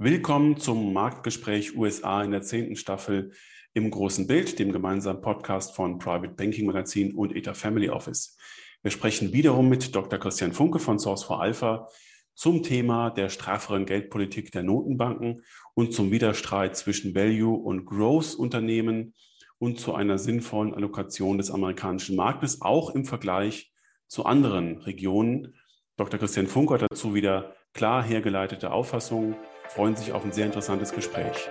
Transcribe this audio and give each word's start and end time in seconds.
Willkommen 0.00 0.56
zum 0.56 0.92
Marktgespräch 0.92 1.76
USA 1.76 2.22
in 2.22 2.30
der 2.30 2.42
zehnten 2.42 2.76
Staffel 2.76 3.32
im 3.74 3.90
großen 3.90 4.28
Bild, 4.28 4.56
dem 4.60 4.70
gemeinsamen 4.70 5.20
Podcast 5.20 5.74
von 5.74 5.98
Private 5.98 6.34
Banking 6.34 6.66
Magazin 6.66 7.16
und 7.16 7.34
ETA 7.34 7.52
Family 7.52 7.90
Office. 7.90 8.36
Wir 8.82 8.92
sprechen 8.92 9.32
wiederum 9.32 9.68
mit 9.68 9.96
Dr. 9.96 10.20
Christian 10.20 10.52
Funke 10.52 10.78
von 10.78 11.00
Source 11.00 11.24
for 11.24 11.42
Alpha 11.42 11.88
zum 12.36 12.62
Thema 12.62 13.10
der 13.10 13.28
strafferen 13.28 13.86
Geldpolitik 13.86 14.52
der 14.52 14.62
Notenbanken 14.62 15.42
und 15.74 15.92
zum 15.92 16.12
Widerstreit 16.12 16.76
zwischen 16.76 17.16
Value- 17.16 17.58
und 17.58 17.84
Growth-Unternehmen 17.84 19.14
und 19.58 19.80
zu 19.80 19.96
einer 19.96 20.18
sinnvollen 20.18 20.74
Allokation 20.74 21.38
des 21.38 21.50
amerikanischen 21.50 22.14
Marktes, 22.14 22.62
auch 22.62 22.94
im 22.94 23.04
Vergleich 23.04 23.72
zu 24.06 24.26
anderen 24.26 24.78
Regionen. 24.78 25.56
Dr. 25.96 26.20
Christian 26.20 26.46
Funke 26.46 26.74
hat 26.74 26.86
dazu 26.88 27.16
wieder 27.16 27.56
klar 27.72 28.04
hergeleitete 28.04 28.70
Auffassungen, 28.70 29.34
freuen 29.68 29.96
sich 29.96 30.12
auf 30.12 30.24
ein 30.24 30.32
sehr 30.32 30.46
interessantes 30.46 30.92
Gespräch. 30.92 31.48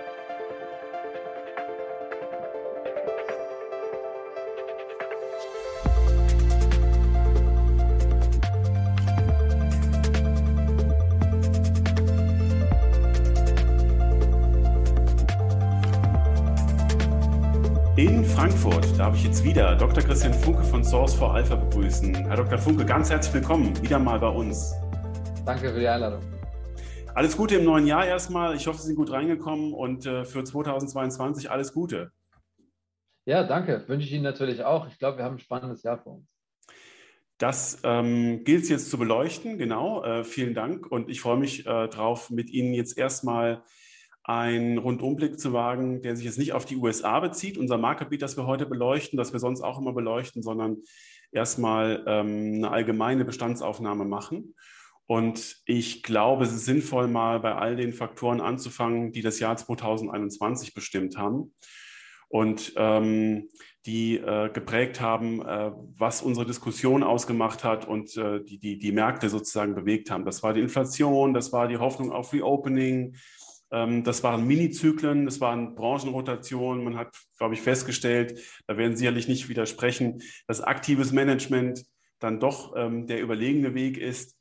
In 17.96 18.24
Frankfurt 18.24 18.96
darf 18.96 19.16
ich 19.16 19.24
jetzt 19.24 19.42
wieder 19.42 19.74
Dr. 19.74 20.04
Christian 20.04 20.32
Funke 20.32 20.62
von 20.62 20.84
Source 20.84 21.14
for 21.14 21.34
Alpha 21.34 21.56
begrüßen. 21.56 22.14
Herr 22.28 22.36
Dr. 22.36 22.56
Funke, 22.56 22.84
ganz 22.84 23.10
herzlich 23.10 23.34
willkommen 23.34 23.72
wieder 23.82 23.98
mal 23.98 24.20
bei 24.20 24.28
uns. 24.28 24.72
Danke 25.44 25.72
für 25.72 25.80
die 25.80 25.88
Einladung. 25.88 26.37
Alles 27.18 27.36
Gute 27.36 27.56
im 27.56 27.64
neuen 27.64 27.84
Jahr 27.84 28.06
erstmal. 28.06 28.54
Ich 28.54 28.68
hoffe, 28.68 28.78
Sie 28.78 28.86
sind 28.86 28.94
gut 28.94 29.10
reingekommen 29.10 29.72
und 29.72 30.06
äh, 30.06 30.24
für 30.24 30.44
2022 30.44 31.50
alles 31.50 31.72
Gute. 31.72 32.12
Ja, 33.24 33.42
danke. 33.42 33.82
Wünsche 33.88 34.06
ich 34.06 34.12
Ihnen 34.12 34.22
natürlich 34.22 34.62
auch. 34.62 34.86
Ich 34.86 35.00
glaube, 35.00 35.18
wir 35.18 35.24
haben 35.24 35.34
ein 35.34 35.40
spannendes 35.40 35.82
Jahr 35.82 35.98
vor 35.98 36.18
uns. 36.18 36.28
Das 37.36 37.80
ähm, 37.82 38.44
gilt 38.44 38.62
es 38.62 38.68
jetzt 38.68 38.88
zu 38.88 38.98
beleuchten, 38.98 39.58
genau. 39.58 40.04
Äh, 40.04 40.22
vielen 40.22 40.54
Dank 40.54 40.86
und 40.86 41.08
ich 41.08 41.20
freue 41.20 41.38
mich 41.38 41.66
äh, 41.66 41.88
darauf, 41.88 42.30
mit 42.30 42.50
Ihnen 42.50 42.72
jetzt 42.72 42.96
erstmal 42.96 43.64
einen 44.22 44.78
Rundumblick 44.78 45.40
zu 45.40 45.52
wagen, 45.52 46.02
der 46.02 46.14
sich 46.14 46.24
jetzt 46.24 46.38
nicht 46.38 46.52
auf 46.52 46.66
die 46.66 46.76
USA 46.76 47.18
bezieht, 47.18 47.58
unser 47.58 47.78
Marktgebiet, 47.78 48.22
das 48.22 48.36
wir 48.36 48.46
heute 48.46 48.64
beleuchten, 48.64 49.16
das 49.16 49.32
wir 49.32 49.40
sonst 49.40 49.62
auch 49.62 49.80
immer 49.80 49.92
beleuchten, 49.92 50.40
sondern 50.44 50.76
erstmal 51.32 52.04
ähm, 52.06 52.58
eine 52.58 52.70
allgemeine 52.70 53.24
Bestandsaufnahme 53.24 54.04
machen. 54.04 54.54
Und 55.08 55.56
ich 55.64 56.02
glaube, 56.02 56.44
es 56.44 56.52
ist 56.52 56.66
sinnvoll, 56.66 57.08
mal 57.08 57.40
bei 57.40 57.54
all 57.54 57.76
den 57.76 57.94
Faktoren 57.94 58.42
anzufangen, 58.42 59.10
die 59.10 59.22
das 59.22 59.40
Jahr 59.40 59.56
2021 59.56 60.74
bestimmt 60.74 61.16
haben 61.16 61.54
und 62.28 62.74
ähm, 62.76 63.48
die 63.86 64.18
äh, 64.18 64.50
geprägt 64.50 65.00
haben, 65.00 65.40
äh, 65.40 65.72
was 65.96 66.20
unsere 66.20 66.44
Diskussion 66.44 67.02
ausgemacht 67.02 67.64
hat 67.64 67.88
und 67.88 68.18
äh, 68.18 68.44
die, 68.44 68.58
die, 68.58 68.78
die 68.78 68.92
Märkte 68.92 69.30
sozusagen 69.30 69.74
bewegt 69.74 70.10
haben. 70.10 70.26
Das 70.26 70.42
war 70.42 70.52
die 70.52 70.60
Inflation, 70.60 71.32
das 71.32 71.54
war 71.54 71.68
die 71.68 71.78
Hoffnung 71.78 72.12
auf 72.12 72.34
Reopening, 72.34 73.16
ähm, 73.70 74.04
das 74.04 74.22
waren 74.22 74.46
Minizyklen, 74.46 75.24
das 75.24 75.40
waren 75.40 75.74
Branchenrotationen. 75.74 76.84
Man 76.84 76.98
hat, 76.98 77.16
glaube 77.38 77.54
ich, 77.54 77.62
festgestellt, 77.62 78.38
da 78.66 78.76
werden 78.76 78.92
Sie 78.92 78.98
sicherlich 78.98 79.26
nicht 79.26 79.48
widersprechen, 79.48 80.20
dass 80.46 80.60
aktives 80.60 81.12
Management 81.12 81.86
dann 82.18 82.40
doch 82.40 82.74
ähm, 82.76 83.06
der 83.06 83.22
überlegene 83.22 83.74
Weg 83.74 83.96
ist 83.96 84.37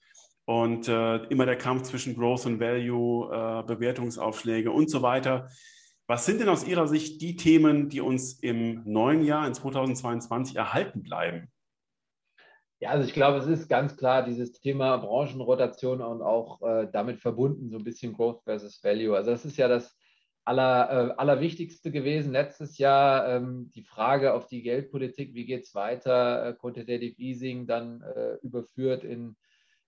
und 0.47 0.87
äh, 0.87 1.17
immer 1.25 1.45
der 1.45 1.57
Kampf 1.57 1.83
zwischen 1.83 2.15
Growth 2.15 2.45
und 2.45 2.61
Value, 2.61 3.29
äh, 3.29 3.63
Bewertungsaufschläge 3.63 4.71
und 4.71 4.89
so 4.89 5.01
weiter. 5.01 5.49
Was 6.07 6.25
sind 6.25 6.39
denn 6.39 6.47
aus 6.47 6.65
Ihrer 6.65 6.87
Sicht 6.87 7.21
die 7.21 7.35
Themen, 7.35 7.89
die 7.89 7.99
uns 7.99 8.39
im 8.39 8.81
neuen 8.85 9.25
Jahr, 9.25 9.45
in 9.45 9.53
2022, 9.53 10.55
erhalten 10.55 11.03
bleiben? 11.03 11.51
Ja, 12.79 12.91
also 12.91 13.05
ich 13.05 13.13
glaube, 13.13 13.39
es 13.39 13.47
ist 13.47 13.67
ganz 13.67 13.97
klar 13.97 14.23
dieses 14.23 14.53
Thema 14.53 14.95
Branchenrotation 14.95 15.99
und 15.99 16.21
auch 16.21 16.61
äh, 16.61 16.87
damit 16.93 17.19
verbunden 17.19 17.69
so 17.69 17.77
ein 17.77 17.83
bisschen 17.83 18.13
Growth 18.13 18.41
versus 18.45 18.81
Value. 18.81 19.17
Also 19.17 19.31
das 19.31 19.43
ist 19.43 19.57
ja 19.57 19.67
das 19.67 19.97
aller, 20.45 21.09
äh, 21.09 21.13
Allerwichtigste 21.17 21.91
gewesen 21.91 22.31
letztes 22.31 22.77
Jahr. 22.77 23.27
Ähm, 23.27 23.69
die 23.75 23.83
Frage 23.83 24.33
auf 24.33 24.47
die 24.47 24.61
Geldpolitik, 24.61 25.33
wie 25.33 25.45
geht 25.45 25.65
es 25.65 25.75
weiter, 25.75 26.45
äh, 26.45 26.53
Quantitative 26.53 27.19
Easing 27.19 27.67
dann 27.67 28.01
äh, 28.01 28.35
überführt 28.43 29.03
in, 29.03 29.35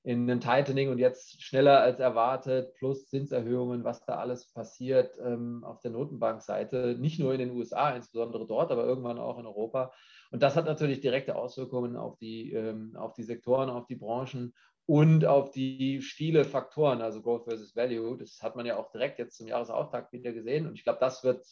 in 0.04 0.30
ein 0.30 0.40
Tightening 0.40 0.90
und 0.90 0.98
jetzt 0.98 1.42
schneller 1.42 1.82
als 1.82 2.00
erwartet, 2.00 2.74
plus 2.76 3.10
Zinserhöhungen, 3.10 3.84
was 3.84 4.06
da 4.06 4.16
alles 4.16 4.52
passiert 4.52 5.18
ähm, 5.22 5.64
auf 5.66 5.82
der 5.82 5.92
Notenbankseite, 5.92 6.96
nicht 6.98 7.20
nur 7.20 7.34
in 7.34 7.40
den 7.40 7.52
USA, 7.52 7.92
insbesondere 7.92 8.48
dort, 8.48 8.72
aber 8.72 8.86
irgendwann 8.86 9.20
auch 9.20 9.38
in 9.40 9.46
Europa. 9.46 9.92
Und 10.32 10.42
das 10.42 10.56
hat 10.56 10.66
natürlich 10.66 11.02
direkte 11.02 11.36
Auswirkungen 11.36 11.98
auf 11.98 12.18
die, 12.18 12.54
ähm, 12.54 12.96
auf 12.96 13.14
die 13.14 13.24
Sektoren, 13.24 13.70
auf 13.70 13.88
die 13.88 13.96
Branchen 13.96 14.54
und 14.86 15.26
auf 15.26 15.52
die 15.52 16.02
viele 16.02 16.46
Faktoren, 16.46 17.02
also 17.02 17.22
Growth 17.22 17.44
versus 17.44 17.76
Value. 17.76 18.18
Das 18.18 18.42
hat 18.42 18.56
man 18.56 18.66
ja 18.66 18.78
auch 18.78 18.92
direkt 18.92 19.20
jetzt 19.20 19.38
zum 19.38 19.48
Jahresauftakt 19.48 20.14
wieder 20.14 20.32
gesehen. 20.32 20.66
Und 20.66 20.76
ich 20.76 20.84
glaube, 20.84 21.00
das 21.00 21.24
wird 21.24 21.46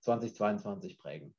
2022 0.00 0.98
prägen. 0.98 1.34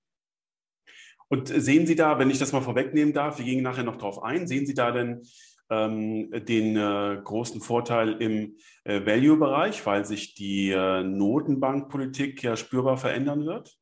Und 1.27 1.47
sehen 1.47 1.87
Sie 1.87 1.95
da, 1.95 2.19
wenn 2.19 2.29
ich 2.29 2.39
das 2.39 2.51
mal 2.51 2.61
vorwegnehmen 2.61 3.13
darf, 3.13 3.37
wir 3.37 3.45
gehen 3.45 3.63
nachher 3.63 3.83
noch 3.83 3.97
drauf 3.97 4.21
ein, 4.21 4.47
sehen 4.47 4.65
Sie 4.65 4.73
da 4.73 4.91
denn 4.91 5.21
ähm, 5.69 6.31
den 6.45 6.77
äh, 6.77 7.21
großen 7.23 7.61
Vorteil 7.61 8.21
im 8.21 8.55
äh, 8.83 9.05
Value-Bereich, 9.05 9.85
weil 9.85 10.05
sich 10.05 10.35
die 10.35 10.71
äh, 10.71 11.03
Notenbankpolitik 11.03 12.43
ja 12.43 12.55
spürbar 12.55 12.97
verändern 12.97 13.45
wird? 13.45 13.77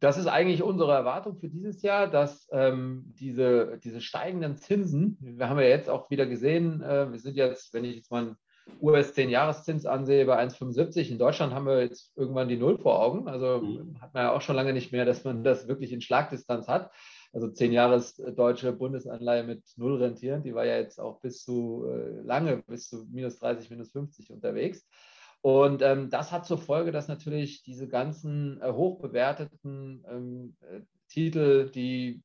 das 0.00 0.18
ist 0.18 0.26
eigentlich 0.26 0.62
unsere 0.62 0.92
Erwartung 0.92 1.36
für 1.36 1.48
dieses 1.48 1.82
Jahr, 1.82 2.08
dass 2.08 2.48
ähm, 2.52 3.14
diese, 3.18 3.78
diese 3.82 4.00
steigenden 4.00 4.56
Zinsen, 4.56 5.16
wir 5.20 5.48
haben 5.48 5.58
ja 5.58 5.66
jetzt 5.66 5.88
auch 5.88 6.10
wieder 6.10 6.26
gesehen, 6.26 6.82
äh, 6.82 7.10
wir 7.10 7.18
sind 7.18 7.36
jetzt, 7.36 7.72
wenn 7.72 7.84
ich 7.84 7.96
jetzt 7.96 8.10
mal 8.10 8.22
einen 8.22 8.36
US 8.80 9.14
10-Jahreszins 9.14 9.86
ansehe, 9.86 10.26
bei 10.26 10.38
1,75. 10.42 11.10
In 11.10 11.18
Deutschland 11.18 11.54
haben 11.54 11.66
wir 11.66 11.80
jetzt 11.80 12.16
irgendwann 12.16 12.48
die 12.48 12.56
Null 12.56 12.78
vor 12.78 13.00
Augen. 13.00 13.28
Also 13.28 13.60
mhm. 13.60 14.00
hat 14.00 14.12
man 14.12 14.24
ja 14.24 14.32
auch 14.32 14.40
schon 14.40 14.56
lange 14.56 14.72
nicht 14.72 14.92
mehr, 14.92 15.04
dass 15.04 15.24
man 15.24 15.44
das 15.44 15.68
wirklich 15.68 15.92
in 15.92 16.00
Schlagdistanz 16.00 16.66
hat. 16.66 16.90
Also 17.36 17.48
10 17.48 17.70
Jahres 17.72 18.14
deutsche 18.14 18.72
Bundesanleihe 18.72 19.44
mit 19.44 19.62
Null 19.76 20.02
rentieren, 20.02 20.42
die 20.42 20.54
war 20.54 20.64
ja 20.64 20.78
jetzt 20.78 20.98
auch 20.98 21.20
bis 21.20 21.44
zu 21.44 21.84
äh, 21.86 22.22
lange, 22.22 22.62
bis 22.66 22.88
zu 22.88 23.04
minus 23.10 23.38
30, 23.38 23.68
minus 23.68 23.92
50 23.92 24.30
unterwegs. 24.30 24.86
Und 25.42 25.82
ähm, 25.82 26.08
das 26.08 26.32
hat 26.32 26.46
zur 26.46 26.56
Folge, 26.56 26.92
dass 26.92 27.08
natürlich 27.08 27.62
diese 27.62 27.88
ganzen 27.88 28.58
äh, 28.62 28.72
hochbewerteten 28.72 30.02
ähm, 30.10 30.56
äh, 30.62 30.80
Titel, 31.08 31.70
die 31.70 32.22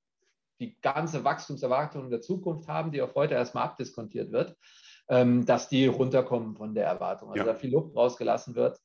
die 0.62 0.80
ganze 0.80 1.26
Wachstumserwartung 1.26 2.10
der 2.10 2.22
Zukunft 2.22 2.70
haben, 2.70 2.94
die 2.94 3.02
auf 3.02 3.14
heute 3.16 3.34
erstmal 3.34 3.66
abdiskontiert 3.66 4.32
wird, 4.32 4.56
ähm, 5.10 5.46
dass 5.46 5.68
die 5.68 5.88
runterkommen 5.88 6.56
von 6.56 6.74
der 6.74 6.86
Erwartung. 6.86 7.32
Also 7.32 7.46
ja. 7.46 7.52
da 7.52 7.60
viel 7.60 7.74
Luft 7.74 7.98
rausgelassen 7.98 8.56
wird. 8.56 8.80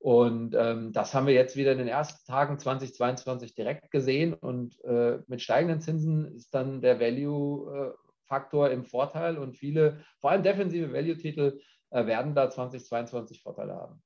Und 0.00 0.54
ähm, 0.58 0.92
das 0.92 1.12
haben 1.12 1.26
wir 1.26 1.34
jetzt 1.34 1.56
wieder 1.56 1.72
in 1.72 1.78
den 1.78 1.86
ersten 1.86 2.26
Tagen 2.26 2.58
2022 2.58 3.54
direkt 3.54 3.90
gesehen. 3.90 4.32
Und 4.32 4.82
äh, 4.82 5.18
mit 5.26 5.42
steigenden 5.42 5.82
Zinsen 5.82 6.34
ist 6.34 6.54
dann 6.54 6.80
der 6.80 6.98
Value-Faktor 6.98 8.70
im 8.70 8.84
Vorteil 8.84 9.36
und 9.36 9.58
viele, 9.58 10.02
vor 10.18 10.30
allem 10.30 10.42
defensive 10.42 10.90
Value-Titel, 10.90 11.60
äh, 11.90 12.06
werden 12.06 12.34
da 12.34 12.48
2022 12.48 13.42
Vorteile 13.42 13.74
haben. 13.74 14.02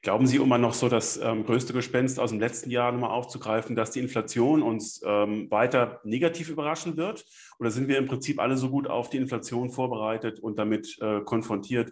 Glauben 0.00 0.28
Sie, 0.28 0.38
um 0.38 0.48
mal 0.48 0.58
noch 0.58 0.74
so 0.74 0.88
das 0.88 1.16
ähm, 1.16 1.44
größte 1.44 1.72
Gespenst 1.72 2.20
aus 2.20 2.30
dem 2.30 2.38
letzten 2.38 2.70
Jahr 2.70 2.92
nochmal 2.92 3.10
aufzugreifen, 3.10 3.74
dass 3.74 3.90
die 3.90 3.98
Inflation 3.98 4.62
uns 4.62 5.02
ähm, 5.04 5.50
weiter 5.50 6.00
negativ 6.04 6.50
überraschen 6.50 6.96
wird? 6.96 7.24
Oder 7.58 7.72
sind 7.72 7.88
wir 7.88 7.98
im 7.98 8.06
Prinzip 8.06 8.38
alle 8.38 8.56
so 8.56 8.70
gut 8.70 8.86
auf 8.86 9.10
die 9.10 9.16
Inflation 9.16 9.70
vorbereitet 9.70 10.38
und 10.38 10.56
damit 10.56 10.96
äh, 11.00 11.22
konfrontiert, 11.22 11.90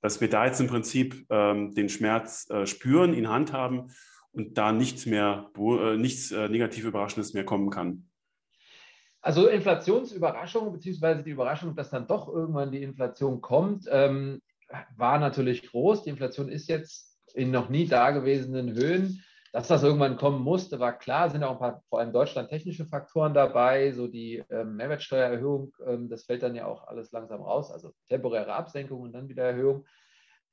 dass 0.00 0.20
wir 0.20 0.30
da 0.30 0.46
jetzt 0.46 0.60
im 0.60 0.66
Prinzip 0.66 1.26
ähm, 1.30 1.74
den 1.74 1.88
Schmerz 1.88 2.48
äh, 2.50 2.66
spüren, 2.66 3.14
ihn 3.14 3.28
handhaben 3.28 3.90
und 4.32 4.56
da 4.58 4.72
nichts 4.72 5.06
mehr, 5.06 5.50
äh, 5.56 5.96
nichts 5.96 6.30
äh, 6.30 6.48
negativ 6.48 6.84
Überraschendes 6.84 7.34
mehr 7.34 7.44
kommen 7.44 7.70
kann? 7.70 8.08
Also 9.20 9.48
Inflationsüberraschung, 9.48 10.72
beziehungsweise 10.72 11.24
die 11.24 11.32
Überraschung, 11.32 11.74
dass 11.74 11.90
dann 11.90 12.06
doch 12.06 12.28
irgendwann 12.28 12.70
die 12.70 12.82
Inflation 12.82 13.40
kommt, 13.40 13.86
ähm, 13.90 14.40
war 14.96 15.18
natürlich 15.18 15.68
groß. 15.68 16.04
Die 16.04 16.10
Inflation 16.10 16.48
ist 16.48 16.68
jetzt 16.68 17.18
in 17.34 17.50
noch 17.50 17.68
nie 17.68 17.86
dagewesenen 17.86 18.74
Höhen. 18.74 19.22
Dass 19.52 19.68
das 19.68 19.82
irgendwann 19.82 20.16
kommen 20.16 20.42
musste, 20.42 20.78
war 20.78 20.98
klar. 20.98 21.30
Sind 21.30 21.42
auch 21.42 21.52
ein 21.52 21.58
paar, 21.58 21.82
vor 21.88 22.00
allem 22.00 22.12
Deutschland, 22.12 22.50
technische 22.50 22.84
Faktoren 22.86 23.34
dabei, 23.34 23.92
so 23.92 24.06
die 24.06 24.42
ähm, 24.50 24.76
Mehrwertsteuererhöhung, 24.76 25.72
ähm, 25.86 26.08
das 26.08 26.24
fällt 26.24 26.42
dann 26.42 26.54
ja 26.54 26.66
auch 26.66 26.86
alles 26.86 27.12
langsam 27.12 27.40
raus, 27.40 27.70
also 27.70 27.92
temporäre 28.08 28.52
Absenkung 28.52 29.00
und 29.00 29.12
dann 29.12 29.28
wieder 29.28 29.44
Erhöhung. 29.44 29.86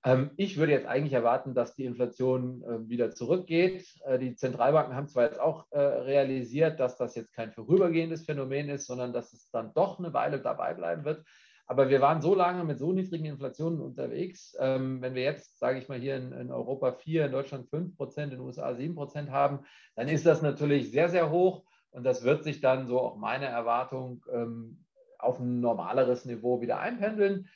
Ähm, 0.05 0.31
ich 0.37 0.57
würde 0.57 0.71
jetzt 0.71 0.85
eigentlich 0.85 1.13
erwarten, 1.13 1.55
dass 1.55 1.75
die 1.75 1.83
Inflation 1.83 2.63
äh, 2.63 2.87
wieder 2.87 3.11
zurückgeht. 3.11 3.87
Äh, 4.05 4.19
die 4.19 4.35
Zentralbanken 4.35 4.95
haben 4.95 5.07
zwar 5.07 5.23
jetzt 5.25 5.39
auch 5.39 5.65
äh, 5.71 5.79
realisiert, 5.79 6.79
dass 6.79 6.95
das 6.95 7.15
jetzt 7.15 7.33
kein 7.33 7.51
vorübergehendes 7.51 8.23
Phänomen 8.25 8.69
ist, 8.69 8.85
sondern 8.85 9.13
dass 9.13 9.33
es 9.33 9.49
dann 9.49 9.73
doch 9.73 9.97
eine 9.97 10.13
Weile 10.13 10.39
dabei 10.39 10.75
bleiben 10.75 11.03
wird. 11.05 11.25
Aber 11.67 11.89
wir 11.89 11.99
waren 11.99 12.21
so 12.21 12.35
lange 12.35 12.63
mit 12.63 12.77
so 12.77 12.91
niedrigen 12.91 13.25
Inflationen 13.25 13.81
unterwegs. 13.81 14.55
Ähm, 14.59 15.01
wenn 15.01 15.15
wir 15.15 15.23
jetzt, 15.23 15.57
sage 15.57 15.79
ich 15.79 15.89
mal, 15.89 15.99
hier 15.99 16.15
in, 16.15 16.31
in, 16.31 16.51
Europa 16.51 16.91
4, 16.91 17.25
in 17.25 17.31
Deutschland 17.31 17.67
5 17.69 17.97
Prozent, 17.97 18.31
in 18.31 18.39
den 18.39 18.45
USA 18.45 18.75
7 18.75 18.93
Prozent 18.93 19.31
haben, 19.31 19.59
dann 19.95 20.07
ist 20.07 20.25
das 20.25 20.41
natürlich 20.41 20.91
sehr, 20.91 21.09
sehr 21.09 21.31
hoch. 21.31 21.65
Und 21.89 22.03
das 22.03 22.23
wird 22.23 22.43
sich 22.43 22.61
dann, 22.61 22.87
so 22.87 22.99
auch 22.99 23.17
meine 23.17 23.45
Erwartung, 23.45 24.23
ähm, 24.31 24.85
auf 25.17 25.39
ein 25.39 25.59
normaleres 25.59 26.25
Niveau 26.25 26.61
wieder 26.61 26.79
einpendeln. 26.79 27.47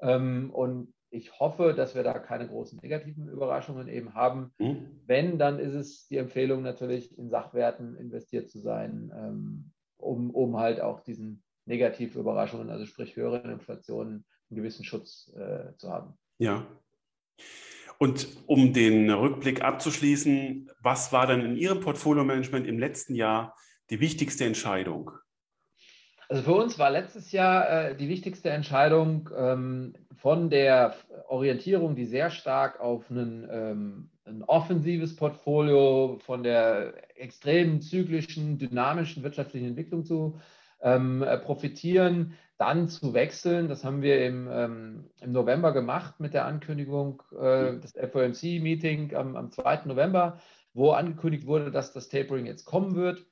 Ähm, 0.00 0.50
und 0.52 0.92
ich 1.10 1.38
hoffe, 1.38 1.74
dass 1.74 1.94
wir 1.94 2.02
da 2.02 2.18
keine 2.18 2.48
großen 2.48 2.80
negativen 2.82 3.28
Überraschungen 3.28 3.88
eben 3.88 4.14
haben. 4.14 4.52
Mhm. 4.58 5.00
Wenn, 5.06 5.38
dann 5.38 5.58
ist 5.58 5.74
es 5.74 6.08
die 6.08 6.18
Empfehlung 6.18 6.62
natürlich, 6.62 7.16
in 7.16 7.30
Sachwerten 7.30 7.96
investiert 7.96 8.50
zu 8.50 8.60
sein, 8.60 9.12
ähm, 9.16 9.70
um, 9.96 10.30
um 10.30 10.58
halt 10.58 10.80
auch 10.80 11.00
diesen 11.00 11.42
Negativüberraschungen, 11.66 12.70
also 12.70 12.86
sprich 12.86 13.16
höheren 13.16 13.50
Inflationen, 13.50 14.24
einen 14.50 14.56
gewissen 14.56 14.84
Schutz 14.84 15.32
äh, 15.36 15.76
zu 15.76 15.90
haben. 15.90 16.14
Ja. 16.38 16.66
Und 17.98 18.28
um 18.46 18.72
den 18.72 19.10
Rückblick 19.10 19.62
abzuschließen, 19.62 20.70
was 20.80 21.12
war 21.12 21.26
denn 21.26 21.40
in 21.40 21.56
Ihrem 21.56 21.80
Portfolio-Management 21.80 22.66
im 22.66 22.78
letzten 22.78 23.14
Jahr 23.14 23.56
die 23.90 24.00
wichtigste 24.00 24.44
Entscheidung? 24.44 25.10
Also 26.28 26.42
für 26.42 26.54
uns 26.54 26.78
war 26.78 26.90
letztes 26.90 27.32
Jahr 27.32 27.68
äh, 27.68 27.96
die 27.96 28.08
wichtigste 28.08 28.50
Entscheidung 28.50 29.30
ähm, 29.36 29.94
von 30.16 30.48
der 30.50 30.94
Orientierung, 31.28 31.94
die 31.94 32.06
sehr 32.06 32.30
stark 32.30 32.80
auf 32.80 33.10
einen, 33.10 33.46
ähm, 33.50 34.10
ein 34.24 34.42
offensives 34.42 35.14
Portfolio, 35.16 36.18
von 36.24 36.42
der 36.42 36.94
extremen 37.20 37.80
zyklischen, 37.82 38.58
dynamischen 38.58 39.22
wirtschaftlichen 39.22 39.68
Entwicklung 39.68 40.04
zu 40.04 40.40
ähm, 40.84 41.22
äh, 41.22 41.38
profitieren, 41.38 42.34
dann 42.58 42.88
zu 42.88 43.14
wechseln. 43.14 43.68
Das 43.68 43.82
haben 43.82 44.02
wir 44.02 44.24
im, 44.24 44.48
ähm, 44.52 45.10
im 45.20 45.32
November 45.32 45.72
gemacht 45.72 46.20
mit 46.20 46.34
der 46.34 46.44
Ankündigung 46.44 47.22
äh, 47.32 47.80
des 47.80 47.94
FOMC-Meeting 47.94 49.16
am, 49.16 49.34
am 49.34 49.50
2. 49.50 49.86
November, 49.86 50.38
wo 50.72 50.92
angekündigt 50.92 51.46
wurde, 51.46 51.72
dass 51.72 51.92
das 51.92 52.08
Tapering 52.08 52.46
jetzt 52.46 52.64
kommen 52.64 52.94
wird, 52.94 53.24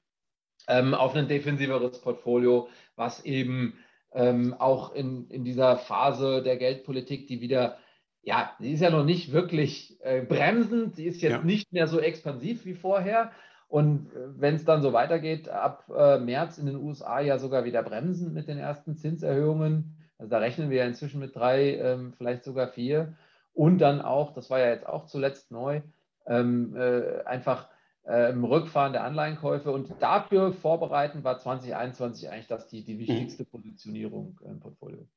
ähm, 0.66 0.94
auf 0.94 1.14
ein 1.14 1.28
defensiveres 1.28 2.00
Portfolio, 2.00 2.68
was 2.96 3.24
eben 3.24 3.74
ähm, 4.12 4.54
auch 4.58 4.94
in, 4.94 5.28
in 5.28 5.44
dieser 5.44 5.76
Phase 5.76 6.42
der 6.42 6.56
Geldpolitik, 6.56 7.28
die 7.28 7.40
wieder 7.40 7.78
ja, 8.24 8.54
sie 8.60 8.72
ist 8.72 8.80
ja 8.80 8.90
noch 8.90 9.04
nicht 9.04 9.32
wirklich 9.32 9.98
äh, 10.00 10.22
bremsend, 10.22 10.94
sie 10.94 11.06
ist 11.06 11.20
jetzt 11.22 11.32
ja. 11.32 11.42
nicht 11.42 11.72
mehr 11.72 11.88
so 11.88 11.98
expansiv 11.98 12.64
wie 12.64 12.74
vorher, 12.74 13.32
und 13.72 14.12
äh, 14.12 14.38
wenn 14.38 14.56
es 14.56 14.66
dann 14.66 14.82
so 14.82 14.92
weitergeht, 14.92 15.48
ab 15.48 15.90
äh, 15.96 16.18
März 16.18 16.58
in 16.58 16.66
den 16.66 16.76
USA 16.76 17.20
ja 17.20 17.38
sogar 17.38 17.64
wieder 17.64 17.82
bremsen 17.82 18.34
mit 18.34 18.46
den 18.46 18.58
ersten 18.58 18.98
Zinserhöhungen. 18.98 19.96
Also 20.18 20.28
da 20.28 20.40
rechnen 20.40 20.68
wir 20.68 20.80
ja 20.80 20.84
inzwischen 20.84 21.20
mit 21.20 21.34
drei, 21.34 21.78
ähm, 21.78 22.12
vielleicht 22.12 22.44
sogar 22.44 22.68
vier. 22.68 23.16
Und 23.54 23.78
dann 23.78 24.02
auch, 24.02 24.34
das 24.34 24.50
war 24.50 24.58
ja 24.58 24.68
jetzt 24.68 24.86
auch 24.86 25.06
zuletzt 25.06 25.50
neu, 25.50 25.80
ähm, 26.26 26.76
äh, 26.76 27.22
einfach 27.24 27.70
äh, 28.06 28.30
im 28.32 28.44
Rückfahren 28.44 28.92
der 28.92 29.04
Anleihenkäufe. 29.04 29.72
Und 29.72 29.90
dafür 30.00 30.52
vorbereitend 30.52 31.24
war 31.24 31.38
2021 31.38 32.28
eigentlich 32.28 32.48
das 32.48 32.68
die, 32.68 32.84
die 32.84 32.98
wichtigste 32.98 33.46
Positionierung 33.46 34.38
im 34.44 34.60
Portfolio. 34.60 35.08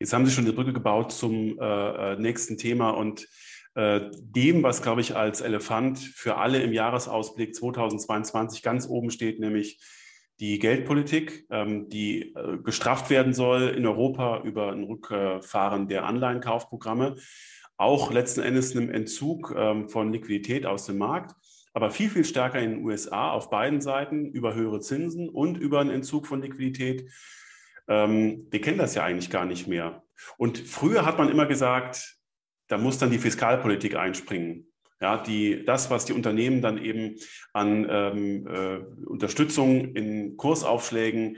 Jetzt 0.00 0.14
haben 0.14 0.24
Sie 0.24 0.32
schon 0.32 0.46
die 0.46 0.52
Brücke 0.52 0.72
gebaut 0.72 1.12
zum 1.12 1.58
äh, 1.60 2.12
äh 2.12 2.16
nächsten 2.16 2.56
Thema 2.56 2.88
und 2.88 3.28
dem, 3.76 4.62
was, 4.62 4.82
glaube 4.82 5.00
ich, 5.00 5.16
als 5.16 5.40
Elefant 5.40 5.98
für 5.98 6.36
alle 6.36 6.62
im 6.62 6.72
Jahresausblick 6.72 7.56
2022 7.56 8.62
ganz 8.62 8.86
oben 8.88 9.10
steht, 9.10 9.40
nämlich 9.40 9.80
die 10.40 10.58
Geldpolitik, 10.58 11.46
ähm, 11.50 11.88
die 11.88 12.34
äh, 12.34 12.58
gestrafft 12.58 13.10
werden 13.10 13.32
soll 13.32 13.68
in 13.68 13.86
Europa 13.86 14.42
über 14.42 14.72
ein 14.72 14.84
Rückfahren 14.84 15.88
der 15.88 16.06
Anleihenkaufprogramme, 16.06 17.16
auch 17.76 18.12
letzten 18.12 18.40
Endes 18.40 18.76
einem 18.76 18.90
Entzug 18.90 19.54
ähm, 19.56 19.88
von 19.88 20.12
Liquidität 20.12 20.66
aus 20.66 20.86
dem 20.86 20.98
Markt, 20.98 21.34
aber 21.72 21.90
viel, 21.90 22.08
viel 22.08 22.24
stärker 22.24 22.60
in 22.60 22.70
den 22.70 22.84
USA 22.84 23.30
auf 23.30 23.50
beiden 23.50 23.80
Seiten 23.80 24.26
über 24.26 24.54
höhere 24.54 24.80
Zinsen 24.80 25.28
und 25.28 25.56
über 25.56 25.80
einen 25.80 25.90
Entzug 25.90 26.26
von 26.26 26.42
Liquidität. 26.42 27.10
Ähm, 27.88 28.46
wir 28.50 28.60
kennen 28.60 28.78
das 28.78 28.94
ja 28.94 29.04
eigentlich 29.04 29.30
gar 29.30 29.44
nicht 29.44 29.66
mehr. 29.66 30.02
Und 30.36 30.58
früher 30.58 31.04
hat 31.04 31.18
man 31.18 31.28
immer 31.28 31.46
gesagt, 31.46 32.16
da 32.68 32.78
muss 32.78 32.98
dann 32.98 33.10
die 33.10 33.18
Fiskalpolitik 33.18 33.96
einspringen. 33.96 34.66
Ja, 35.00 35.18
die, 35.18 35.64
das, 35.64 35.90
was 35.90 36.04
die 36.04 36.12
Unternehmen 36.12 36.62
dann 36.62 36.82
eben 36.82 37.16
an 37.52 37.86
ähm, 37.90 38.46
äh, 38.46 38.78
Unterstützung 39.06 39.94
in 39.94 40.36
Kursaufschlägen 40.36 41.36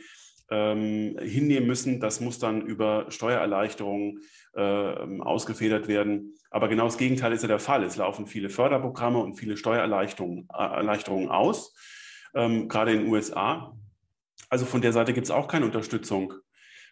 ähm, 0.51 1.19
hinnehmen 1.21 1.67
müssen, 1.67 1.99
das 1.99 2.21
muss 2.21 2.39
dann 2.39 2.63
über 2.63 3.07
Steuererleichterungen 3.09 4.21
äh, 4.55 4.61
ausgefedert 4.61 5.89
werden. 5.89 6.35
Aber 6.51 6.69
genau 6.69 6.85
das 6.85 6.99
Gegenteil 6.99 7.33
ist 7.33 7.43
ja 7.43 7.49
der 7.49 7.59
Fall. 7.59 7.83
Es 7.83 7.97
laufen 7.97 8.27
viele 8.27 8.51
Förderprogramme 8.51 9.19
und 9.19 9.35
viele 9.35 9.57
Steuererleichterungen 9.57 10.49
Erleichterungen 10.49 11.29
aus, 11.29 11.75
ähm, 12.35 12.69
gerade 12.69 12.93
in 12.93 13.01
den 13.01 13.09
USA. 13.09 13.77
Also 14.49 14.65
von 14.65 14.81
der 14.81 14.93
Seite 14.93 15.13
gibt 15.13 15.27
es 15.27 15.33
auch 15.33 15.49
keine 15.49 15.65
Unterstützung. 15.65 16.35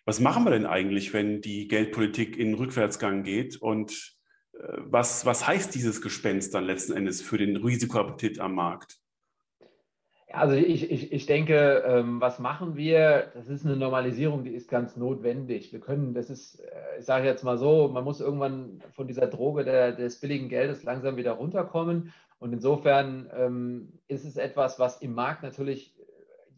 Was 0.06 0.20
machen 0.20 0.44
wir 0.44 0.50
denn 0.50 0.66
eigentlich, 0.66 1.14
wenn 1.14 1.40
die 1.40 1.68
Geldpolitik 1.68 2.36
in 2.36 2.54
Rückwärtsgang 2.54 3.22
geht 3.22 3.56
und 3.56 4.13
was, 4.78 5.26
was 5.26 5.46
heißt 5.46 5.74
dieses 5.74 6.00
Gespenst 6.00 6.54
dann 6.54 6.64
letzten 6.64 6.92
Endes 6.92 7.22
für 7.22 7.38
den 7.38 7.56
Risikoappetit 7.56 8.40
am 8.40 8.54
Markt? 8.54 8.98
Also 10.32 10.56
ich, 10.56 10.90
ich, 10.90 11.12
ich 11.12 11.26
denke, 11.26 11.84
ähm, 11.86 12.20
was 12.20 12.40
machen 12.40 12.74
wir? 12.74 13.30
Das 13.34 13.48
ist 13.48 13.64
eine 13.64 13.76
Normalisierung, 13.76 14.42
die 14.42 14.50
ist 14.50 14.68
ganz 14.68 14.96
notwendig. 14.96 15.72
Wir 15.72 15.78
können, 15.78 16.12
das 16.12 16.28
ist, 16.28 16.58
äh, 16.58 16.98
ich 16.98 17.04
sage 17.04 17.26
jetzt 17.26 17.44
mal 17.44 17.56
so, 17.56 17.88
man 17.88 18.02
muss 18.02 18.20
irgendwann 18.20 18.82
von 18.94 19.06
dieser 19.06 19.28
Droge 19.28 19.64
der, 19.64 19.92
des 19.92 20.18
billigen 20.18 20.48
Geldes 20.48 20.82
langsam 20.82 21.16
wieder 21.16 21.32
runterkommen. 21.32 22.12
Und 22.40 22.52
insofern 22.52 23.30
ähm, 23.36 23.92
ist 24.08 24.24
es 24.24 24.36
etwas, 24.36 24.80
was 24.80 25.00
im 25.00 25.14
Markt 25.14 25.44
natürlich 25.44 25.94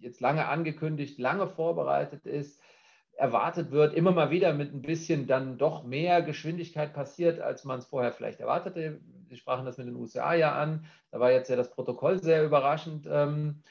jetzt 0.00 0.20
lange 0.20 0.46
angekündigt, 0.48 1.18
lange 1.18 1.46
vorbereitet 1.46 2.24
ist 2.24 2.60
erwartet 3.16 3.70
wird, 3.70 3.94
immer 3.94 4.12
mal 4.12 4.30
wieder 4.30 4.52
mit 4.52 4.74
ein 4.74 4.82
bisschen 4.82 5.26
dann 5.26 5.56
doch 5.58 5.84
mehr 5.84 6.22
Geschwindigkeit 6.22 6.92
passiert, 6.92 7.40
als 7.40 7.64
man 7.64 7.78
es 7.78 7.86
vorher 7.86 8.12
vielleicht 8.12 8.40
erwartete. 8.40 9.00
Sie 9.28 9.36
sprachen 9.36 9.64
das 9.64 9.78
mit 9.78 9.86
den 9.86 9.96
USA 9.96 10.34
ja 10.34 10.54
an. 10.54 10.84
Da 11.10 11.18
war 11.18 11.30
jetzt 11.30 11.48
ja 11.48 11.56
das 11.56 11.70
Protokoll 11.70 12.22
sehr 12.22 12.44
überraschend, 12.44 13.08
ähm, 13.10 13.62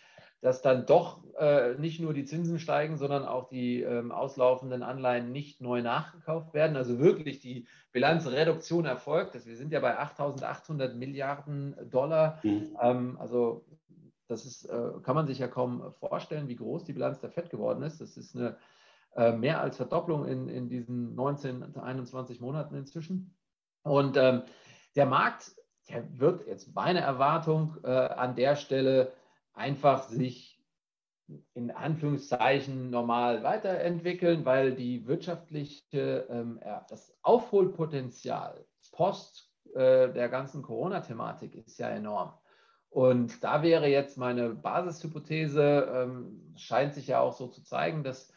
dass 0.41 0.61
dann 0.61 0.85
doch 0.85 1.23
äh, 1.39 1.75
nicht 1.75 1.99
nur 1.99 2.13
die 2.13 2.25
Zinsen 2.25 2.59
steigen, 2.59 2.97
sondern 2.97 3.23
auch 3.23 3.47
die 3.47 3.81
ähm, 3.81 4.11
auslaufenden 4.11 4.83
Anleihen 4.83 5.31
nicht 5.31 5.61
neu 5.61 5.81
nachgekauft 5.81 6.53
werden. 6.53 6.75
Also 6.75 6.99
wirklich 6.99 7.39
die 7.39 7.67
Bilanzreduktion 7.91 8.85
erfolgt. 8.85 9.33
Wir 9.45 9.55
sind 9.55 9.71
ja 9.71 9.79
bei 9.79 9.97
8.800 9.99 10.95
Milliarden 10.95 11.75
Dollar. 11.89 12.39
Mhm. 12.43 12.75
Ähm, 12.81 13.17
also 13.19 13.65
das 14.27 14.45
ist, 14.45 14.65
äh, 14.65 14.91
kann 15.03 15.15
man 15.15 15.27
sich 15.27 15.37
ja 15.37 15.47
kaum 15.47 15.93
vorstellen, 15.99 16.47
wie 16.47 16.55
groß 16.55 16.83
die 16.83 16.93
Bilanz 16.93 17.19
der 17.19 17.29
FED 17.29 17.51
geworden 17.51 17.83
ist. 17.83 18.01
Das 18.01 18.17
ist 18.17 18.35
eine 18.35 18.57
mehr 19.15 19.61
als 19.61 19.77
Verdopplung 19.77 20.25
in, 20.25 20.49
in 20.49 20.67
diesen 20.67 21.15
19, 21.15 21.77
21 21.77 22.41
Monaten 22.41 22.75
inzwischen. 22.75 23.35
Und 23.83 24.17
ähm, 24.17 24.43
der 24.95 25.05
Markt, 25.05 25.55
der 25.89 26.19
wird 26.19 26.47
jetzt 26.47 26.73
meine 26.75 26.99
Erwartung 26.99 27.77
äh, 27.83 27.89
an 27.89 28.35
der 28.35 28.55
Stelle 28.55 29.13
einfach 29.53 30.03
sich 30.03 30.55
in 31.53 31.71
Anführungszeichen 31.71 32.89
normal 32.89 33.43
weiterentwickeln, 33.43 34.45
weil 34.45 34.75
die 34.75 35.07
wirtschaftliche, 35.07 36.27
ähm, 36.29 36.59
das 36.89 37.17
Aufholpotenzial 37.23 38.65
post 38.91 39.51
äh, 39.73 40.11
der 40.13 40.29
ganzen 40.29 40.61
Corona-Thematik 40.61 41.55
ist 41.55 41.79
ja 41.79 41.89
enorm. 41.89 42.33
Und 42.89 43.43
da 43.43 43.61
wäre 43.61 43.87
jetzt 43.87 44.17
meine 44.17 44.51
Basishypothese, 44.51 45.91
ähm, 45.93 46.53
scheint 46.55 46.93
sich 46.93 47.07
ja 47.07 47.19
auch 47.19 47.33
so 47.33 47.47
zu 47.47 47.63
zeigen, 47.63 48.03
dass 48.03 48.31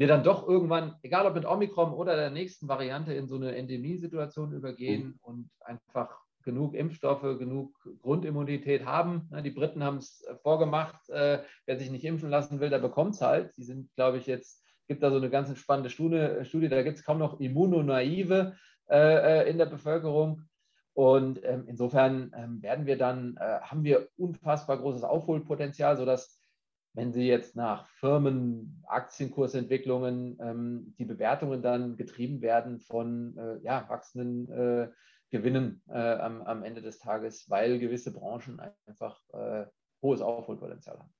wir 0.00 0.06
dann 0.06 0.24
doch 0.24 0.48
irgendwann, 0.48 0.96
egal 1.02 1.26
ob 1.26 1.34
mit 1.34 1.44
Omikron 1.44 1.92
oder 1.92 2.16
der 2.16 2.30
nächsten 2.30 2.66
Variante, 2.68 3.12
in 3.12 3.28
so 3.28 3.36
eine 3.36 3.54
Endemiesituation 3.54 4.54
übergehen 4.54 5.08
mhm. 5.08 5.18
und 5.20 5.50
einfach 5.60 6.18
genug 6.42 6.74
Impfstoffe, 6.74 7.38
genug 7.38 7.74
Grundimmunität 8.00 8.86
haben. 8.86 9.28
Die 9.44 9.50
Briten 9.50 9.84
haben 9.84 9.98
es 9.98 10.22
äh, 10.22 10.36
vorgemacht. 10.36 11.06
Äh, 11.10 11.42
wer 11.66 11.76
sich 11.78 11.90
nicht 11.90 12.06
impfen 12.06 12.30
lassen 12.30 12.60
will, 12.60 12.70
der 12.70 12.78
bekommt 12.78 13.14
es 13.14 13.20
halt. 13.20 13.54
Sie 13.54 13.62
sind, 13.62 13.94
glaube 13.94 14.16
ich, 14.16 14.26
jetzt, 14.26 14.64
gibt 14.88 15.02
da 15.02 15.10
so 15.10 15.18
eine 15.18 15.28
ganz 15.28 15.54
spannende 15.58 15.90
Studie, 15.90 16.46
Studie 16.46 16.70
da 16.70 16.82
gibt 16.82 16.96
es 16.96 17.04
kaum 17.04 17.18
noch 17.18 17.38
Immunonaive 17.38 18.54
äh, 18.88 19.50
in 19.50 19.58
der 19.58 19.66
Bevölkerung. 19.66 20.48
Und 20.94 21.44
ähm, 21.44 21.64
insofern 21.66 22.32
ähm, 22.34 22.62
werden 22.62 22.86
wir 22.86 22.96
dann, 22.96 23.38
haben 23.38 23.84
wir 23.84 24.08
unfassbar 24.16 24.78
großes 24.78 25.04
Aufholpotenzial, 25.04 25.98
sodass 25.98 26.39
wenn 26.92 27.12
Sie 27.12 27.26
jetzt 27.26 27.56
nach 27.56 27.86
Firmen, 27.86 28.82
Aktienkursentwicklungen, 28.86 30.38
ähm, 30.40 30.94
die 30.98 31.04
Bewertungen 31.04 31.62
dann 31.62 31.96
getrieben 31.96 32.42
werden 32.42 32.80
von 32.80 33.36
äh, 33.38 33.58
ja, 33.62 33.88
wachsenden 33.88 34.50
äh, 34.50 34.88
Gewinnen 35.30 35.82
äh, 35.88 35.98
am, 35.98 36.42
am, 36.42 36.64
Ende 36.64 36.82
des 36.82 36.98
Tages, 36.98 37.48
weil 37.48 37.78
gewisse 37.78 38.12
Branchen 38.12 38.60
einfach 38.86 39.22
äh, 39.32 39.66
hohes 40.02 40.20
Aufholpotenzial 40.20 40.98
haben. 40.98 41.14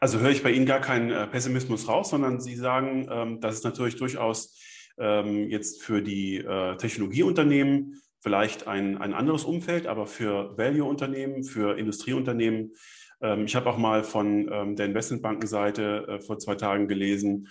Also 0.00 0.18
höre 0.20 0.30
ich 0.30 0.42
bei 0.42 0.50
Ihnen 0.50 0.66
gar 0.66 0.80
keinen 0.80 1.10
äh, 1.10 1.26
Pessimismus 1.26 1.86
raus, 1.86 2.10
sondern 2.10 2.40
Sie 2.40 2.56
sagen, 2.56 3.06
ähm, 3.10 3.40
dass 3.40 3.56
es 3.56 3.64
natürlich 3.64 3.96
durchaus 3.96 4.58
ähm, 4.98 5.48
jetzt 5.50 5.82
für 5.82 6.02
die 6.02 6.38
äh, 6.38 6.76
Technologieunternehmen 6.76 8.00
vielleicht 8.20 8.66
ein, 8.66 8.98
ein 8.98 9.14
anderes 9.14 9.44
Umfeld, 9.44 9.86
aber 9.86 10.06
für 10.06 10.56
Value-Unternehmen, 10.56 11.44
für 11.44 11.78
Industrieunternehmen. 11.78 12.72
Ähm, 13.20 13.44
ich 13.44 13.56
habe 13.56 13.68
auch 13.68 13.78
mal 13.78 14.04
von 14.04 14.50
ähm, 14.52 14.76
der 14.76 14.86
Investmentbankenseite 14.86 16.06
äh, 16.08 16.20
vor 16.20 16.38
zwei 16.38 16.54
Tagen 16.54 16.88
gelesen, 16.88 17.48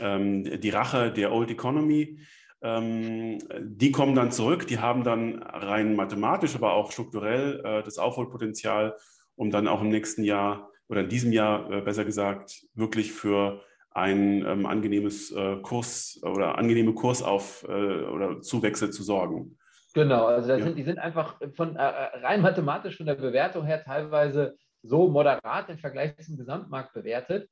ähm, 0.00 0.44
die 0.60 0.70
Rache 0.70 1.12
der 1.12 1.32
Old 1.32 1.50
Economy. 1.50 2.18
Die 2.66 3.92
kommen 3.92 4.14
dann 4.14 4.32
zurück, 4.32 4.66
die 4.66 4.78
haben 4.78 5.04
dann 5.04 5.42
rein 5.42 5.94
mathematisch, 5.94 6.54
aber 6.54 6.72
auch 6.72 6.92
strukturell 6.92 7.60
äh, 7.62 7.82
das 7.82 7.98
Aufholpotenzial, 7.98 8.96
um 9.36 9.50
dann 9.50 9.68
auch 9.68 9.82
im 9.82 9.90
nächsten 9.90 10.24
Jahr 10.24 10.70
oder 10.88 11.02
in 11.02 11.10
diesem 11.10 11.30
Jahr 11.30 11.70
äh, 11.70 11.82
besser 11.82 12.06
gesagt 12.06 12.64
wirklich 12.72 13.12
für 13.12 13.60
ein 13.90 14.66
angenehmes 14.66 15.32
Kurs 15.62 16.18
oder 16.22 16.58
angenehme 16.58 16.94
Kursauf 16.94 17.62
oder 17.62 18.40
Zuwächse 18.40 18.90
zu 18.90 19.04
sorgen. 19.04 19.56
Genau, 19.92 20.24
also 20.24 20.50
ja. 20.50 20.60
sind, 20.60 20.76
die 20.76 20.82
sind 20.82 20.98
einfach 20.98 21.38
von 21.54 21.76
rein 21.76 22.40
mathematisch 22.40 22.96
von 22.96 23.06
der 23.06 23.14
Bewertung 23.14 23.66
her 23.66 23.84
teilweise 23.84 24.56
so 24.84 25.08
moderat 25.08 25.68
im 25.70 25.78
Vergleich 25.78 26.16
zum 26.18 26.36
Gesamtmarkt 26.36 26.92
bewertet. 26.92 27.48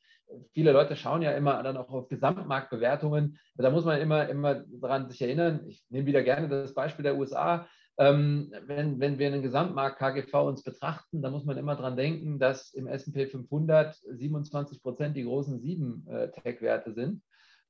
Viele 0.53 0.73
Leute 0.73 0.97
schauen 0.97 1.23
ja 1.23 1.33
immer 1.33 1.63
dann 1.63 1.77
auch 1.77 1.91
auf 1.91 2.09
Gesamtmarktbewertungen. 2.09 3.39
Da 3.57 3.71
muss 3.71 3.85
man 3.85 4.01
immer, 4.01 4.29
immer 4.29 4.65
daran 4.81 5.09
sich 5.09 5.21
erinnern. 5.21 5.65
Ich 5.67 5.83
nehme 5.89 6.07
wieder 6.07 6.23
gerne 6.23 6.49
das 6.49 6.75
Beispiel 6.75 7.03
der 7.03 7.17
USA. 7.17 7.67
Ähm, 7.99 8.53
wenn, 8.67 9.01
wenn 9.01 9.19
wir 9.19 9.27
einen 9.27 9.43
Gesamtmarkt 9.43 9.99
KGV 9.99 10.35
uns 10.35 10.63
betrachten, 10.63 11.21
dann 11.21 11.33
muss 11.33 11.45
man 11.45 11.59
immer 11.59 11.77
daran 11.77 11.97
denken, 11.97 12.39
dass 12.39 12.73
im 12.73 12.87
S&P 12.87 13.27
500 13.27 13.95
27 13.95 14.83
Prozent 14.83 15.17
die 15.17 15.25
großen 15.25 15.61
sieben 15.61 16.07
äh, 16.09 16.31
Tech-Werte 16.31 16.93
sind. 16.95 17.23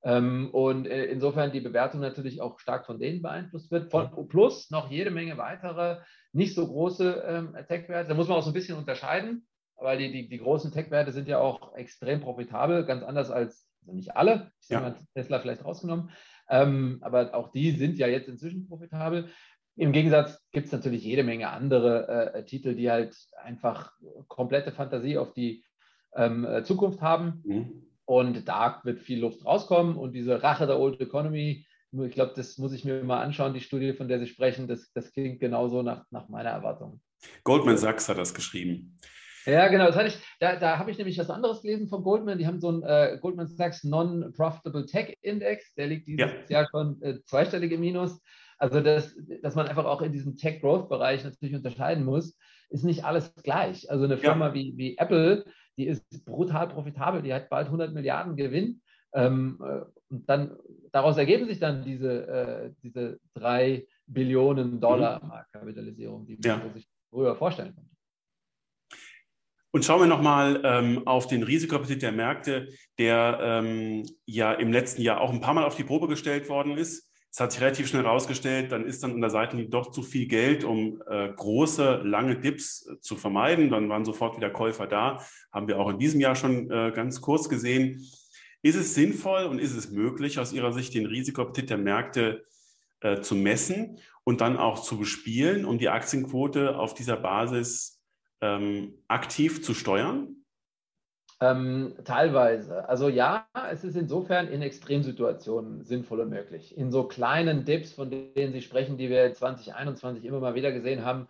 Ähm, 0.04 0.50
und 0.52 0.86
äh, 0.86 1.04
insofern 1.06 1.52
die 1.52 1.60
Bewertung 1.60 2.00
natürlich 2.00 2.40
auch 2.40 2.58
stark 2.58 2.86
von 2.86 2.98
denen 2.98 3.22
beeinflusst 3.22 3.70
wird. 3.70 3.90
Von, 3.90 4.28
plus 4.28 4.70
noch 4.70 4.90
jede 4.90 5.10
Menge 5.10 5.38
weitere 5.38 5.98
nicht 6.32 6.54
so 6.54 6.66
große 6.66 7.22
ähm, 7.26 7.56
Tech-Werte. 7.68 8.08
Da 8.08 8.14
muss 8.14 8.28
man 8.28 8.38
auch 8.38 8.42
so 8.42 8.50
ein 8.50 8.54
bisschen 8.54 8.78
unterscheiden, 8.78 9.46
weil 9.82 9.98
die, 9.98 10.12
die, 10.12 10.28
die 10.28 10.38
großen 10.38 10.72
Tech-Werte 10.72 11.12
sind 11.12 11.28
ja 11.28 11.38
auch 11.38 11.74
extrem 11.74 12.20
profitabel, 12.20 12.84
ganz 12.84 13.02
anders 13.02 13.30
als, 13.30 13.68
also 13.82 13.94
nicht 13.94 14.16
alle, 14.16 14.52
ich 14.60 14.68
ja. 14.68 14.80
mal 14.80 14.96
Tesla 15.14 15.40
vielleicht 15.40 15.64
rausgenommen, 15.64 16.10
ähm, 16.48 16.98
aber 17.00 17.34
auch 17.34 17.50
die 17.50 17.72
sind 17.72 17.98
ja 17.98 18.06
jetzt 18.06 18.28
inzwischen 18.28 18.68
profitabel. 18.68 19.28
Im 19.76 19.92
Gegensatz 19.92 20.38
gibt 20.50 20.66
es 20.66 20.72
natürlich 20.72 21.02
jede 21.02 21.24
Menge 21.24 21.48
andere 21.48 22.34
äh, 22.34 22.44
Titel, 22.44 22.74
die 22.74 22.90
halt 22.90 23.16
einfach 23.42 23.92
komplette 24.28 24.70
Fantasie 24.70 25.16
auf 25.16 25.32
die 25.32 25.64
ähm, 26.14 26.44
äh, 26.44 26.62
Zukunft 26.62 27.00
haben. 27.00 27.42
Mhm. 27.44 27.86
Und 28.04 28.46
da 28.48 28.80
wird 28.84 29.00
viel 29.00 29.20
Luft 29.20 29.44
rauskommen. 29.46 29.96
Und 29.96 30.12
diese 30.12 30.42
Rache 30.42 30.66
der 30.66 30.78
Old 30.78 31.00
Economy, 31.00 31.64
ich 31.92 32.12
glaube, 32.12 32.32
das 32.36 32.58
muss 32.58 32.72
ich 32.72 32.84
mir 32.84 33.02
mal 33.04 33.22
anschauen, 33.22 33.54
die 33.54 33.60
Studie, 33.60 33.92
von 33.94 34.08
der 34.08 34.18
Sie 34.18 34.26
sprechen, 34.26 34.66
das, 34.66 34.92
das 34.92 35.12
klingt 35.12 35.40
genauso 35.40 35.82
nach, 35.82 36.04
nach 36.10 36.28
meiner 36.28 36.50
Erwartung. 36.50 37.00
Goldman 37.44 37.78
Sachs 37.78 38.08
hat 38.08 38.18
das 38.18 38.34
geschrieben. 38.34 38.98
Ja, 39.46 39.68
genau. 39.68 39.86
Das 39.86 39.96
hatte 39.96 40.08
ich, 40.08 40.18
da, 40.40 40.56
da 40.56 40.78
habe 40.78 40.90
ich 40.90 40.98
nämlich 40.98 41.18
was 41.18 41.30
anderes 41.30 41.62
gelesen 41.62 41.88
von 41.88 42.02
Goldman. 42.02 42.38
Die 42.38 42.46
haben 42.46 42.60
so 42.60 42.68
einen 42.68 42.82
äh, 42.82 43.18
Goldman 43.20 43.48
Sachs 43.48 43.84
Non-Profitable 43.84 44.86
Tech 44.86 45.16
Index. 45.22 45.74
Der 45.74 45.86
liegt 45.88 46.06
dieses 46.06 46.30
ja. 46.48 46.60
Jahr 46.60 46.68
schon 46.70 47.00
äh, 47.02 47.20
zweistellig 47.24 47.72
im 47.72 47.80
Minus. 47.80 48.20
Also, 48.58 48.80
das, 48.80 49.16
dass 49.42 49.56
man 49.56 49.66
einfach 49.66 49.84
auch 49.84 50.02
in 50.02 50.12
diesem 50.12 50.36
Tech-Growth-Bereich 50.36 51.24
natürlich 51.24 51.54
unterscheiden 51.54 52.04
muss, 52.04 52.36
ist 52.70 52.84
nicht 52.84 53.04
alles 53.04 53.34
gleich. 53.42 53.90
Also, 53.90 54.04
eine 54.04 54.16
Firma 54.16 54.48
ja. 54.48 54.54
wie, 54.54 54.74
wie 54.76 54.98
Apple 54.98 55.44
die 55.76 55.86
ist 55.86 56.24
brutal 56.24 56.68
profitabel, 56.68 57.22
die 57.22 57.32
hat 57.32 57.48
bald 57.48 57.66
100 57.66 57.92
Milliarden 57.92 58.36
Gewinn. 58.36 58.82
Ähm, 59.14 59.58
äh, 59.62 59.82
und 60.10 60.28
dann 60.28 60.56
daraus 60.90 61.18
ergeben 61.18 61.46
sich 61.46 61.58
dann 61.58 61.84
diese, 61.84 62.26
äh, 62.26 62.70
diese 62.82 63.20
drei 63.34 63.86
Billionen 64.06 64.80
Dollar 64.80 65.22
mhm. 65.22 65.28
Marktkapitalisierung, 65.28 66.26
die 66.26 66.34
man 66.34 66.42
ja. 66.42 66.72
sich 66.72 66.88
früher 67.10 67.36
vorstellen 67.36 67.74
konnte. 67.74 67.91
Und 69.74 69.86
schauen 69.86 70.00
wir 70.00 70.06
nochmal 70.06 70.60
ähm, 70.64 71.06
auf 71.06 71.26
den 71.26 71.42
Risikoappetit 71.42 72.02
der 72.02 72.12
Märkte, 72.12 72.68
der 72.98 73.38
ähm, 73.42 74.04
ja 74.26 74.52
im 74.52 74.70
letzten 74.70 75.00
Jahr 75.00 75.22
auch 75.22 75.32
ein 75.32 75.40
paar 75.40 75.54
Mal 75.54 75.64
auf 75.64 75.76
die 75.76 75.84
Probe 75.84 76.08
gestellt 76.08 76.50
worden 76.50 76.76
ist. 76.76 77.10
Es 77.30 77.40
hat 77.40 77.52
sich 77.52 77.62
relativ 77.62 77.88
schnell 77.88 78.02
herausgestellt, 78.04 78.70
dann 78.70 78.84
ist 78.84 79.02
dann 79.02 79.12
an 79.12 79.22
der 79.22 79.30
Seitenlinie 79.30 79.70
doch 79.70 79.90
zu 79.90 80.02
viel 80.02 80.26
Geld, 80.26 80.64
um 80.64 81.02
äh, 81.08 81.30
große, 81.34 82.02
lange 82.04 82.38
Dips 82.38 82.86
äh, 82.86 83.00
zu 83.00 83.16
vermeiden. 83.16 83.70
Dann 83.70 83.88
waren 83.88 84.04
sofort 84.04 84.36
wieder 84.36 84.50
Käufer 84.50 84.86
da. 84.86 85.24
Haben 85.50 85.68
wir 85.68 85.80
auch 85.80 85.88
in 85.88 85.98
diesem 85.98 86.20
Jahr 86.20 86.36
schon 86.36 86.70
äh, 86.70 86.92
ganz 86.94 87.22
kurz 87.22 87.48
gesehen. 87.48 88.06
Ist 88.60 88.76
es 88.76 88.94
sinnvoll 88.94 89.44
und 89.44 89.58
ist 89.58 89.74
es 89.74 89.90
möglich, 89.90 90.38
aus 90.38 90.52
Ihrer 90.52 90.74
Sicht 90.74 90.92
den 90.92 91.06
Risikoappetit 91.06 91.70
der 91.70 91.78
Märkte 91.78 92.44
äh, 93.00 93.22
zu 93.22 93.34
messen 93.34 93.98
und 94.24 94.42
dann 94.42 94.58
auch 94.58 94.82
zu 94.82 94.98
bespielen, 94.98 95.64
um 95.64 95.78
die 95.78 95.88
Aktienquote 95.88 96.78
auf 96.78 96.92
dieser 96.92 97.16
Basis 97.16 97.91
ähm, 98.42 98.94
aktiv 99.08 99.64
zu 99.64 99.72
steuern? 99.72 100.36
Ähm, 101.40 101.94
teilweise. 102.04 102.88
Also 102.88 103.08
ja, 103.08 103.48
es 103.70 103.82
ist 103.82 103.96
insofern 103.96 104.46
in 104.48 104.62
Extremsituationen 104.62 105.82
sinnvoll 105.82 106.20
und 106.20 106.28
möglich. 106.28 106.76
In 106.76 106.92
so 106.92 107.04
kleinen 107.04 107.64
Dips, 107.64 107.92
von 107.92 108.10
denen 108.10 108.52
Sie 108.52 108.62
sprechen, 108.62 108.96
die 108.96 109.08
wir 109.08 109.32
2021 109.32 110.24
immer 110.24 110.38
mal 110.38 110.54
wieder 110.54 110.70
gesehen 110.70 111.04
haben, 111.04 111.26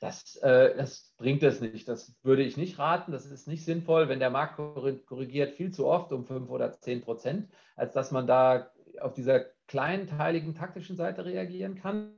das, 0.00 0.36
äh, 0.36 0.76
das 0.76 1.12
bringt 1.16 1.42
es 1.42 1.60
nicht. 1.60 1.88
Das 1.88 2.14
würde 2.22 2.42
ich 2.42 2.56
nicht 2.56 2.78
raten. 2.78 3.10
Das 3.10 3.26
ist 3.26 3.48
nicht 3.48 3.64
sinnvoll, 3.64 4.08
wenn 4.08 4.20
der 4.20 4.30
Markt 4.30 4.56
korrigiert 5.06 5.54
viel 5.54 5.72
zu 5.72 5.86
oft 5.86 6.12
um 6.12 6.24
5 6.24 6.50
oder 6.50 6.72
10 6.72 7.00
Prozent, 7.00 7.48
als 7.74 7.92
dass 7.92 8.12
man 8.12 8.26
da 8.26 8.70
auf 9.00 9.14
dieser 9.14 9.40
kleinteiligen 9.66 10.54
taktischen 10.54 10.96
Seite 10.96 11.24
reagieren 11.24 11.74
kann. 11.74 12.12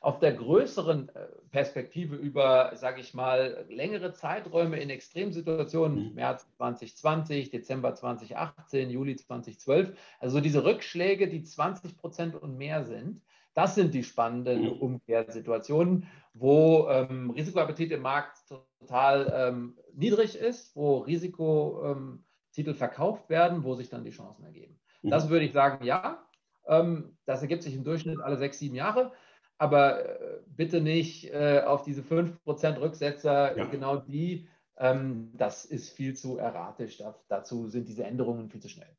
Auf 0.00 0.18
der 0.18 0.32
größeren 0.32 1.08
äh, 1.10 1.26
Perspektive 1.52 2.16
über, 2.16 2.72
sage 2.74 3.00
ich 3.00 3.14
mal, 3.14 3.64
längere 3.68 4.12
Zeiträume 4.12 4.78
in 4.78 4.90
Extremsituationen, 4.90 6.08
mhm. 6.08 6.14
März 6.14 6.46
2020, 6.56 7.50
Dezember 7.50 7.94
2018, 7.94 8.90
Juli 8.90 9.16
2012, 9.16 9.96
also 10.18 10.40
diese 10.40 10.64
Rückschläge, 10.64 11.28
die 11.28 11.44
20 11.44 11.96
Prozent 11.96 12.34
und 12.34 12.58
mehr 12.58 12.84
sind, 12.84 13.22
das 13.54 13.74
sind 13.74 13.94
die 13.94 14.02
spannenden 14.02 14.62
mhm. 14.62 14.72
Umkehrsituationen, 14.72 16.06
wo 16.34 16.88
ähm, 16.88 17.30
Risikoappetit 17.30 17.92
im 17.92 18.02
Markt 18.02 18.38
total 18.48 19.32
ähm, 19.34 19.78
niedrig 19.94 20.36
ist, 20.36 20.74
wo 20.74 20.98
Risikotitel 20.98 22.70
ähm, 22.70 22.74
verkauft 22.74 23.28
werden, 23.28 23.62
wo 23.62 23.74
sich 23.74 23.90
dann 23.90 24.04
die 24.04 24.10
Chancen 24.10 24.44
ergeben. 24.44 24.80
Mhm. 25.02 25.10
Das 25.10 25.28
würde 25.28 25.44
ich 25.44 25.52
sagen, 25.52 25.84
ja. 25.84 26.24
Ähm, 26.66 27.16
das 27.26 27.42
ergibt 27.42 27.62
sich 27.62 27.74
im 27.74 27.84
Durchschnitt 27.84 28.20
alle 28.20 28.36
sechs, 28.36 28.58
sieben 28.58 28.74
Jahre 28.74 29.12
aber 29.62 30.04
äh, 30.04 30.40
bitte 30.56 30.80
nicht 30.80 31.32
äh, 31.32 31.62
auf 31.64 31.84
diese 31.84 32.02
5% 32.02 32.80
Rücksetzer, 32.80 33.56
ja. 33.56 33.64
genau 33.66 33.96
die, 33.96 34.48
ähm, 34.76 35.30
das 35.34 35.64
ist 35.64 35.90
viel 35.90 36.16
zu 36.16 36.36
erratisch. 36.36 36.98
Da, 36.98 37.14
dazu 37.28 37.68
sind 37.68 37.88
diese 37.88 38.02
Änderungen 38.02 38.50
viel 38.50 38.60
zu 38.60 38.68
schnell. 38.68 38.96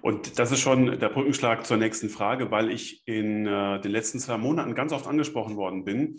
Und 0.00 0.40
das 0.40 0.50
ist 0.50 0.58
schon 0.58 0.98
der 0.98 1.08
Brückenschlag 1.08 1.64
zur 1.64 1.76
nächsten 1.76 2.08
Frage, 2.08 2.50
weil 2.50 2.72
ich 2.72 3.06
in 3.06 3.46
äh, 3.46 3.80
den 3.80 3.92
letzten 3.92 4.18
zwei 4.18 4.38
Monaten 4.38 4.74
ganz 4.74 4.92
oft 4.92 5.06
angesprochen 5.06 5.54
worden 5.56 5.84
bin, 5.84 6.18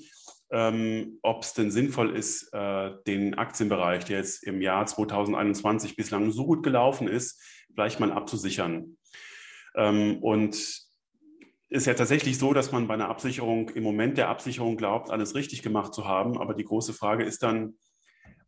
ähm, 0.49 1.19
ob 1.23 1.43
es 1.43 1.53
denn 1.53 1.71
sinnvoll 1.71 2.15
ist, 2.15 2.53
äh, 2.53 2.91
den 3.05 3.33
Aktienbereich, 3.33 4.05
der 4.05 4.19
jetzt 4.19 4.43
im 4.45 4.61
Jahr 4.61 4.85
2021 4.85 5.97
bislang 5.97 6.31
so 6.31 6.45
gut 6.45 6.63
gelaufen 6.63 7.09
ist, 7.09 7.41
vielleicht 7.75 7.99
mal 7.99 8.13
abzusichern. 8.13 8.95
Ähm, 9.75 10.19
und 10.23 10.82
ist 11.73 11.87
ja 11.87 11.95
tatsächlich 11.95 12.37
so, 12.37 12.53
dass 12.53 12.71
man 12.71 12.87
bei 12.87 12.93
einer 12.93 13.09
Absicherung 13.09 13.69
im 13.69 13.81
Moment 13.81 14.19
der 14.19 14.29
Absicherung 14.29 14.77
glaubt, 14.77 15.09
alles 15.09 15.33
richtig 15.33 15.63
gemacht 15.63 15.93
zu 15.93 16.07
haben. 16.07 16.39
Aber 16.39 16.53
die 16.53 16.65
große 16.65 16.93
Frage 16.93 17.23
ist 17.23 17.41
dann, 17.41 17.73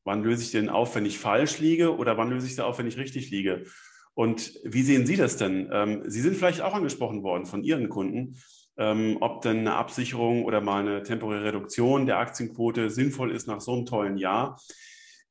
wann 0.03 0.21
löse 0.21 0.43
ich 0.43 0.51
denn 0.51 0.69
auf, 0.69 0.95
wenn 0.95 1.07
ich 1.07 1.17
falsch 1.17 1.57
liege 1.57 1.97
oder 1.97 2.17
wann 2.17 2.29
löse 2.29 2.45
ich 2.45 2.55
sie 2.55 2.63
auf, 2.63 2.77
wenn 2.77 2.85
ich 2.85 2.97
richtig 2.97 3.31
liege? 3.31 3.65
Und 4.13 4.53
wie 4.63 4.83
sehen 4.83 5.07
Sie 5.07 5.15
das 5.15 5.37
denn? 5.37 5.69
Ähm, 5.73 6.03
Sie 6.05 6.21
sind 6.21 6.37
vielleicht 6.37 6.61
auch 6.61 6.75
angesprochen 6.75 7.23
worden 7.23 7.47
von 7.47 7.63
Ihren 7.63 7.89
Kunden, 7.89 8.37
ähm, 8.77 9.17
ob 9.21 9.41
denn 9.41 9.57
eine 9.59 9.73
Absicherung 9.73 10.45
oder 10.45 10.61
mal 10.61 10.81
eine 10.81 11.01
temporäre 11.01 11.45
Reduktion 11.45 12.05
der 12.05 12.19
Aktienquote 12.19 12.91
sinnvoll 12.91 13.31
ist 13.31 13.47
nach 13.47 13.59
so 13.59 13.73
einem 13.73 13.87
tollen 13.87 14.17
Jahr. 14.17 14.61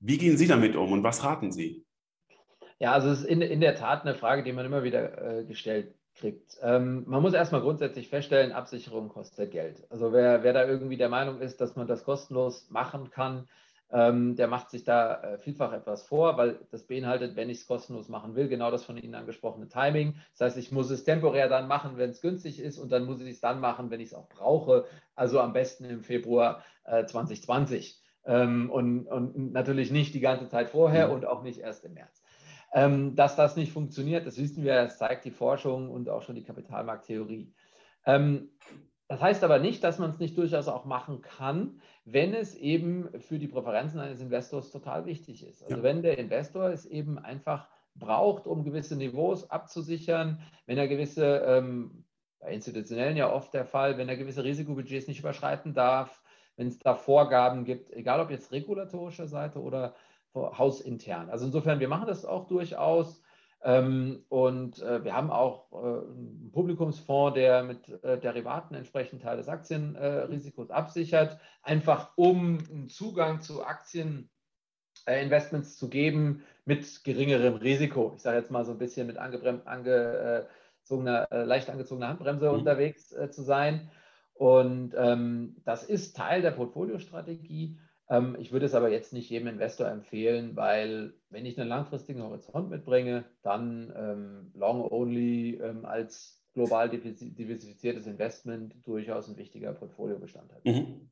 Wie 0.00 0.18
gehen 0.18 0.36
Sie 0.36 0.48
damit 0.48 0.74
um 0.74 0.90
und 0.90 1.04
was 1.04 1.22
raten 1.22 1.52
Sie? 1.52 1.84
Ja, 2.80 2.90
also 2.90 3.08
es 3.10 3.20
ist 3.20 3.26
in, 3.26 3.40
in 3.40 3.60
der 3.60 3.76
Tat 3.76 4.02
eine 4.02 4.16
Frage, 4.16 4.42
die 4.42 4.52
man 4.52 4.66
immer 4.66 4.82
wieder 4.82 5.38
äh, 5.38 5.44
gestellt 5.44 5.94
kriegt. 6.14 6.56
Ähm, 6.62 7.04
man 7.06 7.22
muss 7.22 7.34
erstmal 7.34 7.60
grundsätzlich 7.60 8.08
feststellen, 8.08 8.52
Absicherung 8.52 9.08
kostet 9.08 9.50
Geld. 9.50 9.84
Also 9.90 10.12
wer, 10.12 10.42
wer 10.42 10.52
da 10.52 10.66
irgendwie 10.66 10.96
der 10.96 11.08
Meinung 11.08 11.40
ist, 11.40 11.60
dass 11.60 11.76
man 11.76 11.86
das 11.86 12.04
kostenlos 12.04 12.70
machen 12.70 13.10
kann, 13.10 13.48
ähm, 13.94 14.34
der 14.34 14.48
macht 14.48 14.70
sich 14.70 14.84
da 14.84 15.22
äh, 15.22 15.38
vielfach 15.38 15.72
etwas 15.72 16.06
vor, 16.06 16.36
weil 16.36 16.58
das 16.70 16.84
beinhaltet, 16.84 17.36
wenn 17.36 17.48
ich 17.48 17.58
es 17.58 17.66
kostenlos 17.66 18.08
machen 18.08 18.34
will, 18.34 18.48
genau 18.48 18.70
das 18.70 18.84
von 18.84 18.96
Ihnen 18.96 19.14
angesprochene 19.14 19.68
Timing. 19.68 20.16
Das 20.32 20.40
heißt, 20.40 20.58
ich 20.58 20.72
muss 20.72 20.90
es 20.90 21.04
temporär 21.04 21.48
dann 21.48 21.68
machen, 21.68 21.96
wenn 21.96 22.10
es 22.10 22.20
günstig 22.20 22.60
ist 22.60 22.78
und 22.78 22.90
dann 22.90 23.04
muss 23.04 23.20
ich 23.20 23.28
es 23.28 23.40
dann 23.40 23.60
machen, 23.60 23.90
wenn 23.90 24.00
ich 24.00 24.08
es 24.08 24.14
auch 24.14 24.28
brauche. 24.28 24.86
Also 25.14 25.40
am 25.40 25.52
besten 25.52 25.84
im 25.84 26.02
Februar 26.02 26.64
äh, 26.84 27.04
2020. 27.04 28.00
ähm, 28.26 28.70
und, 28.70 29.06
und 29.06 29.52
natürlich 29.52 29.92
nicht 29.92 30.14
die 30.14 30.20
ganze 30.20 30.48
Zeit 30.48 30.70
vorher 30.70 31.08
mhm. 31.08 31.14
und 31.14 31.26
auch 31.26 31.42
nicht 31.42 31.60
erst 31.60 31.84
im 31.84 31.94
März. 31.94 32.23
Ähm, 32.76 33.14
dass 33.14 33.36
das 33.36 33.54
nicht 33.54 33.72
funktioniert, 33.72 34.26
das 34.26 34.36
wissen 34.36 34.64
wir, 34.64 34.74
das 34.74 34.98
zeigt 34.98 35.24
die 35.24 35.30
Forschung 35.30 35.88
und 35.90 36.08
auch 36.08 36.22
schon 36.22 36.34
die 36.34 36.42
Kapitalmarkttheorie. 36.42 37.54
Ähm, 38.04 38.50
das 39.06 39.20
heißt 39.20 39.44
aber 39.44 39.60
nicht, 39.60 39.84
dass 39.84 40.00
man 40.00 40.10
es 40.10 40.18
nicht 40.18 40.36
durchaus 40.36 40.66
auch 40.66 40.84
machen 40.84 41.22
kann, 41.22 41.80
wenn 42.04 42.34
es 42.34 42.56
eben 42.56 43.08
für 43.20 43.38
die 43.38 43.46
Präferenzen 43.46 44.00
eines 44.00 44.20
Investors 44.20 44.72
total 44.72 45.06
wichtig 45.06 45.46
ist. 45.46 45.62
Also 45.62 45.76
ja. 45.76 45.82
wenn 45.84 46.02
der 46.02 46.18
Investor 46.18 46.70
es 46.70 46.84
eben 46.84 47.18
einfach 47.18 47.68
braucht, 47.94 48.46
um 48.46 48.64
gewisse 48.64 48.96
Niveaus 48.96 49.50
abzusichern, 49.50 50.40
wenn 50.66 50.76
er 50.76 50.88
gewisse, 50.88 51.44
ähm, 51.46 52.04
bei 52.40 52.52
institutionellen 52.52 53.16
ja 53.16 53.32
oft 53.32 53.54
der 53.54 53.66
Fall, 53.66 53.98
wenn 53.98 54.08
er 54.08 54.16
gewisse 54.16 54.42
Risikobudgets 54.42 55.06
nicht 55.06 55.20
überschreiten 55.20 55.74
darf, 55.74 56.22
wenn 56.56 56.68
es 56.68 56.78
da 56.78 56.94
Vorgaben 56.94 57.64
gibt, 57.64 57.92
egal 57.92 58.20
ob 58.20 58.30
jetzt 58.30 58.52
regulatorischer 58.52 59.28
Seite 59.28 59.60
oder 59.60 59.94
hausintern. 60.34 61.30
Also 61.30 61.46
insofern, 61.46 61.80
wir 61.80 61.88
machen 61.88 62.06
das 62.06 62.24
auch 62.24 62.46
durchaus. 62.46 63.20
Ähm, 63.64 64.24
und 64.28 64.80
äh, 64.82 65.02
wir 65.04 65.16
haben 65.16 65.30
auch 65.30 65.72
äh, 65.72 65.76
einen 65.76 66.50
Publikumsfonds, 66.52 67.34
der 67.34 67.62
mit 67.62 67.88
äh, 68.04 68.20
Derivaten 68.20 68.74
entsprechend 68.74 69.22
Teil 69.22 69.38
des 69.38 69.48
Aktienrisikos 69.48 70.70
absichert, 70.70 71.38
einfach 71.62 72.12
um 72.16 72.58
einen 72.70 72.90
Zugang 72.90 73.40
zu 73.40 73.64
Aktieninvestments 73.64 75.78
zu 75.78 75.88
geben 75.88 76.42
mit 76.66 77.04
geringerem 77.04 77.54
Risiko. 77.54 78.12
Ich 78.16 78.22
sage 78.22 78.36
jetzt 78.36 78.50
mal 78.50 78.66
so 78.66 78.72
ein 78.72 78.78
bisschen 78.78 79.06
mit 79.06 79.16
angezogener, 79.16 81.28
leicht 81.30 81.70
angezogener 81.70 82.08
Handbremse 82.08 82.50
mhm. 82.50 82.58
unterwegs 82.58 83.16
zu 83.30 83.42
sein. 83.42 83.90
Und 84.34 84.94
ähm, 84.96 85.56
das 85.64 85.84
ist 85.84 86.16
Teil 86.16 86.42
der 86.42 86.50
Portfoliostrategie. 86.50 87.78
Ähm, 88.10 88.36
ich 88.38 88.52
würde 88.52 88.66
es 88.66 88.74
aber 88.74 88.90
jetzt 88.90 89.12
nicht 89.12 89.30
jedem 89.30 89.48
Investor 89.48 89.88
empfehlen, 89.88 90.56
weil 90.56 91.14
wenn 91.30 91.46
ich 91.46 91.58
einen 91.58 91.68
langfristigen 91.68 92.22
Horizont 92.22 92.70
mitbringe, 92.70 93.24
dann 93.42 93.92
ähm, 93.96 94.50
Long-Only 94.54 95.60
ähm, 95.62 95.84
als 95.84 96.42
global 96.52 96.88
diversifiziertes 96.88 98.06
Investment 98.06 98.76
durchaus 98.86 99.28
ein 99.28 99.36
wichtiger 99.36 99.72
Portfoliobestandteil. 99.72 100.60
Mhm. 100.64 101.10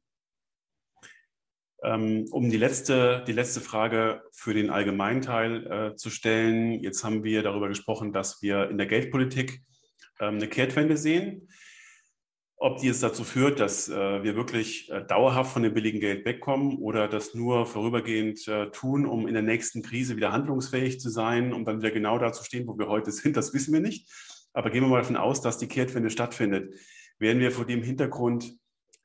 Ähm, 1.82 2.26
um 2.30 2.48
die 2.48 2.58
letzte, 2.58 3.24
die 3.26 3.32
letzte 3.32 3.60
Frage 3.60 4.22
für 4.30 4.54
den 4.54 4.70
allgemeinen 4.70 5.20
Teil 5.20 5.66
äh, 5.66 5.96
zu 5.96 6.10
stellen. 6.10 6.74
Jetzt 6.74 7.02
haben 7.02 7.24
wir 7.24 7.42
darüber 7.42 7.66
gesprochen, 7.66 8.12
dass 8.12 8.40
wir 8.40 8.70
in 8.70 8.78
der 8.78 8.86
Geldpolitik 8.86 9.62
ähm, 10.20 10.36
eine 10.36 10.46
Kehrtwende 10.46 10.96
sehen 10.96 11.48
ob 12.62 12.78
die 12.78 12.86
es 12.86 13.00
dazu 13.00 13.24
führt, 13.24 13.58
dass 13.58 13.88
äh, 13.88 14.22
wir 14.22 14.36
wirklich 14.36 14.88
äh, 14.88 15.04
dauerhaft 15.04 15.52
von 15.52 15.64
dem 15.64 15.74
billigen 15.74 15.98
Geld 15.98 16.24
wegkommen 16.24 16.78
oder 16.78 17.08
das 17.08 17.34
nur 17.34 17.66
vorübergehend 17.66 18.46
äh, 18.46 18.70
tun, 18.70 19.04
um 19.04 19.26
in 19.26 19.34
der 19.34 19.42
nächsten 19.42 19.82
Krise 19.82 20.16
wieder 20.16 20.30
handlungsfähig 20.30 21.00
zu 21.00 21.10
sein, 21.10 21.52
um 21.52 21.64
dann 21.64 21.82
wieder 21.82 21.90
genau 21.90 22.18
da 22.18 22.32
zu 22.32 22.44
stehen, 22.44 22.68
wo 22.68 22.78
wir 22.78 22.86
heute 22.86 23.10
sind, 23.10 23.36
das 23.36 23.52
wissen 23.52 23.74
wir 23.74 23.80
nicht. 23.80 24.08
Aber 24.52 24.70
gehen 24.70 24.82
wir 24.84 24.88
mal 24.88 25.00
davon 25.00 25.16
aus, 25.16 25.40
dass 25.40 25.58
die 25.58 25.66
Kehrtwende 25.66 26.08
stattfindet. 26.08 26.72
Werden 27.18 27.40
wir 27.40 27.50
vor 27.50 27.66
dem 27.66 27.82
Hintergrund 27.82 28.54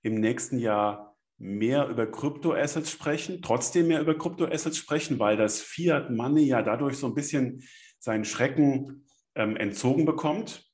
im 0.03 0.19
nächsten 0.19 0.59
Jahr 0.59 1.17
mehr 1.39 1.87
über 1.87 2.05
Kryptoassets 2.05 2.91
sprechen, 2.91 3.41
trotzdem 3.41 3.87
mehr 3.87 4.01
über 4.01 4.15
Kryptoassets 4.15 4.77
sprechen, 4.77 5.17
weil 5.17 5.35
das 5.35 5.61
Fiat 5.61 6.11
Money 6.11 6.43
ja 6.43 6.61
dadurch 6.61 6.97
so 6.97 7.07
ein 7.07 7.15
bisschen 7.15 7.63
seinen 7.97 8.23
Schrecken 8.23 9.07
ähm, 9.33 9.57
entzogen 9.57 10.05
bekommt 10.05 10.66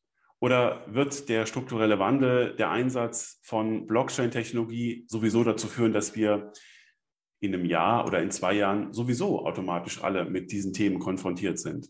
oder 0.43 0.81
wird 0.87 1.29
der 1.29 1.45
strukturelle 1.45 1.99
Wandel, 1.99 2.53
der 2.57 2.69
Einsatz 2.69 3.39
von 3.43 3.87
Blockchain-Technologie 3.87 5.05
sowieso 5.07 5.41
dazu 5.45 5.67
führen, 5.67 5.93
dass 5.93 6.17
wir 6.17 6.51
in 7.39 7.53
einem 7.53 7.63
Jahr 7.63 8.05
oder 8.05 8.21
in 8.21 8.29
zwei 8.29 8.51
Jahren 8.51 8.91
sowieso 8.91 9.45
automatisch 9.45 10.03
alle 10.03 10.25
mit 10.25 10.51
diesen 10.51 10.73
Themen 10.73 10.99
konfrontiert 10.99 11.59
sind? 11.59 11.87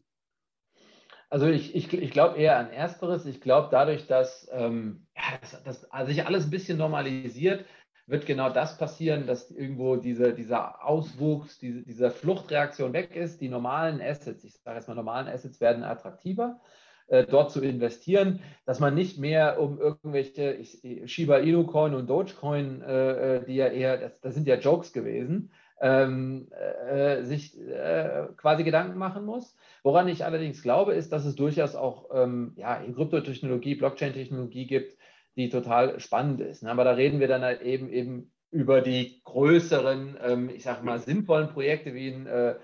Also 1.31 1.47
ich, 1.47 1.73
ich, 1.73 1.91
ich 1.93 2.11
glaube 2.11 2.37
eher 2.37 2.59
an 2.59 2.69
Ersteres. 2.69 3.25
Ich 3.25 3.41
glaube, 3.41 3.69
dadurch, 3.71 4.05
dass, 4.05 4.47
ähm, 4.51 5.07
ja, 5.17 5.23
dass, 5.41 5.63
dass 5.63 5.91
also 5.91 6.11
sich 6.11 6.23
alles 6.27 6.43
ein 6.43 6.51
bisschen 6.51 6.77
normalisiert, 6.77 7.65
wird 8.05 8.27
genau 8.27 8.51
das 8.51 8.77
passieren, 8.77 9.25
dass 9.25 9.49
irgendwo 9.49 9.95
diese, 9.95 10.31
dieser 10.31 10.85
Auswuchs, 10.85 11.57
diese, 11.57 11.81
diese 11.81 12.11
Fluchtreaktion 12.11 12.93
weg 12.93 13.15
ist. 13.15 13.41
Die 13.41 13.49
normalen 13.49 13.99
Assets, 13.99 14.43
ich 14.43 14.53
sage 14.53 14.77
jetzt 14.77 14.87
mal, 14.87 14.93
normalen 14.93 15.27
Assets 15.27 15.59
werden 15.59 15.83
attraktiver. 15.83 16.61
Äh, 17.07 17.25
dort 17.25 17.51
zu 17.51 17.61
investieren, 17.61 18.39
dass 18.65 18.79
man 18.79 18.95
nicht 18.95 19.19
mehr 19.19 19.59
um 19.59 19.77
irgendwelche 19.77 20.63
Shiba 21.05 21.37
Inu 21.39 21.65
Coin 21.65 21.95
und 21.95 22.09
Dogecoin, 22.09 22.81
äh, 22.81 23.35
äh, 23.35 23.45
die 23.45 23.55
ja 23.55 23.67
eher, 23.67 23.97
das, 23.97 24.19
das, 24.21 24.33
sind 24.33 24.47
ja 24.47 24.55
Jokes 24.55 24.93
gewesen, 24.93 25.51
ähm, 25.81 26.47
äh, 26.89 27.23
sich 27.23 27.59
äh, 27.59 28.27
quasi 28.37 28.63
Gedanken 28.63 28.97
machen 28.97 29.25
muss. 29.25 29.55
Woran 29.83 30.07
ich 30.07 30.23
allerdings 30.23 30.63
glaube, 30.63 30.93
ist, 30.93 31.11
dass 31.11 31.25
es 31.25 31.35
durchaus 31.35 31.75
auch 31.75 32.09
ähm, 32.13 32.53
ja, 32.55 32.81
Kryptotechnologie, 32.95 33.75
Blockchain-Technologie 33.75 34.65
gibt, 34.65 34.97
die 35.35 35.49
total 35.49 35.99
spannend 35.99 36.39
ist. 36.39 36.63
Ne? 36.63 36.71
Aber 36.71 36.85
da 36.85 36.91
reden 36.91 37.19
wir 37.19 37.27
dann 37.27 37.41
halt 37.41 37.61
eben, 37.61 37.89
eben 37.89 38.31
über 38.49 38.79
die 38.79 39.21
größeren, 39.25 40.17
ähm, 40.23 40.49
ich 40.49 40.63
sage 40.63 40.85
mal, 40.85 40.99
sinnvollen 40.99 41.49
Projekte 41.49 41.93
wie, 41.93 42.07
in, 42.07 42.27
äh, 42.27 42.55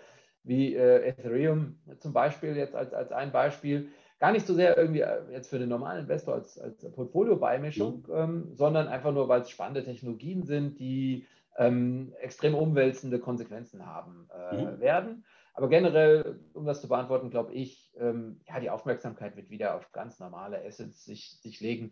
wie 0.44 0.76
Ethereum 0.76 1.82
zum 2.00 2.14
Beispiel, 2.14 2.56
jetzt 2.56 2.74
als, 2.74 2.94
als 2.94 3.12
ein 3.12 3.34
Beispiel, 3.34 3.90
Gar 4.20 4.34
nicht 4.34 4.46
so 4.46 4.54
sehr 4.54 4.78
irgendwie 4.78 5.02
äh, 5.02 5.22
jetzt 5.32 5.50
für 5.50 5.60
den 5.60 5.70
normalen 5.70 6.02
Investor 6.02 6.36
als, 6.36 6.60
als 6.60 6.90
Portfolio-Beimischung, 6.92 8.06
mhm. 8.08 8.14
ähm, 8.14 8.52
sondern 8.56 8.88
einfach 8.88 9.14
nur, 9.14 9.30
weil 9.30 9.42
es 9.42 9.50
spannende 9.50 9.84
Technologien 9.84 10.44
sind, 10.44 10.80
die 10.80 11.26
ähm, 11.58 12.14
extrem 12.20 12.56
umwälzende 12.56 13.20
Konsequenzen 13.20 13.86
haben 13.86 14.30
äh, 14.52 14.56
mhm. 14.56 14.80
werden. 14.80 15.26
Aber 15.54 15.68
generell, 15.68 16.40
um 16.54 16.66
das 16.66 16.82
zu 16.82 16.88
beantworten, 16.88 17.30
glaube 17.30 17.54
ich, 17.54 17.92
ähm, 17.98 18.40
ja, 18.48 18.60
die 18.60 18.70
Aufmerksamkeit 18.70 19.36
wird 19.36 19.50
wieder 19.50 19.76
auf 19.76 19.92
ganz 19.92 20.20
normale 20.20 20.66
Assets 20.66 21.04
sich, 21.04 21.38
sich 21.42 21.60
legen. 21.60 21.92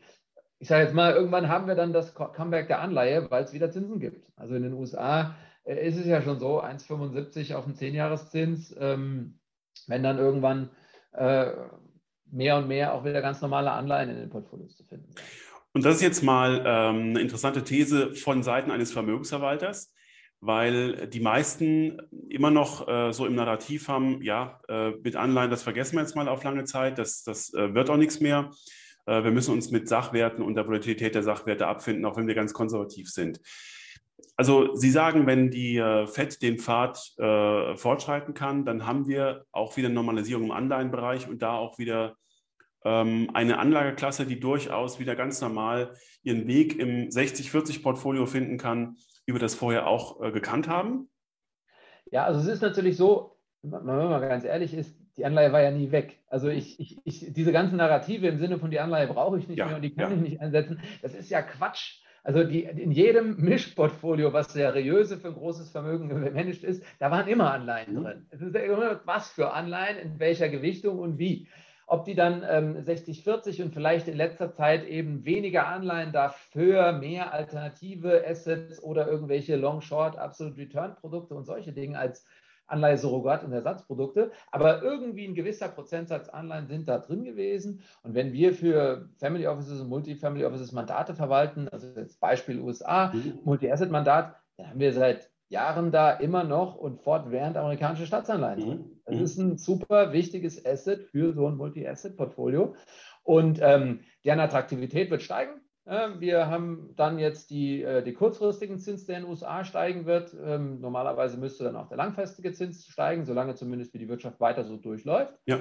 Ich 0.60 0.70
sage 0.70 0.84
jetzt 0.84 0.94
mal, 0.94 1.13
irgendwann 1.13 1.50
haben 1.50 1.68
wir 1.68 1.76
dann 1.76 1.94
das 1.94 2.13
Comeback 2.13 2.68
der 2.68 2.80
Anleihe, 2.80 3.30
weil 3.30 3.44
es 3.44 3.54
wieder 3.54 3.70
Zinsen 3.70 4.00
gibt. 4.00 4.32
Also 4.36 4.56
in 4.56 4.63
den 4.63 4.74
USA 4.74 5.36
äh, 5.66 5.86
ist 5.88 5.98
es 5.98 6.06
ja 6.06 6.22
schon 6.22 6.40
so, 6.40 6.62
1,75 6.62 7.56
auf 7.56 7.66
dem 7.66 7.74
10-Jahreszins. 7.74 8.76
Ähm, 8.80 9.40
wenn 9.88 10.04
dann 10.04 10.18
irgendwann 10.18 10.70
äh, 11.12 11.52
mehr 12.32 12.58
und 12.58 12.68
mehr 12.68 12.94
auch 12.94 13.06
wieder 13.06 13.22
ganz 13.22 13.42
normale 13.42 13.72
Anleihen 13.72 14.10
in 14.10 14.18
den 14.18 14.30
Portfolios 14.30 14.76
zu 14.76 14.84
finden. 14.84 15.10
Und 15.74 15.86
das 15.86 15.96
ist 15.96 16.02
jetzt 16.02 16.24
mal 16.24 16.63
ähm, 16.66 17.10
eine 17.10 17.22
interessante 17.22 17.63
These 17.63 18.16
von 18.16 18.42
Seiten 18.44 18.72
eines 18.72 18.92
Vermögensverwalters, 18.92 19.94
weil 20.40 21.08
die 21.08 21.20
meisten 21.20 22.02
immer 22.30 22.52
noch 22.52 22.88
äh, 22.88 23.12
so 23.12 23.26
im 23.26 23.36
Narrativ 23.36 23.88
haben, 23.88 24.22
ja, 24.22 24.60
äh, 24.68 24.92
mit 24.92 25.16
Anleihen, 25.16 25.52
das 25.52 25.63
vergessen 25.63 25.96
wir 25.96 26.02
jetzt 26.02 26.16
mal 26.16 26.28
auf 26.28 26.44
lange 26.44 26.63
Zeit, 26.63 26.98
das, 26.98 27.24
das 27.24 27.54
äh, 27.54 27.74
wird 27.74 27.90
auch 27.90 27.98
nichts 27.98 28.20
mehr. 28.20 28.52
Äh, 29.06 29.24
wir 29.24 29.32
müssen 29.32 29.54
uns 29.54 29.72
mit 29.72 29.88
Sachwerten 29.88 30.44
und 30.44 30.56
der 30.56 30.68
Volatilität 30.68 31.16
der 31.16 31.24
Sachwerte 31.24 31.68
abfinden, 31.68 32.06
auch 32.06 32.18
wenn 32.18 32.28
wir 32.28 32.36
ganz 32.36 32.54
konservativ 32.54 33.10
sind. 33.10 33.40
Also 34.36 34.75
Sie 34.75 34.91
sagen, 34.91 35.25
wenn 35.25 35.49
die 35.49 35.77
äh, 35.77 36.06
FED 36.08 36.41
den 36.41 36.60
Pfad 36.60 37.13
äh, 37.17 37.75
fortschreiten 37.75 38.34
kann, 38.34 38.65
dann 38.65 38.86
haben 38.86 39.08
wir 39.08 39.45
auch 39.51 39.77
wieder 39.77 39.89
Normalisierung 39.89 40.45
im 40.45 40.51
Anleihenbereich 40.51 41.27
und 41.27 41.41
da 41.41 41.58
auch 41.58 41.80
wieder 41.80 42.15
ähm, 42.86 43.30
eine 43.34 43.60
Anlageklasse, 43.60 44.25
die 44.25 44.39
durchaus 44.39 44.99
wieder 44.99 45.15
ganz 45.15 45.41
normal 45.41 45.95
ihren 46.23 46.47
Weg 46.47 46.80
im 46.80 47.10
60-40-Portfolio 47.10 48.25
finden 48.25 48.58
kann, 48.58 48.97
wie 49.25 49.34
wir 49.34 49.39
das 49.39 49.56
vorher 49.56 49.88
auch 49.88 50.21
äh, 50.21 50.32
gekannt 50.32 50.67
haben. 50.67 51.10
Ja, 52.12 52.25
also 52.25 52.39
es 52.39 52.47
ist 52.47 52.62
natürlich 52.62 52.95
so, 52.95 53.38
wenn 53.62 53.86
man 53.86 54.10
mal 54.10 54.19
ganz 54.21 54.45
ehrlich 54.45 54.73
ist, 54.73 54.95
die 55.17 55.25
Anleihe 55.25 55.51
war 55.51 55.62
ja 55.62 55.71
nie 55.71 55.91
weg. 55.91 56.19
Also 56.27 56.47
ich, 56.47 56.80
ich, 56.80 56.99
ich 57.03 57.34
diese 57.34 57.51
ganzen 57.51 57.77
Narrative 57.77 58.27
im 58.27 58.38
Sinne 58.38 58.60
von 58.60 58.71
die 58.71 58.80
Anleihe 58.80 59.08
brauche 59.08 59.39
ich 59.39 59.47
nicht 59.47 59.58
ja, 59.58 59.65
mehr 59.65 59.75
und 59.75 59.82
die 59.82 59.93
kann 59.93 60.12
ja. 60.12 60.15
ich 60.15 60.21
nicht 60.21 60.41
einsetzen, 60.41 60.80
das 61.01 61.15
ist 61.15 61.30
ja 61.30 61.41
Quatsch. 61.41 62.01
Also 62.28 62.44
die, 62.44 62.63
in 62.63 62.92
jedem 62.92 63.38
Mischportfolio, 63.38 64.34
was 64.34 64.52
seriöse 64.52 65.16
für 65.16 65.30
ein 65.30 65.36
großes 65.36 65.70
Vermögen 65.70 66.10
gemanagt 66.10 66.62
ist, 66.62 66.84
da 67.00 67.10
waren 67.10 67.26
immer 67.30 67.54
Anleihen 67.54 67.94
mhm. 67.94 68.04
drin. 68.04 68.26
Es 68.32 68.42
ist 68.42 68.54
immer 68.54 69.00
was 69.06 69.32
für 69.32 69.54
Anleihen, 69.54 69.98
in 69.98 70.20
welcher 70.20 70.50
Gewichtung 70.50 71.00
und 71.00 71.20
wie. 71.20 71.48
Ob 71.86 72.04
die 72.04 72.16
dann 72.16 72.44
ähm, 72.46 72.84
60, 72.84 73.24
40 73.24 73.62
und 73.62 73.74
vielleicht 73.74 74.10
in 74.10 74.18
letzter 74.18 74.52
Zeit 74.54 74.86
eben 74.86 75.24
weniger 75.24 75.68
Anleihen 75.68 76.12
dafür, 76.12 76.92
mehr 76.92 77.32
alternative 77.32 78.28
Assets 78.28 78.84
oder 78.84 79.08
irgendwelche 79.08 79.56
Long-Short, 79.56 80.18
Absolute 80.18 80.58
Return-Produkte 80.58 81.34
und 81.34 81.46
solche 81.46 81.72
Dinge 81.72 81.98
als 81.98 82.26
Anleihe, 82.67 82.97
Surrogat 82.97 83.43
und 83.43 83.51
Ersatzprodukte. 83.51 84.32
Aber 84.51 84.84
irgendwie 84.84 85.27
ein 85.27 85.36
gewisser 85.36 85.69
Prozentsatz 85.69 86.30
Anleihen 86.30 86.67
sind 86.67 86.88
da 86.88 86.99
drin 86.99 87.23
gewesen. 87.23 87.82
Und 88.03 88.13
wenn 88.13 88.34
wir 88.34 88.53
für 88.53 89.10
Family 89.17 89.47
Offices 89.47 89.82
und 89.82 89.89
Multifamily 89.89 90.45
Offices 90.45 90.71
Mandate 90.71 91.15
verwalten, 91.15 91.67
also 91.69 91.88
jetzt 91.99 92.19
Beispiel 92.19 92.60
USA, 92.60 93.13
mhm. 93.13 93.39
Multi-Asset-Mandat, 93.43 94.36
dann 94.58 94.69
haben 94.69 94.80
wir 94.80 94.93
seit 94.93 95.30
Jahren 95.49 95.91
da 95.91 96.12
immer 96.12 96.43
noch 96.43 96.75
und 96.75 97.01
fortwährend 97.01 97.56
amerikanische 97.56 98.06
Staatsanleihen 98.06 98.60
drin. 98.60 98.77
Mhm. 98.77 99.01
Das 99.06 99.15
mhm. 99.15 99.23
ist 99.23 99.38
ein 99.38 99.58
super 99.58 100.12
wichtiges 100.12 100.65
Asset 100.65 101.06
für 101.06 101.34
so 101.34 101.47
ein 101.47 101.56
Multi-Asset-Portfolio. 101.56 102.75
Und 103.23 103.60
ähm, 103.62 104.01
deren 104.23 104.39
Attraktivität 104.39 105.10
wird 105.10 105.21
steigen 105.21 105.62
Wir 105.88 106.47
haben 106.47 106.93
dann 106.97 107.17
jetzt 107.17 107.50
die, 107.50 107.82
äh, 107.82 108.04
die 108.04 108.13
kurzfristigen 108.13 108.78
Zins, 108.78 109.06
der 109.06 109.17
in 109.17 109.23
den 109.23 109.30
USA 109.30 109.63
steigen 109.63 110.06
wird. 110.06 110.36
Ähm, 110.43 110.82
normalerweise 110.82 111.38
müsste 111.38 111.63
dann 111.63 111.78
auch 111.78 111.88
der 111.88 111.95
langfristige 111.95 112.52
Zins 112.52 112.86
steigen, 112.88 113.23
solange 113.23 113.56
zumindest 113.56 113.93
wie 113.93 114.00
die 114.00 114.10
Wirtschaft 114.10 114.41
weiter 114.41 114.65
so 114.65 114.76
durchläuft. 114.76 115.34
Ja. 115.45 115.60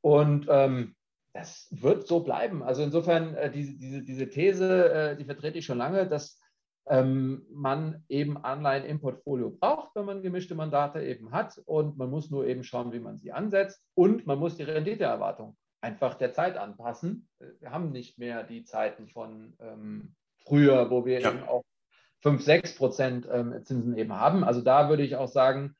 Und 0.00 0.46
ähm, 0.48 0.94
das 1.34 1.68
wird 1.70 2.06
so 2.06 2.20
bleiben. 2.20 2.62
Also 2.62 2.82
insofern, 2.82 3.34
äh, 3.34 3.50
diese, 3.50 3.76
diese, 3.76 4.02
diese 4.02 4.30
These, 4.30 4.92
äh, 4.92 5.16
die 5.16 5.26
vertrete 5.26 5.58
ich 5.58 5.66
schon 5.66 5.76
lange, 5.76 6.08
dass 6.08 6.40
ähm, 6.88 7.44
man 7.50 8.02
eben 8.08 8.38
Anleihen 8.38 8.86
im 8.86 9.00
Portfolio 9.00 9.50
braucht, 9.50 9.94
wenn 9.94 10.06
man 10.06 10.22
gemischte 10.22 10.54
Mandate 10.54 11.02
eben 11.02 11.32
hat. 11.32 11.60
Und 11.66 11.98
man 11.98 12.08
muss 12.08 12.30
nur 12.30 12.46
eben 12.46 12.64
schauen, 12.64 12.92
wie 12.92 13.00
man 13.00 13.18
sie 13.18 13.32
ansetzt. 13.32 13.84
Und 13.94 14.26
man 14.26 14.38
muss 14.38 14.56
die 14.56 14.62
Renditeerwartung 14.62 15.56
einfach 15.86 16.14
der 16.14 16.32
Zeit 16.32 16.56
anpassen. 16.56 17.28
Wir 17.60 17.70
haben 17.70 17.92
nicht 17.92 18.18
mehr 18.18 18.42
die 18.42 18.64
Zeiten 18.64 19.06
von 19.06 19.54
ähm, 19.60 20.16
früher, 20.44 20.90
wo 20.90 21.06
wir 21.06 21.20
ja. 21.20 21.30
eben 21.30 21.44
auch 21.44 21.62
5, 22.22 22.42
6 22.42 22.74
Prozent 22.74 23.28
ähm, 23.30 23.54
Zinsen 23.64 23.96
eben 23.96 24.12
haben. 24.12 24.42
Also 24.42 24.62
da 24.62 24.88
würde 24.88 25.04
ich 25.04 25.14
auch 25.14 25.28
sagen, 25.28 25.76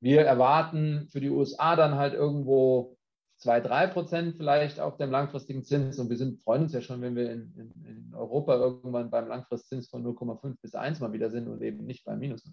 wir 0.00 0.24
erwarten 0.24 1.08
für 1.10 1.20
die 1.20 1.30
USA 1.30 1.74
dann 1.74 1.96
halt 1.96 2.14
irgendwo 2.14 2.96
2, 3.38 3.60
3 3.60 3.86
Prozent 3.88 4.36
vielleicht 4.36 4.78
auf 4.78 4.96
dem 4.96 5.10
langfristigen 5.10 5.64
Zins. 5.64 5.98
Und 5.98 6.08
wir 6.08 6.16
sind, 6.16 6.40
freuen 6.40 6.62
uns 6.62 6.72
ja 6.72 6.80
schon, 6.80 7.00
wenn 7.00 7.16
wir 7.16 7.32
in, 7.32 7.52
in, 7.56 7.84
in 7.84 8.14
Europa 8.14 8.54
irgendwann 8.54 9.10
beim 9.10 9.26
Langfristzins 9.26 9.88
von 9.88 10.06
0,5 10.06 10.56
bis 10.62 10.76
1 10.76 11.00
mal 11.00 11.12
wieder 11.12 11.30
sind 11.30 11.48
und 11.48 11.62
eben 11.62 11.84
nicht 11.84 12.04
beim 12.04 12.20
Minus. 12.20 12.48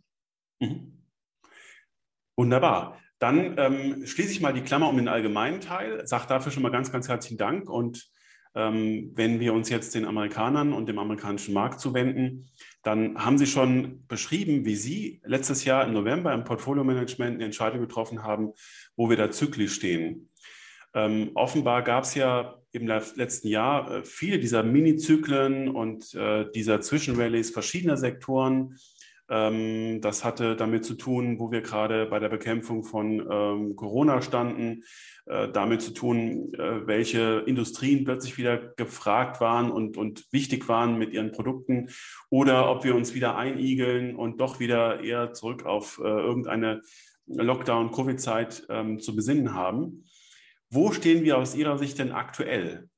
Mhm. 0.59 1.03
Wunderbar. 2.35 2.99
Dann 3.19 3.55
ähm, 3.57 4.05
schließe 4.05 4.31
ich 4.31 4.41
mal 4.41 4.53
die 4.53 4.61
Klammer 4.61 4.89
um 4.89 4.97
den 4.97 5.07
allgemeinen 5.07 5.61
Teil, 5.61 6.05
sage 6.05 6.27
dafür 6.27 6.51
schon 6.51 6.63
mal 6.63 6.71
ganz, 6.71 6.91
ganz 6.91 7.07
herzlichen 7.07 7.37
Dank. 7.37 7.69
Und 7.69 8.09
ähm, 8.55 9.11
wenn 9.15 9.39
wir 9.39 9.53
uns 9.53 9.69
jetzt 9.69 9.95
den 9.95 10.05
Amerikanern 10.05 10.73
und 10.73 10.87
dem 10.87 10.99
amerikanischen 10.99 11.53
Markt 11.53 11.79
zuwenden, 11.79 12.49
dann 12.83 13.17
haben 13.17 13.37
Sie 13.37 13.47
schon 13.47 14.05
beschrieben, 14.07 14.65
wie 14.65 14.75
Sie 14.75 15.21
letztes 15.25 15.65
Jahr 15.65 15.85
im 15.85 15.93
November 15.93 16.33
im 16.33 16.43
Portfolio-Management 16.43 17.35
eine 17.35 17.45
Entscheidung 17.45 17.81
getroffen 17.81 18.23
haben, 18.23 18.53
wo 18.95 19.09
wir 19.09 19.17
da 19.17 19.31
zyklisch 19.31 19.73
stehen. 19.73 20.29
Ähm, 20.93 21.31
offenbar 21.35 21.83
gab 21.83 22.05
es 22.05 22.15
ja 22.15 22.55
im 22.71 22.87
letzten 22.87 23.49
Jahr 23.49 23.91
äh, 23.91 24.03
viele 24.03 24.39
dieser 24.39 24.63
Mini-Zyklen 24.63 25.69
und 25.69 26.13
äh, 26.13 26.45
dieser 26.53 26.79
Zwischenrallies 26.79 27.49
verschiedener 27.49 27.97
Sektoren 27.97 28.77
das 29.27 30.23
hatte 30.23 30.55
damit 30.55 30.85
zu 30.85 30.93
tun, 30.93 31.39
wo 31.39 31.51
wir 31.51 31.61
gerade 31.61 32.05
bei 32.05 32.19
der 32.19 32.29
Bekämpfung 32.29 32.83
von 32.83 33.25
ähm, 33.27 33.75
Corona 33.75 34.21
standen, 34.21 34.83
äh, 35.25 35.49
damit 35.49 35.81
zu 35.81 35.93
tun, 35.93 36.53
äh, 36.53 36.85
welche 36.85 37.43
Industrien 37.47 38.03
plötzlich 38.03 38.37
wieder 38.37 38.57
gefragt 38.75 39.41
waren 39.41 39.71
und, 39.71 39.97
und 39.97 40.31
wichtig 40.31 40.69
waren 40.69 40.99
mit 40.99 41.11
ihren 41.11 41.31
Produkten 41.31 41.89
oder 42.29 42.69
ob 42.69 42.83
wir 42.83 42.93
uns 42.93 43.15
wieder 43.15 43.35
einigeln 43.35 44.15
und 44.15 44.39
doch 44.39 44.59
wieder 44.59 44.99
eher 45.03 45.33
zurück 45.33 45.65
auf 45.65 45.99
äh, 45.99 46.07
irgendeine 46.07 46.81
Lockdown-Covid-Zeit 47.25 48.67
ähm, 48.69 48.99
zu 48.99 49.15
besinnen 49.15 49.55
haben. 49.55 50.05
Wo 50.69 50.91
stehen 50.91 51.23
wir 51.23 51.37
aus 51.39 51.55
Ihrer 51.55 51.79
Sicht 51.79 51.97
denn 51.97 52.11
aktuell? 52.11 52.89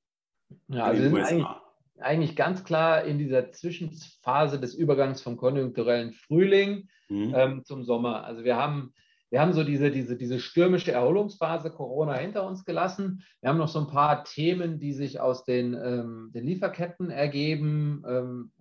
Ja, 0.68 0.92
in 0.92 1.04
den 1.04 1.14
USA? 1.14 1.67
Eigentlich 2.00 2.36
ganz 2.36 2.64
klar 2.64 3.04
in 3.04 3.18
dieser 3.18 3.52
Zwischenphase 3.52 4.60
des 4.60 4.76
Übergangs 4.76 5.22
vom 5.22 5.38
konjunkturellen 5.38 6.14
Frühling 6.14 6.90
mhm. 7.10 7.34
ähm, 7.36 7.64
zum 7.64 7.84
Sommer. 7.84 8.24
Also 8.24 8.44
wir 8.44 8.56
haben, 8.56 8.94
wir 9.30 9.42
haben 9.42 9.54
so 9.54 9.64
diese, 9.64 9.92
diese, 9.92 10.16
diese 10.16 10.40
stürmische 10.40 10.92
Erholungsphase 10.92 11.72
Corona 11.72 12.14
hinter 12.16 12.46
uns 12.46 12.66
gelassen. 12.66 13.24
Wir 13.42 13.50
haben 13.50 13.58
noch 13.58 13.68
so 13.68 13.80
ein 13.80 13.88
paar 13.88 14.24
Themen, 14.24 14.80
die 14.80 14.94
sich 14.94 15.20
aus 15.20 15.44
den, 15.44 15.74
ähm, 15.74 16.32
den 16.34 16.46
Lieferketten 16.46 17.10
ergeben, 17.10 18.04
ähm, 18.08 18.52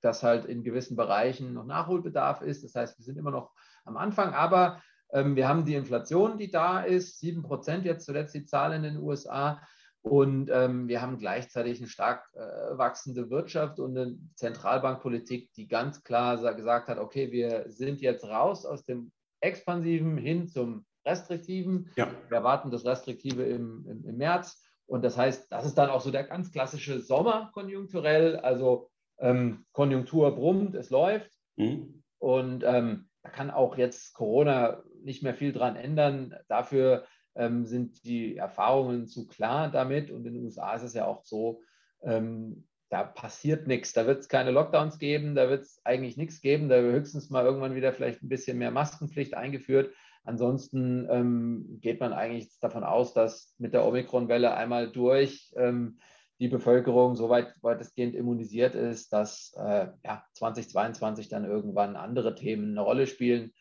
dass 0.00 0.22
halt 0.22 0.44
in 0.44 0.62
gewissen 0.62 0.96
Bereichen 0.96 1.54
noch 1.54 1.64
Nachholbedarf 1.64 2.40
ist. 2.42 2.64
Das 2.64 2.74
heißt, 2.74 2.98
wir 2.98 3.04
sind 3.04 3.18
immer 3.18 3.30
noch 3.30 3.52
am 3.84 3.96
Anfang, 3.96 4.34
aber 4.34 4.80
ähm, 5.12 5.36
wir 5.36 5.48
haben 5.48 5.64
die 5.64 5.74
Inflation, 5.74 6.38
die 6.38 6.50
da 6.50 6.80
ist, 6.80 7.20
7 7.20 7.42
Prozent 7.42 7.84
jetzt 7.84 8.04
zuletzt 8.04 8.34
die 8.34 8.44
Zahl 8.44 8.72
in 8.72 8.82
den 8.82 8.98
USA. 8.98 9.60
Und 10.06 10.50
ähm, 10.52 10.86
wir 10.86 11.02
haben 11.02 11.18
gleichzeitig 11.18 11.80
eine 11.80 11.88
stark 11.88 12.30
äh, 12.34 12.78
wachsende 12.78 13.28
Wirtschaft 13.28 13.80
und 13.80 13.98
eine 13.98 14.16
Zentralbankpolitik, 14.36 15.52
die 15.54 15.66
ganz 15.66 16.04
klar 16.04 16.36
gesagt 16.54 16.86
hat, 16.86 16.98
okay, 16.98 17.32
wir 17.32 17.64
sind 17.66 18.00
jetzt 18.00 18.24
raus 18.24 18.64
aus 18.64 18.84
dem 18.84 19.10
Expansiven 19.40 20.16
hin 20.16 20.46
zum 20.46 20.86
Restriktiven. 21.04 21.90
Ja. 21.96 22.08
Wir 22.28 22.36
erwarten 22.36 22.70
das 22.70 22.84
Restriktive 22.84 23.42
im, 23.42 23.84
im, 23.88 24.04
im, 24.04 24.16
März. 24.16 24.62
Und 24.86 25.04
das 25.04 25.18
heißt, 25.18 25.50
das 25.50 25.66
ist 25.66 25.76
dann 25.76 25.90
auch 25.90 26.00
so 26.00 26.12
der 26.12 26.22
ganz 26.22 26.52
klassische 26.52 27.00
Sommer 27.00 27.50
konjunkturell. 27.52 28.36
Also 28.36 28.88
ähm, 29.18 29.66
Konjunktur 29.72 30.36
brummt, 30.36 30.76
es 30.76 30.90
läuft. 30.90 31.32
Mhm. 31.56 32.04
Und 32.18 32.62
ähm, 32.62 33.08
da 33.24 33.30
kann 33.30 33.50
auch 33.50 33.76
jetzt 33.76 34.14
Corona 34.14 34.84
nicht 35.02 35.24
mehr 35.24 35.34
viel 35.34 35.52
dran 35.52 35.74
ändern. 35.74 36.36
Dafür 36.46 37.06
ähm, 37.36 37.66
sind 37.66 38.04
die 38.04 38.36
Erfahrungen 38.36 39.06
zu 39.06 39.26
klar 39.26 39.70
damit. 39.70 40.10
Und 40.10 40.26
in 40.26 40.34
den 40.34 40.44
USA 40.44 40.74
ist 40.74 40.82
es 40.82 40.94
ja 40.94 41.06
auch 41.06 41.24
so, 41.24 41.62
ähm, 42.02 42.66
da 42.88 43.02
passiert 43.02 43.66
nichts. 43.66 43.92
Da 43.92 44.06
wird 44.06 44.20
es 44.20 44.28
keine 44.28 44.50
Lockdowns 44.50 44.98
geben, 44.98 45.34
da 45.34 45.48
wird 45.48 45.62
es 45.62 45.80
eigentlich 45.84 46.16
nichts 46.16 46.40
geben. 46.40 46.68
Da 46.68 46.82
wird 46.82 46.94
höchstens 46.94 47.30
mal 47.30 47.44
irgendwann 47.44 47.74
wieder 47.74 47.92
vielleicht 47.92 48.22
ein 48.22 48.28
bisschen 48.28 48.58
mehr 48.58 48.70
Maskenpflicht 48.70 49.34
eingeführt. 49.34 49.92
Ansonsten 50.24 51.06
ähm, 51.08 51.78
geht 51.80 52.00
man 52.00 52.12
eigentlich 52.12 52.48
davon 52.60 52.84
aus, 52.84 53.14
dass 53.14 53.54
mit 53.58 53.74
der 53.74 53.84
Omikron-Welle 53.86 54.54
einmal 54.54 54.90
durch 54.90 55.52
ähm, 55.56 55.98
die 56.38 56.48
Bevölkerung 56.48 57.16
so 57.16 57.28
weit 57.28 57.54
weitestgehend 57.62 58.14
immunisiert 58.14 58.74
ist, 58.74 59.12
dass 59.12 59.54
äh, 59.56 59.88
ja, 60.04 60.24
2022 60.34 61.28
dann 61.28 61.44
irgendwann 61.44 61.96
andere 61.96 62.34
Themen 62.34 62.72
eine 62.72 62.80
Rolle 62.80 63.06
spielen 63.06 63.52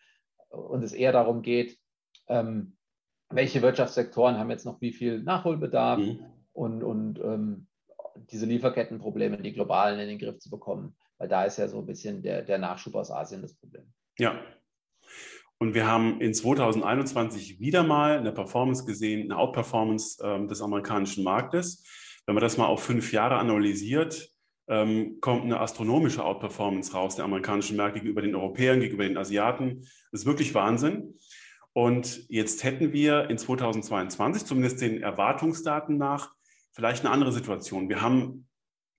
und 0.50 0.84
es 0.84 0.94
eher 0.94 1.12
darum 1.12 1.42
geht, 1.42 1.78
ähm, 2.28 2.76
welche 3.30 3.62
Wirtschaftssektoren 3.62 4.38
haben 4.38 4.50
jetzt 4.50 4.66
noch 4.66 4.82
wie 4.82 4.94
viel 4.94 5.22
Nachholbedarf 5.22 6.00
mhm. 6.00 6.20
und, 6.54 6.84
und 6.84 7.20
ähm, 7.20 7.68
diese 8.32 8.46
Lieferkettenprobleme, 8.46 9.38
die 9.38 9.54
globalen 9.54 10.00
in 10.00 10.08
den 10.08 10.20
Griff 10.20 10.40
zu 10.40 10.50
bekommen. 10.50 10.96
Weil 11.18 11.28
da 11.28 11.46
ist 11.46 11.58
ja 11.58 11.68
so 11.68 11.80
ein 11.80 11.86
bisschen 11.86 12.22
der, 12.22 12.42
der 12.42 12.58
Nachschub 12.58 12.96
aus 12.96 13.12
Asien 13.12 13.42
das 13.42 13.56
Problem. 13.56 13.86
Ja. 14.18 14.40
Und 15.58 15.74
wir 15.74 15.88
haben 15.88 16.20
in 16.20 16.34
2021 16.34 17.60
wieder 17.60 17.84
mal 17.84 18.18
eine 18.18 18.34
Performance 18.34 18.86
gesehen, 18.86 19.32
eine 19.32 19.40
Outperformance 19.40 20.22
ähm, 20.22 20.48
des 20.48 20.62
amerikanischen 20.62 21.24
Marktes. 21.24 21.86
Wenn 22.26 22.36
man 22.36 22.42
das 22.42 22.58
mal 22.58 22.66
auf 22.66 22.84
fünf 22.84 23.14
Jahre 23.14 23.36
analysiert, 23.38 24.30
ähm, 24.68 25.20
kommt 25.22 25.44
eine 25.44 25.60
astronomische 25.60 26.24
Outperformance 26.26 26.94
raus 26.94 27.16
der 27.16 27.26
amerikanischen 27.26 27.78
Märkte 27.78 28.00
gegenüber 28.00 28.22
den 28.22 28.36
Europäern, 28.36 28.80
gegenüber 28.80 29.04
den 29.04 29.18
Asiaten. 29.18 29.82
Das 30.12 30.22
ist 30.22 30.26
wirklich 30.26 30.54
Wahnsinn. 30.54 31.14
Und 31.78 32.26
jetzt 32.30 32.64
hätten 32.64 32.94
wir 32.94 33.30
in 33.30 33.38
2022, 33.38 34.46
zumindest 34.46 34.80
den 34.80 35.04
Erwartungsdaten 35.04 35.98
nach, 35.98 36.32
vielleicht 36.72 37.04
eine 37.04 37.14
andere 37.14 37.34
Situation. 37.34 37.90
Wir 37.90 38.02
haben 38.02 38.48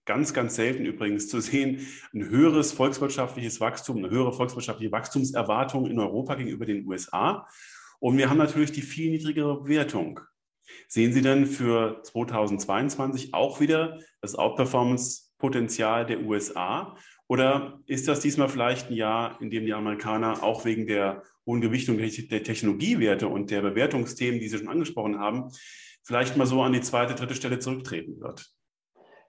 ganz, 0.04 0.34
ganz 0.34 0.56
selten 0.56 0.84
übrigens 0.84 1.26
zu 1.28 1.40
sehen, 1.40 1.86
ein 2.12 2.28
höheres 2.28 2.72
volkswirtschaftliches 2.72 3.60
Wachstum, 3.60 3.96
eine 3.96 4.10
höhere 4.10 4.34
volkswirtschaftliche 4.34 4.92
Wachstumserwartung 4.92 5.86
in 5.86 5.98
Europa 5.98 6.34
gegenüber 6.34 6.66
den 6.66 6.86
USA. 6.86 7.48
Und 7.98 8.18
wir 8.18 8.28
haben 8.28 8.36
natürlich 8.36 8.72
die 8.72 8.82
viel 8.82 9.10
niedrigere 9.10 9.62
Bewertung. 9.62 10.20
Sehen 10.86 11.14
Sie 11.14 11.22
denn 11.22 11.46
für 11.46 12.02
2022 12.02 13.32
auch 13.32 13.58
wieder 13.58 13.98
das 14.20 14.34
Outperformance-Potenzial 14.34 16.04
der 16.04 16.20
USA? 16.20 16.94
Oder 17.26 17.80
ist 17.86 18.06
das 18.06 18.20
diesmal 18.20 18.50
vielleicht 18.50 18.90
ein 18.90 18.96
Jahr, 18.96 19.40
in 19.40 19.48
dem 19.48 19.64
die 19.64 19.72
Amerikaner 19.72 20.42
auch 20.42 20.66
wegen 20.66 20.86
der 20.86 21.22
hohen 21.46 21.60
Gewichtung 21.60 21.98
der 21.98 22.42
Technologiewerte 22.42 23.28
und 23.28 23.50
der 23.50 23.62
Bewertungsthemen, 23.62 24.40
die 24.40 24.48
Sie 24.48 24.58
schon 24.58 24.68
angesprochen 24.68 25.18
haben, 25.18 25.50
vielleicht 26.02 26.36
mal 26.36 26.46
so 26.46 26.62
an 26.62 26.72
die 26.72 26.80
zweite, 26.80 27.14
dritte 27.14 27.34
Stelle 27.34 27.58
zurücktreten 27.58 28.20
wird? 28.20 28.50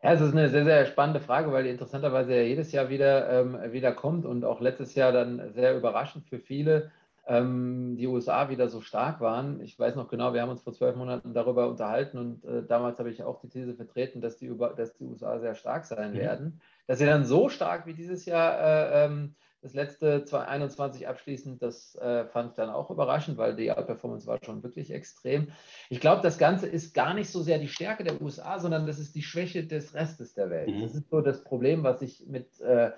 Ja, 0.04 0.14
es 0.14 0.22
ist 0.22 0.34
eine 0.34 0.50
sehr, 0.50 0.64
sehr 0.64 0.86
spannende 0.86 1.20
Frage, 1.20 1.52
weil 1.52 1.64
die 1.64 1.70
interessanterweise 1.72 2.36
ja 2.36 2.42
jedes 2.44 2.72
Jahr 2.72 2.90
wieder, 2.90 3.30
ähm, 3.30 3.72
wieder 3.72 3.92
kommt 3.94 4.26
und 4.26 4.46
auch 4.46 4.62
letztes 4.62 4.94
Jahr 4.96 5.12
dann 5.12 5.54
sehr 5.54 5.76
überraschend 5.76 6.28
für 6.28 6.40
viele 6.40 6.92
ähm, 7.28 7.98
die 7.98 8.08
USA 8.08 8.50
wieder 8.50 8.70
so 8.70 8.82
stark 8.82 9.20
waren. 9.20 9.60
Ich 9.62 9.78
weiß 9.78 9.96
noch 9.96 10.08
genau, 10.08 10.34
wir 10.34 10.42
haben 10.42 10.50
uns 10.50 10.62
vor 10.62 10.74
zwölf 10.74 10.96
Monaten 10.96 11.34
darüber 11.34 11.68
unterhalten 11.68 12.18
und 12.18 12.46
äh, 12.46 12.64
damals 12.66 13.00
habe 13.00 13.10
ich 13.10 13.24
auch 13.24 13.42
die 13.42 13.50
These 13.50 13.74
vertreten, 13.74 14.22
dass 14.22 14.38
die, 14.38 14.52
dass 14.78 14.94
die 14.94 15.04
USA 15.04 15.40
sehr 15.40 15.56
stark 15.56 15.86
sein 15.86 16.14
mhm. 16.14 16.18
werden. 16.18 16.62
Dass 16.86 17.00
sie 17.00 17.06
dann 17.06 17.26
so 17.26 17.50
stark 17.50 17.86
wie 17.86 17.94
dieses 17.94 18.26
Jahr 18.26 18.60
äh, 18.60 19.06
ähm, 19.06 19.36
das 19.68 19.74
letzte 19.74 20.24
2021 20.24 21.08
abschließend, 21.08 21.62
das 21.62 21.96
äh, 21.96 22.26
fand 22.26 22.52
ich 22.52 22.56
dann 22.56 22.70
auch 22.70 22.90
überraschend, 22.90 23.38
weil 23.38 23.56
die 23.56 23.72
Outperformance 23.72 24.26
war 24.26 24.40
schon 24.44 24.64
wirklich 24.64 24.92
extrem. 24.92 25.50
Ich 25.90 26.00
glaube, 26.00 26.22
das 26.22 26.38
Ganze 26.38 26.68
ist 26.68 26.94
gar 26.94 27.14
nicht 27.14 27.30
so 27.30 27.42
sehr 27.42 27.60
die 27.60 27.68
Stärke 27.68 28.04
der 28.04 28.22
USA, 28.22 28.60
sondern 28.60 28.88
das 28.88 29.00
ist 29.00 29.16
die 29.16 29.22
Schwäche 29.22 29.66
des 29.66 29.94
Restes 29.94 30.34
der 30.34 30.50
Welt. 30.50 30.70
Mhm. 30.70 30.82
Das 30.82 30.96
ist 30.96 31.10
so 31.10 31.22
das 31.22 31.44
Problem, 31.44 31.84
was 31.84 32.02
ich 32.02 32.26
mit, 32.28 32.60
äh, 32.62 32.92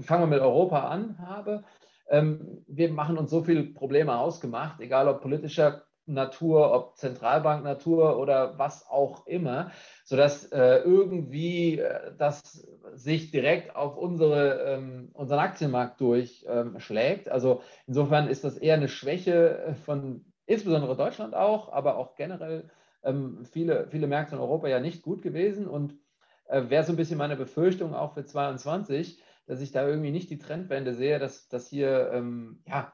fangen 0.00 0.22
wir 0.22 0.26
mit 0.26 0.40
Europa 0.40 0.88
an, 0.88 1.18
habe. 1.18 1.64
Ähm, 2.08 2.64
wir 2.68 2.92
machen 2.92 3.18
uns 3.18 3.30
so 3.30 3.42
viele 3.42 3.64
Probleme 3.64 4.16
ausgemacht, 4.16 4.80
egal 4.80 5.08
ob 5.08 5.22
politischer 5.22 5.85
Natur, 6.06 6.72
ob 6.72 6.96
Zentralbank-Natur 6.96 8.18
oder 8.18 8.58
was 8.58 8.88
auch 8.88 9.26
immer, 9.26 9.72
sodass 10.04 10.44
äh, 10.52 10.78
irgendwie 10.78 11.78
äh, 11.78 12.12
das 12.16 12.66
sich 12.94 13.30
direkt 13.30 13.74
auf 13.74 13.96
unsere, 13.96 14.62
ähm, 14.62 15.10
unseren 15.12 15.40
Aktienmarkt 15.40 16.00
durchschlägt. 16.00 17.26
Ähm, 17.26 17.32
also 17.32 17.62
insofern 17.86 18.28
ist 18.28 18.44
das 18.44 18.56
eher 18.56 18.74
eine 18.74 18.88
Schwäche 18.88 19.58
äh, 19.58 19.74
von 19.74 20.24
insbesondere 20.46 20.96
Deutschland 20.96 21.34
auch, 21.34 21.72
aber 21.72 21.96
auch 21.96 22.14
generell 22.14 22.70
ähm, 23.02 23.44
viele, 23.44 23.88
viele 23.88 24.06
Märkte 24.06 24.36
in 24.36 24.40
Europa 24.40 24.68
ja 24.68 24.80
nicht 24.80 25.02
gut 25.02 25.22
gewesen 25.22 25.66
und 25.66 25.94
äh, 26.46 26.68
wäre 26.68 26.84
so 26.84 26.92
ein 26.92 26.96
bisschen 26.96 27.18
meine 27.18 27.36
Befürchtung 27.36 27.94
auch 27.94 28.14
für 28.14 28.24
2022, 28.24 29.20
dass 29.46 29.60
ich 29.60 29.72
da 29.72 29.86
irgendwie 29.86 30.10
nicht 30.10 30.30
die 30.30 30.38
Trendwende 30.38 30.94
sehe, 30.94 31.18
dass, 31.18 31.48
dass 31.48 31.68
hier 31.68 32.10
ähm, 32.12 32.62
ja, 32.66 32.92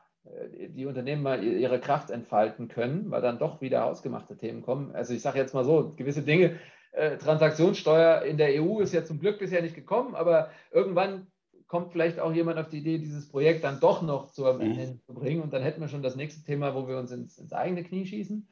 die 0.68 0.86
Unternehmen 0.86 1.22
mal 1.22 1.42
ihre 1.42 1.80
Kraft 1.80 2.10
entfalten 2.10 2.68
können, 2.68 3.10
weil 3.10 3.22
dann 3.22 3.38
doch 3.38 3.60
wieder 3.60 3.86
ausgemachte 3.86 4.36
Themen 4.36 4.62
kommen. 4.62 4.94
Also 4.94 5.14
ich 5.14 5.22
sage 5.22 5.38
jetzt 5.38 5.52
mal 5.52 5.64
so, 5.64 5.94
gewisse 5.96 6.22
Dinge, 6.22 6.58
äh, 6.92 7.16
Transaktionssteuer 7.16 8.22
in 8.22 8.36
der 8.36 8.62
EU 8.62 8.80
ist 8.80 8.92
ja 8.92 9.04
zum 9.04 9.18
Glück 9.18 9.38
bisher 9.38 9.62
nicht 9.62 9.74
gekommen, 9.74 10.14
aber 10.14 10.50
irgendwann 10.70 11.26
kommt 11.66 11.90
vielleicht 11.90 12.20
auch 12.20 12.32
jemand 12.32 12.58
auf 12.58 12.68
die 12.68 12.78
Idee, 12.78 12.98
dieses 12.98 13.28
Projekt 13.30 13.64
dann 13.64 13.80
doch 13.80 14.02
noch 14.02 14.30
zu 14.30 14.44
Ende 14.44 14.66
mhm. 14.66 15.00
zu 15.00 15.14
bringen 15.14 15.42
und 15.42 15.52
dann 15.52 15.62
hätten 15.62 15.80
wir 15.80 15.88
schon 15.88 16.02
das 16.02 16.16
nächste 16.16 16.44
Thema, 16.44 16.74
wo 16.74 16.86
wir 16.86 16.98
uns 16.98 17.10
ins, 17.10 17.38
ins 17.38 17.52
eigene 17.52 17.82
Knie 17.82 18.06
schießen. 18.06 18.46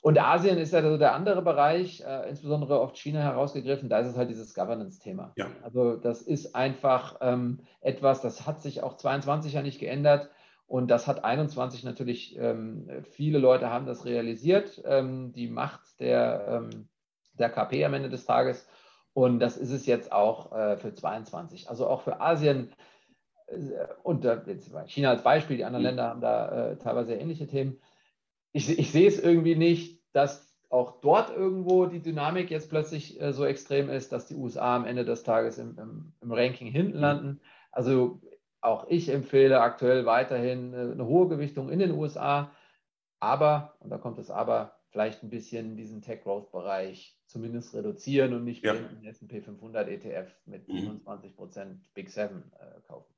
Und 0.00 0.18
Asien 0.18 0.58
ist 0.58 0.72
ja 0.72 0.82
so 0.82 0.96
der 0.96 1.14
andere 1.14 1.42
Bereich, 1.42 2.02
äh, 2.06 2.28
insbesondere 2.28 2.80
auf 2.80 2.94
China 2.94 3.20
herausgegriffen, 3.20 3.88
da 3.88 3.98
ist 3.98 4.08
es 4.08 4.16
halt 4.16 4.30
dieses 4.30 4.54
Governance-Thema. 4.54 5.32
Ja. 5.36 5.46
Also 5.62 5.96
das 5.96 6.22
ist 6.22 6.54
einfach 6.54 7.18
ähm, 7.20 7.60
etwas, 7.80 8.20
das 8.20 8.46
hat 8.46 8.62
sich 8.62 8.82
auch 8.82 8.96
22 8.96 9.52
ja 9.52 9.62
nicht 9.62 9.78
geändert 9.78 10.30
und 10.72 10.90
das 10.90 11.06
hat 11.06 11.24
21 11.24 11.84
natürlich, 11.84 12.36
ähm, 12.38 12.88
viele 13.10 13.38
Leute 13.38 13.70
haben 13.70 13.86
das 13.86 14.04
realisiert, 14.04 14.82
ähm, 14.84 15.32
die 15.32 15.48
Macht 15.48 16.00
der, 16.00 16.62
ähm, 16.72 16.88
der 17.34 17.50
KP 17.50 17.84
am 17.84 17.94
Ende 17.94 18.08
des 18.08 18.24
Tages. 18.24 18.66
Und 19.12 19.40
das 19.40 19.56
ist 19.56 19.70
es 19.70 19.86
jetzt 19.86 20.12
auch 20.12 20.52
äh, 20.52 20.76
für 20.78 20.94
22. 20.94 21.68
Also 21.68 21.86
auch 21.86 22.02
für 22.02 22.20
Asien 22.20 22.72
äh, 23.46 23.58
und 24.02 24.24
äh, 24.24 24.40
China 24.86 25.10
als 25.10 25.22
Beispiel, 25.22 25.58
die 25.58 25.64
anderen 25.64 25.82
mhm. 25.82 25.88
Länder 25.88 26.08
haben 26.08 26.20
da 26.20 26.70
äh, 26.70 26.76
teilweise 26.78 27.14
ähnliche 27.14 27.46
Themen 27.46 27.78
ich, 28.52 28.78
ich 28.78 28.90
sehe 28.92 29.08
es 29.08 29.18
irgendwie 29.18 29.56
nicht, 29.56 30.00
dass 30.12 30.54
auch 30.68 31.00
dort 31.00 31.34
irgendwo 31.34 31.86
die 31.86 32.00
Dynamik 32.00 32.50
jetzt 32.50 32.70
plötzlich 32.70 33.20
äh, 33.20 33.32
so 33.32 33.44
extrem 33.44 33.90
ist, 33.90 34.12
dass 34.12 34.26
die 34.26 34.36
USA 34.36 34.76
am 34.76 34.86
Ende 34.86 35.04
des 35.04 35.22
Tages 35.22 35.58
im, 35.58 35.78
im, 35.78 36.12
im 36.20 36.32
Ranking 36.32 36.68
hinten 36.68 36.96
mhm. 36.96 37.02
landen. 37.02 37.40
Also 37.70 38.20
auch 38.62 38.86
ich 38.88 39.08
empfehle 39.08 39.60
aktuell 39.60 40.06
weiterhin 40.06 40.72
äh, 40.72 40.92
eine 40.92 41.06
hohe 41.06 41.28
Gewichtung 41.28 41.70
in 41.70 41.80
den 41.80 41.92
USA, 41.92 42.50
aber, 43.20 43.76
und 43.78 43.90
da 43.90 43.98
kommt 43.98 44.18
das 44.18 44.30
Aber, 44.30 44.76
vielleicht 44.90 45.22
ein 45.22 45.30
bisschen 45.30 45.76
diesen 45.76 46.02
Tech-Growth-Bereich 46.02 47.16
zumindest 47.26 47.72
reduzieren 47.72 48.34
und 48.34 48.44
nicht 48.44 48.64
ja. 48.64 48.74
den 48.74 49.04
S&P 49.04 49.40
500 49.40 49.88
ETF 49.88 50.30
mit 50.44 50.68
mhm. 50.68 51.00
27% 51.06 51.78
Big 51.94 52.10
Seven 52.10 52.52
äh, 52.58 52.80
kaufen. 52.82 53.14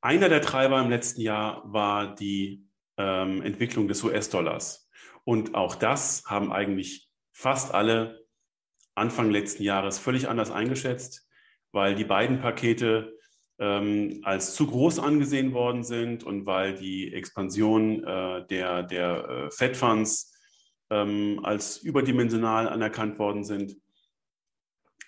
Einer 0.00 0.28
der 0.28 0.42
Treiber 0.42 0.80
im 0.80 0.90
letzten 0.90 1.20
Jahr 1.22 1.62
war 1.72 2.14
die 2.14 2.68
ähm, 2.96 3.42
Entwicklung 3.42 3.88
des 3.88 4.04
US-Dollars. 4.04 4.90
Und 5.24 5.54
auch 5.54 5.74
das 5.74 6.24
haben 6.26 6.52
eigentlich 6.52 7.10
fast 7.32 7.74
alle 7.74 8.26
Anfang 8.94 9.30
letzten 9.30 9.62
Jahres 9.62 9.98
völlig 9.98 10.28
anders 10.28 10.50
eingeschätzt, 10.50 11.28
weil 11.72 11.94
die 11.94 12.04
beiden 12.04 12.40
Pakete 12.40 13.15
ähm, 13.58 14.20
als 14.22 14.54
zu 14.54 14.66
groß 14.66 14.98
angesehen 14.98 15.52
worden 15.52 15.82
sind 15.82 16.24
und 16.24 16.46
weil 16.46 16.74
die 16.74 17.12
Expansion 17.12 18.04
äh, 18.04 18.46
der, 18.46 18.82
der 18.82 19.28
äh, 19.28 19.50
Fed 19.50 19.76
Funds 19.76 20.34
ähm, 20.90 21.40
als 21.42 21.78
überdimensional 21.78 22.68
anerkannt 22.68 23.18
worden 23.18 23.44
sind. 23.44 23.76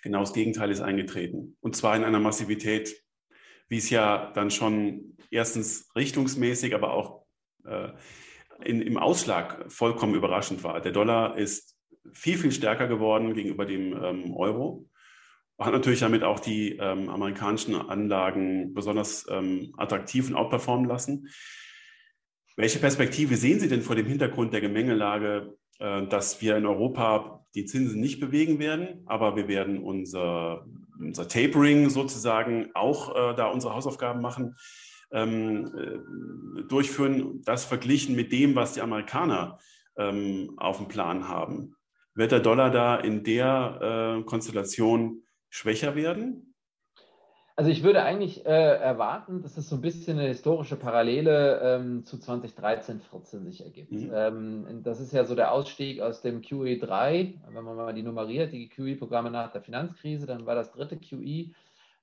Genau 0.01 0.21
das 0.21 0.33
Gegenteil 0.33 0.71
ist 0.71 0.81
eingetreten. 0.81 1.57
Und 1.61 1.75
zwar 1.75 1.95
in 1.95 2.03
einer 2.03 2.19
Massivität, 2.19 3.03
wie 3.67 3.77
es 3.77 3.89
ja 3.89 4.31
dann 4.33 4.49
schon 4.49 5.17
erstens 5.29 5.91
richtungsmäßig, 5.95 6.73
aber 6.73 6.93
auch 6.93 7.25
äh, 7.65 7.89
in, 8.63 8.81
im 8.81 8.97
Ausschlag 8.97 9.71
vollkommen 9.71 10.15
überraschend 10.15 10.63
war. 10.63 10.81
Der 10.81 10.91
Dollar 10.91 11.37
ist 11.37 11.77
viel, 12.11 12.37
viel 12.37 12.51
stärker 12.51 12.87
geworden 12.87 13.33
gegenüber 13.33 13.65
dem 13.65 13.93
ähm, 14.03 14.35
Euro. 14.35 14.89
Hat 15.59 15.73
natürlich 15.73 15.99
damit 15.99 16.23
auch 16.23 16.39
die 16.39 16.77
ähm, 16.77 17.09
amerikanischen 17.09 17.75
Anlagen 17.75 18.73
besonders 18.73 19.27
ähm, 19.29 19.73
attraktiv 19.77 20.29
und 20.29 20.35
outperformen 20.35 20.87
lassen. 20.87 21.27
Welche 22.55 22.79
Perspektive 22.79 23.35
sehen 23.35 23.59
Sie 23.59 23.69
denn 23.69 23.81
vor 23.81 23.95
dem 23.95 24.05
Hintergrund 24.05 24.53
der 24.53 24.61
Gemengelage, 24.61 25.57
äh, 25.79 26.07
dass 26.07 26.41
wir 26.41 26.55
in 26.57 26.65
Europa 26.65 27.45
die 27.55 27.65
Zinsen 27.65 27.99
nicht 27.99 28.19
bewegen 28.19 28.59
werden, 28.59 29.03
aber 29.05 29.35
wir 29.35 29.47
werden 29.47 29.79
unser, 29.79 30.65
unser 30.99 31.27
Tapering 31.27 31.89
sozusagen 31.89 32.69
auch 32.73 33.15
äh, 33.15 33.35
da 33.35 33.47
unsere 33.47 33.73
Hausaufgaben 33.73 34.21
machen? 34.21 34.55
ähm, 35.11 35.71
äh, 35.75 36.63
durchführen, 36.67 37.41
das 37.43 37.65
verglichen 37.65 38.15
mit 38.15 38.31
dem, 38.31 38.55
was 38.55 38.73
die 38.73 38.81
Amerikaner 38.81 39.59
ähm, 39.97 40.53
auf 40.57 40.77
dem 40.77 40.87
Plan 40.87 41.27
haben. 41.27 41.75
Wird 42.13 42.31
der 42.31 42.39
Dollar 42.39 42.69
da 42.69 42.97
in 42.97 43.23
der 43.23 44.19
äh, 44.19 44.23
Konstellation 44.23 45.23
schwächer 45.49 45.95
werden? 45.95 46.55
Also 47.55 47.71
ich 47.71 47.83
würde 47.83 48.03
eigentlich 48.03 48.45
äh, 48.45 48.75
erwarten, 48.77 49.41
dass 49.41 49.57
es 49.57 49.67
so 49.67 49.75
ein 49.75 49.81
bisschen 49.81 50.17
eine 50.17 50.29
historische 50.29 50.77
Parallele 50.77 51.59
ähm, 51.61 52.05
zu 52.05 52.17
2013, 52.17 53.01
14 53.01 53.43
sich 53.43 53.65
ergibt. 53.65 53.91
Mhm. 53.91 54.11
Ähm, 54.13 54.83
das 54.83 55.01
ist 55.01 55.11
ja 55.11 55.25
so 55.25 55.35
der 55.35 55.51
Ausstieg 55.51 55.99
aus 55.99 56.21
dem 56.21 56.39
QE3, 56.39 57.33
wenn 57.53 57.63
man 57.63 57.75
mal 57.75 57.93
die 57.93 58.03
nummeriert, 58.03 58.53
die 58.53 58.69
QE-Programme 58.69 59.29
nach 59.29 59.51
der 59.51 59.61
Finanzkrise, 59.61 60.25
dann 60.25 60.45
war 60.45 60.55
das 60.55 60.71
dritte 60.71 60.97
QE 60.97 61.51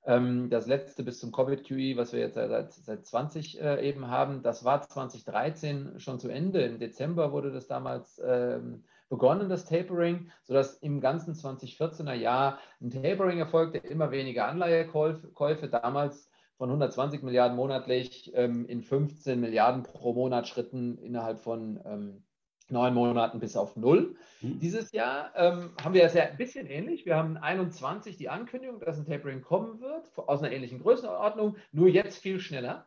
ähm, 0.06 0.48
das 0.50 0.66
letzte 0.66 1.02
bis 1.02 1.18
zum 1.18 1.32
Covid-QE, 1.32 1.96
was 1.96 2.12
wir 2.12 2.20
jetzt 2.20 2.34
seit, 2.34 2.72
seit 2.72 3.04
20 3.06 3.60
äh, 3.60 3.88
eben 3.88 4.08
haben, 4.08 4.42
das 4.42 4.64
war 4.64 4.80
2013 4.80 5.98
schon 5.98 6.20
zu 6.20 6.28
Ende. 6.28 6.62
Im 6.62 6.78
Dezember 6.78 7.32
wurde 7.32 7.50
das 7.50 7.66
damals 7.66 8.20
ähm, 8.24 8.84
begonnen, 9.08 9.48
das 9.48 9.64
Tapering, 9.64 10.30
sodass 10.44 10.74
im 10.78 11.00
ganzen 11.00 11.34
2014er 11.34 12.14
Jahr 12.14 12.58
ein 12.80 12.90
Tapering 12.90 13.38
erfolgte, 13.38 13.78
immer 13.78 14.10
weniger 14.10 14.48
Anleihekäufe, 14.48 15.68
damals 15.68 16.30
von 16.56 16.68
120 16.68 17.22
Milliarden 17.22 17.56
monatlich 17.56 18.32
ähm, 18.34 18.66
in 18.66 18.82
15 18.82 19.40
Milliarden 19.40 19.82
pro 19.82 20.14
Monat 20.14 20.48
Schritten 20.48 20.98
innerhalb 20.98 21.40
von 21.40 21.80
ähm, 21.84 22.24
neun 22.68 22.94
Monaten 22.94 23.38
bis 23.38 23.56
auf 23.56 23.76
null. 23.76 24.16
Mhm. 24.40 24.58
Dieses 24.58 24.92
Jahr 24.92 25.32
ähm, 25.36 25.70
haben 25.82 25.94
wir 25.94 26.04
es 26.04 26.14
ja 26.14 26.24
ein 26.24 26.36
bisschen 26.36 26.66
ähnlich. 26.66 27.06
Wir 27.06 27.16
haben 27.16 27.36
21 27.36 28.16
die 28.16 28.28
Ankündigung, 28.28 28.80
dass 28.80 28.98
ein 28.98 29.06
Tapering 29.06 29.42
kommen 29.42 29.80
wird, 29.80 30.10
aus 30.16 30.42
einer 30.42 30.52
ähnlichen 30.52 30.80
Größenordnung, 30.80 31.56
nur 31.72 31.88
jetzt 31.88 32.18
viel 32.18 32.40
schneller. 32.40 32.86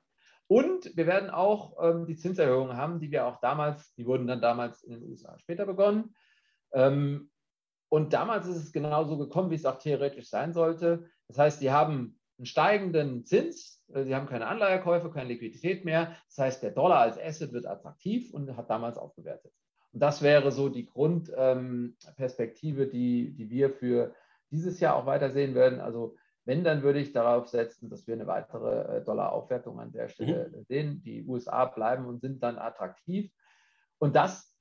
Und 0.49 0.97
wir 0.97 1.05
werden 1.05 1.29
auch 1.29 1.77
ähm, 1.79 2.07
die 2.07 2.15
Zinserhöhungen 2.15 2.75
haben, 2.75 2.99
die 2.99 3.11
wir 3.11 3.27
auch 3.27 3.39
damals, 3.39 3.93
die 3.93 4.07
wurden 4.07 4.25
dann 4.25 4.41
damals 4.41 4.81
in 4.81 4.93
den 4.93 5.03
USA 5.03 5.37
später 5.37 5.67
begonnen. 5.67 6.15
Ähm, 6.73 7.29
und 7.87 8.13
damals 8.13 8.47
ist 8.47 8.57
es 8.57 8.71
genauso 8.71 9.19
gekommen, 9.19 9.51
wie 9.51 9.55
es 9.55 9.65
auch 9.65 9.77
theoretisch 9.77 10.27
sein 10.27 10.51
sollte. 10.51 11.05
Das 11.27 11.37
heißt, 11.37 11.61
die 11.61 11.69
haben 11.69 12.19
einen 12.39 12.47
steigenden 12.47 13.25
Zins, 13.25 13.85
äh, 13.93 14.05
sie 14.05 14.15
haben 14.15 14.25
keine 14.25 14.47
Anleihekäufe, 14.47 15.11
keine 15.11 15.29
Liquidität 15.29 15.85
mehr. 15.85 16.15
Das 16.29 16.39
heißt, 16.39 16.63
der 16.63 16.71
Dollar 16.71 17.01
als 17.01 17.19
Asset 17.19 17.53
wird 17.53 17.67
attraktiv 17.67 18.33
und 18.33 18.57
hat 18.57 18.71
damals 18.71 18.97
aufgewertet. 18.97 19.53
Und 19.91 19.99
das 19.99 20.23
wäre 20.23 20.51
so 20.51 20.69
die 20.69 20.87
Grundperspektive, 20.87 22.83
ähm, 22.85 22.89
die, 22.89 23.35
die 23.35 23.51
wir 23.51 23.69
für 23.69 24.15
dieses 24.49 24.79
Jahr 24.79 24.95
auch 24.95 25.05
weiter 25.05 25.29
sehen 25.29 25.53
werden. 25.53 25.79
Also 25.79 26.15
wenn, 26.49 26.63
dann 26.63 26.81
würde 26.81 26.97
ich 26.97 27.13
darauf 27.13 27.47
setzen, 27.47 27.91
dass 27.91 28.07
wir 28.07 28.15
eine 28.15 28.25
weitere 28.25 28.97
äh, 28.97 29.03
Dollaraufwertung 29.03 29.79
an 29.79 29.91
der 29.91 30.07
Stelle 30.09 30.49
mhm. 30.51 30.63
sehen. 30.63 31.01
Die 31.05 31.23
USA 31.27 31.65
bleiben 31.65 32.07
und 32.07 32.21
sind 32.21 32.41
dann 32.41 32.57
attraktiv. 32.57 33.31
Und 33.99 34.15
das, 34.15 34.57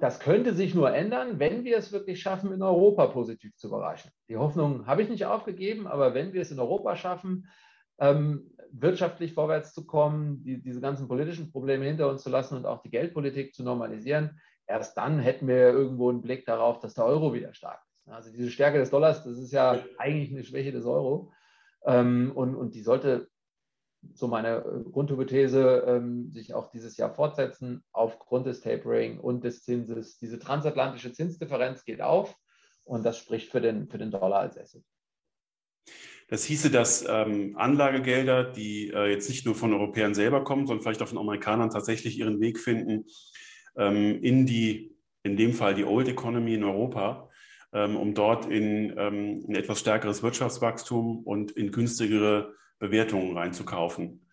das 0.00 0.18
könnte 0.18 0.54
sich 0.54 0.74
nur 0.74 0.92
ändern, 0.92 1.38
wenn 1.38 1.62
wir 1.62 1.76
es 1.78 1.92
wirklich 1.92 2.20
schaffen, 2.20 2.50
in 2.50 2.62
Europa 2.62 3.06
positiv 3.06 3.54
zu 3.54 3.68
überraschen. 3.68 4.10
Die 4.28 4.38
Hoffnung 4.38 4.88
habe 4.88 5.02
ich 5.02 5.08
nicht 5.08 5.24
aufgegeben, 5.24 5.86
aber 5.86 6.14
wenn 6.14 6.32
wir 6.32 6.42
es 6.42 6.50
in 6.50 6.58
Europa 6.58 6.96
schaffen, 6.96 7.46
ähm, 8.00 8.50
wirtschaftlich 8.72 9.34
vorwärts 9.34 9.72
zu 9.74 9.86
kommen, 9.86 10.42
die, 10.42 10.60
diese 10.60 10.80
ganzen 10.80 11.06
politischen 11.06 11.52
Probleme 11.52 11.84
hinter 11.84 12.10
uns 12.10 12.24
zu 12.24 12.30
lassen 12.30 12.56
und 12.56 12.66
auch 12.66 12.82
die 12.82 12.90
Geldpolitik 12.90 13.54
zu 13.54 13.62
normalisieren, 13.62 14.40
erst 14.66 14.96
dann 14.96 15.20
hätten 15.20 15.46
wir 15.46 15.70
irgendwo 15.70 16.10
einen 16.10 16.22
Blick 16.22 16.44
darauf, 16.44 16.80
dass 16.80 16.94
der 16.94 17.04
Euro 17.04 17.34
wieder 17.34 17.54
stark 17.54 17.80
ist. 17.86 17.87
Also 18.10 18.30
diese 18.30 18.50
Stärke 18.50 18.78
des 18.78 18.90
Dollars, 18.90 19.24
das 19.24 19.38
ist 19.38 19.52
ja 19.52 19.82
eigentlich 19.98 20.32
eine 20.32 20.44
Schwäche 20.44 20.72
des 20.72 20.84
Euro. 20.84 21.32
Ähm, 21.84 22.32
und, 22.34 22.54
und 22.54 22.74
die 22.74 22.82
sollte, 22.82 23.28
so 24.14 24.28
meine 24.28 24.84
Grundhypothese, 24.92 25.84
ähm, 25.86 26.30
sich 26.30 26.54
auch 26.54 26.70
dieses 26.70 26.96
Jahr 26.96 27.14
fortsetzen 27.14 27.82
aufgrund 27.92 28.46
des 28.46 28.60
Tapering 28.60 29.18
und 29.18 29.44
des 29.44 29.64
Zinses. 29.64 30.18
Diese 30.18 30.38
transatlantische 30.38 31.12
Zinsdifferenz 31.12 31.84
geht 31.84 32.00
auf 32.00 32.36
und 32.84 33.04
das 33.04 33.18
spricht 33.18 33.50
für 33.50 33.60
den, 33.60 33.88
für 33.88 33.98
den 33.98 34.10
Dollar 34.10 34.40
als 34.40 34.56
Asset. 34.56 34.84
Das 36.28 36.44
hieße, 36.44 36.70
dass 36.70 37.06
ähm, 37.08 37.56
Anlagegelder, 37.56 38.44
die 38.44 38.90
äh, 38.90 39.10
jetzt 39.10 39.30
nicht 39.30 39.46
nur 39.46 39.54
von 39.54 39.72
Europäern 39.72 40.14
selber 40.14 40.44
kommen, 40.44 40.66
sondern 40.66 40.82
vielleicht 40.82 41.02
auch 41.02 41.08
von 41.08 41.18
Amerikanern 41.18 41.70
tatsächlich 41.70 42.18
ihren 42.18 42.38
Weg 42.40 42.58
finden 42.58 43.06
ähm, 43.76 44.22
in 44.22 44.44
die, 44.44 44.94
in 45.22 45.38
dem 45.38 45.54
Fall 45.54 45.74
die 45.74 45.84
Old 45.84 46.06
Economy 46.06 46.54
in 46.54 46.64
Europa, 46.64 47.27
um 47.72 48.14
dort 48.14 48.46
in 48.46 48.94
ähm, 48.96 49.44
ein 49.48 49.54
etwas 49.54 49.80
stärkeres 49.80 50.22
Wirtschaftswachstum 50.22 51.22
und 51.24 51.50
in 51.52 51.70
günstigere 51.70 52.54
Bewertungen 52.78 53.36
reinzukaufen. 53.36 54.26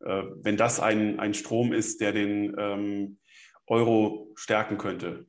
Äh, 0.00 0.22
wenn 0.42 0.56
das 0.56 0.80
ein, 0.80 1.20
ein 1.20 1.34
Strom 1.34 1.72
ist, 1.72 2.00
der 2.00 2.12
den 2.12 2.54
ähm, 2.58 3.18
Euro 3.66 4.32
stärken 4.34 4.78
könnte 4.78 5.26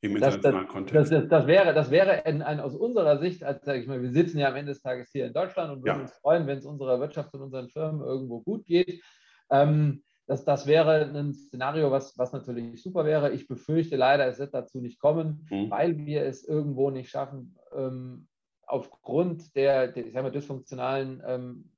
im 0.00 0.16
internationalen 0.16 0.66
das, 0.66 0.72
Kontext. 0.72 1.12
Das, 1.12 1.28
das, 1.28 1.46
wäre, 1.46 1.74
das 1.74 1.90
wäre 1.90 2.24
ein, 2.24 2.42
ein, 2.42 2.60
aus 2.60 2.74
unserer 2.74 3.18
Sicht, 3.18 3.44
als 3.44 3.64
sage 3.64 3.80
ich 3.80 3.86
mal, 3.86 4.00
wir 4.00 4.10
sitzen 4.10 4.38
ja 4.38 4.48
am 4.48 4.56
Ende 4.56 4.72
des 4.72 4.80
Tages 4.80 5.10
hier 5.12 5.26
in 5.26 5.32
Deutschland 5.32 5.70
und 5.70 5.84
würden 5.84 5.96
ja. 5.96 6.02
uns 6.02 6.12
freuen, 6.18 6.46
wenn 6.46 6.58
es 6.58 6.64
unserer 6.64 7.00
Wirtschaft 7.00 7.34
und 7.34 7.42
unseren 7.42 7.68
Firmen 7.68 8.00
irgendwo 8.00 8.40
gut 8.40 8.66
geht. 8.66 9.02
Ähm, 9.50 10.02
das, 10.30 10.44
das 10.44 10.68
wäre 10.68 11.06
ein 11.06 11.34
Szenario, 11.34 11.90
was, 11.90 12.16
was 12.16 12.32
natürlich 12.32 12.80
super 12.80 13.04
wäre. 13.04 13.32
Ich 13.32 13.48
befürchte 13.48 13.96
leider, 13.96 14.28
es 14.28 14.38
wird 14.38 14.54
dazu 14.54 14.80
nicht 14.80 15.00
kommen, 15.00 15.44
mhm. 15.50 15.70
weil 15.72 16.06
wir 16.06 16.22
es 16.22 16.46
irgendwo 16.46 16.90
nicht 16.90 17.10
schaffen, 17.10 17.58
ähm, 17.74 18.28
aufgrund 18.64 19.56
der, 19.56 19.88
der, 19.88 20.06
ich 20.06 20.12
sag 20.12 20.22
mal, 20.22 20.30
dysfunktionalen, 20.30 21.20
ähm, 21.26 21.72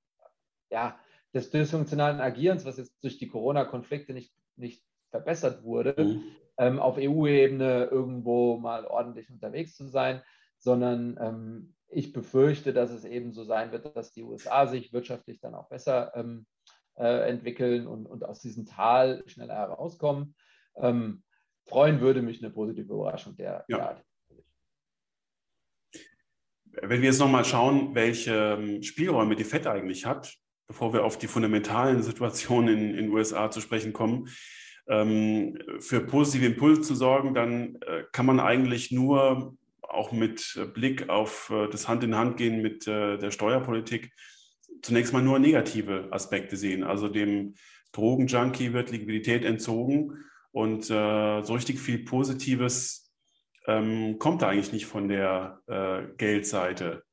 ja, 0.70 0.98
des 1.32 1.48
dysfunktionalen 1.48 2.20
Agierens, 2.20 2.66
was 2.66 2.76
jetzt 2.76 3.02
durch 3.02 3.16
die 3.16 3.28
Corona-Konflikte 3.28 4.12
nicht, 4.12 4.34
nicht 4.56 4.84
verbessert 5.08 5.64
wurde, 5.64 5.94
mhm. 5.96 6.22
ähm, 6.58 6.78
auf 6.78 6.98
EU-Ebene 6.98 7.84
irgendwo 7.84 8.58
mal 8.58 8.84
ordentlich 8.84 9.30
unterwegs 9.30 9.74
zu 9.74 9.86
sein, 9.88 10.20
sondern 10.58 11.18
ähm, 11.18 11.74
ich 11.88 12.12
befürchte, 12.12 12.74
dass 12.74 12.90
es 12.90 13.06
eben 13.06 13.32
so 13.32 13.44
sein 13.44 13.72
wird, 13.72 13.96
dass 13.96 14.12
die 14.12 14.24
USA 14.24 14.66
sich 14.66 14.92
wirtschaftlich 14.92 15.40
dann 15.40 15.54
auch 15.54 15.70
besser 15.70 16.12
ähm, 16.14 16.44
äh, 16.96 17.28
entwickeln 17.28 17.86
und, 17.86 18.06
und 18.06 18.24
aus 18.24 18.40
diesem 18.40 18.66
Tal 18.66 19.22
schneller 19.26 19.54
herauskommen. 19.54 20.34
Ähm, 20.76 21.22
freuen 21.66 22.00
würde 22.00 22.22
mich 22.22 22.42
eine 22.42 22.52
positive 22.52 22.92
Überraschung 22.92 23.36
der, 23.36 23.64
ja. 23.68 23.88
Art. 23.88 24.04
Wenn 26.64 27.02
wir 27.02 27.08
jetzt 27.08 27.20
nochmal 27.20 27.44
schauen, 27.44 27.94
welche 27.94 28.56
ähm, 28.58 28.82
Spielräume 28.82 29.36
die 29.36 29.44
FED 29.44 29.66
eigentlich 29.66 30.06
hat, 30.06 30.34
bevor 30.66 30.92
wir 30.92 31.04
auf 31.04 31.18
die 31.18 31.26
fundamentalen 31.26 32.02
Situationen 32.02 32.78
in 32.78 32.96
den 32.96 33.10
USA 33.10 33.50
zu 33.50 33.60
sprechen 33.60 33.92
kommen, 33.92 34.28
ähm, 34.88 35.58
für 35.80 36.00
positive 36.00 36.46
Impulse 36.46 36.82
zu 36.82 36.94
sorgen, 36.94 37.34
dann 37.34 37.76
äh, 37.82 38.04
kann 38.12 38.26
man 38.26 38.40
eigentlich 38.40 38.90
nur 38.90 39.56
auch 39.82 40.12
mit 40.12 40.58
Blick 40.74 41.08
auf 41.08 41.50
äh, 41.50 41.68
das 41.68 41.88
Hand 41.88 42.02
in 42.04 42.16
Hand 42.16 42.38
gehen 42.38 42.62
mit 42.62 42.86
äh, 42.88 43.18
der 43.18 43.30
Steuerpolitik 43.30 44.12
zunächst 44.82 45.12
mal 45.12 45.22
nur 45.22 45.38
negative 45.38 46.08
Aspekte 46.10 46.56
sehen. 46.56 46.84
Also 46.84 47.08
dem 47.08 47.54
Drogenjunkie 47.92 48.72
wird 48.72 48.90
Liquidität 48.90 49.44
entzogen 49.44 50.24
und 50.50 50.90
äh, 50.90 51.42
so 51.42 51.54
richtig 51.54 51.80
viel 51.80 52.04
Positives 52.04 53.12
ähm, 53.66 54.18
kommt 54.18 54.42
da 54.42 54.48
eigentlich 54.48 54.72
nicht 54.72 54.86
von 54.86 55.08
der 55.08 55.60
äh, 55.66 56.02
Geldseite. 56.16 57.04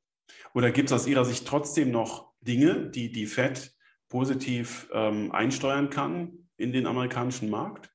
Oder 0.54 0.70
gibt 0.70 0.90
es 0.90 0.92
aus 0.92 1.06
Ihrer 1.06 1.24
Sicht 1.24 1.46
trotzdem 1.46 1.90
noch 1.90 2.32
Dinge, 2.40 2.90
die 2.90 3.12
die 3.12 3.26
Fed 3.26 3.74
positiv 4.08 4.88
ähm, 4.92 5.30
einsteuern 5.32 5.90
kann 5.90 6.48
in 6.56 6.72
den 6.72 6.86
amerikanischen 6.86 7.50
Markt? 7.50 7.90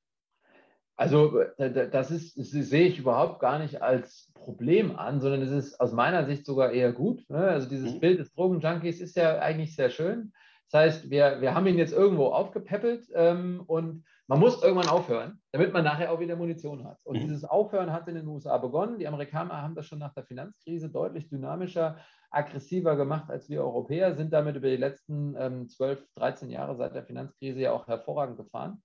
Also 0.96 1.42
das, 1.58 2.10
ist, 2.10 2.38
das 2.38 2.50
sehe 2.50 2.86
ich 2.86 2.98
überhaupt 2.98 3.40
gar 3.40 3.58
nicht 3.58 3.82
als 3.82 4.32
Problem 4.32 4.96
an, 4.96 5.20
sondern 5.20 5.42
es 5.42 5.50
ist 5.50 5.78
aus 5.78 5.92
meiner 5.92 6.24
Sicht 6.24 6.46
sogar 6.46 6.72
eher 6.72 6.92
gut. 6.92 7.28
Ne? 7.28 7.38
Also 7.38 7.68
dieses 7.68 7.94
mhm. 7.94 8.00
Bild 8.00 8.18
des 8.18 8.32
Drogenjunkies 8.32 9.00
ist 9.00 9.14
ja 9.14 9.38
eigentlich 9.38 9.76
sehr 9.76 9.90
schön. 9.90 10.32
Das 10.70 10.80
heißt, 10.80 11.10
wir, 11.10 11.40
wir 11.40 11.54
haben 11.54 11.66
ihn 11.66 11.78
jetzt 11.78 11.92
irgendwo 11.92 12.26
aufgepäppelt 12.28 13.08
ähm, 13.14 13.62
und 13.66 14.04
man 14.26 14.40
muss 14.40 14.62
irgendwann 14.62 14.88
aufhören, 14.88 15.40
damit 15.52 15.72
man 15.72 15.84
nachher 15.84 16.10
auch 16.10 16.18
wieder 16.18 16.34
Munition 16.34 16.84
hat. 16.84 16.98
Und 17.04 17.16
mhm. 17.18 17.20
dieses 17.20 17.44
Aufhören 17.44 17.92
hat 17.92 18.08
in 18.08 18.16
den 18.16 18.26
USA 18.26 18.56
begonnen. 18.58 18.98
Die 18.98 19.06
Amerikaner 19.06 19.62
haben 19.62 19.74
das 19.76 19.86
schon 19.86 20.00
nach 20.00 20.14
der 20.14 20.24
Finanzkrise 20.24 20.88
deutlich 20.88 21.28
dynamischer, 21.28 21.98
aggressiver 22.30 22.96
gemacht 22.96 23.30
als 23.30 23.48
wir 23.48 23.62
Europäer, 23.62 24.14
sind 24.14 24.32
damit 24.32 24.56
über 24.56 24.68
die 24.68 24.76
letzten 24.76 25.36
ähm, 25.38 25.68
12, 25.68 26.04
13 26.16 26.50
Jahre 26.50 26.74
seit 26.74 26.94
der 26.94 27.04
Finanzkrise 27.04 27.60
ja 27.60 27.72
auch 27.72 27.86
hervorragend 27.86 28.36
gefahren. 28.36 28.82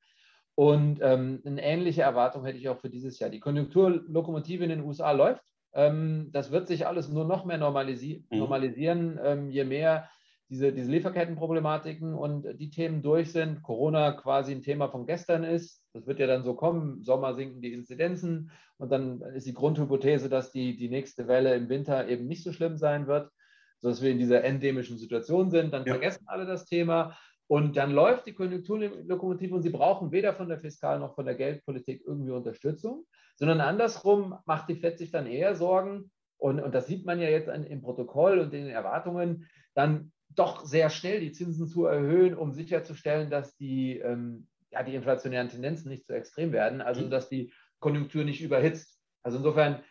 Und 0.55 0.99
ähm, 1.01 1.41
eine 1.45 1.63
ähnliche 1.63 2.01
Erwartung 2.01 2.45
hätte 2.45 2.57
ich 2.57 2.69
auch 2.69 2.79
für 2.79 2.89
dieses 2.89 3.19
Jahr. 3.19 3.29
Die 3.29 3.39
Konjunkturlokomotive 3.39 4.63
in 4.63 4.69
den 4.69 4.81
USA 4.81 5.11
läuft. 5.11 5.43
Ähm, 5.73 6.29
das 6.31 6.51
wird 6.51 6.67
sich 6.67 6.85
alles 6.85 7.09
nur 7.09 7.25
noch 7.25 7.45
mehr 7.45 7.57
normalisi 7.57 8.25
mhm. 8.29 8.39
normalisieren, 8.39 9.19
ähm, 9.23 9.49
je 9.49 9.63
mehr 9.63 10.09
diese, 10.49 10.73
diese 10.73 10.91
Lieferkettenproblematiken 10.91 12.13
und 12.13 12.59
die 12.59 12.69
Themen 12.69 13.01
durch 13.01 13.31
sind. 13.31 13.63
Corona 13.63 14.11
quasi 14.11 14.51
ein 14.51 14.63
Thema 14.63 14.89
von 14.89 15.05
gestern 15.05 15.45
ist. 15.45 15.81
Das 15.93 16.05
wird 16.05 16.19
ja 16.19 16.27
dann 16.27 16.43
so 16.43 16.55
kommen. 16.55 17.01
Sommer 17.03 17.35
sinken 17.35 17.61
die 17.61 17.71
Inzidenzen 17.71 18.51
und 18.77 18.91
dann 18.91 19.21
ist 19.21 19.47
die 19.47 19.53
Grundhypothese, 19.53 20.27
dass 20.27 20.51
die, 20.51 20.75
die 20.75 20.89
nächste 20.89 21.29
Welle 21.29 21.55
im 21.55 21.69
Winter 21.69 22.09
eben 22.09 22.27
nicht 22.27 22.43
so 22.43 22.51
schlimm 22.51 22.75
sein 22.75 23.07
wird, 23.07 23.31
sodass 23.79 24.01
wir 24.01 24.11
in 24.11 24.19
dieser 24.19 24.43
endemischen 24.43 24.97
Situation 24.97 25.51
sind. 25.51 25.71
Dann 25.71 25.85
ja. 25.85 25.93
vergessen 25.93 26.25
alle 26.27 26.45
das 26.45 26.65
Thema. 26.65 27.17
Und 27.51 27.75
dann 27.75 27.91
läuft 27.91 28.27
die 28.27 28.33
Konjunkturlokomotive 28.33 29.53
und 29.53 29.61
sie 29.61 29.71
brauchen 29.71 30.13
weder 30.13 30.33
von 30.33 30.47
der 30.47 30.57
Fiskal- 30.57 30.99
noch 30.99 31.15
von 31.15 31.25
der 31.25 31.35
Geldpolitik 31.35 32.01
irgendwie 32.07 32.31
Unterstützung, 32.31 33.05
sondern 33.35 33.59
andersrum 33.59 34.35
macht 34.45 34.69
die 34.69 34.75
FED 34.75 34.97
sich 34.97 35.11
dann 35.11 35.27
eher 35.27 35.53
Sorgen. 35.53 36.11
Und, 36.37 36.61
und 36.61 36.73
das 36.73 36.87
sieht 36.87 37.05
man 37.05 37.19
ja 37.19 37.27
jetzt 37.27 37.49
an, 37.49 37.65
im 37.65 37.81
Protokoll 37.81 38.39
und 38.39 38.53
in 38.53 38.63
den 38.63 38.73
Erwartungen, 38.73 39.49
dann 39.73 40.13
doch 40.29 40.63
sehr 40.63 40.89
schnell 40.89 41.19
die 41.19 41.33
Zinsen 41.33 41.67
zu 41.67 41.87
erhöhen, 41.87 42.35
um 42.35 42.53
sicherzustellen, 42.53 43.29
dass 43.29 43.57
die, 43.57 43.97
ähm, 43.97 44.47
ja, 44.71 44.83
die 44.83 44.95
inflationären 44.95 45.49
Tendenzen 45.49 45.89
nicht 45.89 46.05
zu 46.05 46.13
extrem 46.13 46.53
werden, 46.53 46.79
also 46.79 47.09
dass 47.09 47.27
die 47.27 47.51
Konjunktur 47.81 48.23
nicht 48.23 48.41
überhitzt. 48.41 48.97
Also 49.23 49.39
insofern, 49.39 49.83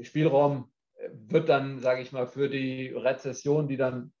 Spielraum 0.00 0.72
äh, 0.96 1.10
wird 1.12 1.48
dann, 1.48 1.78
sage 1.78 2.02
ich 2.02 2.10
mal, 2.10 2.26
für 2.26 2.48
die 2.48 2.88
Rezession, 2.88 3.68
die 3.68 3.76
dann 3.76 4.12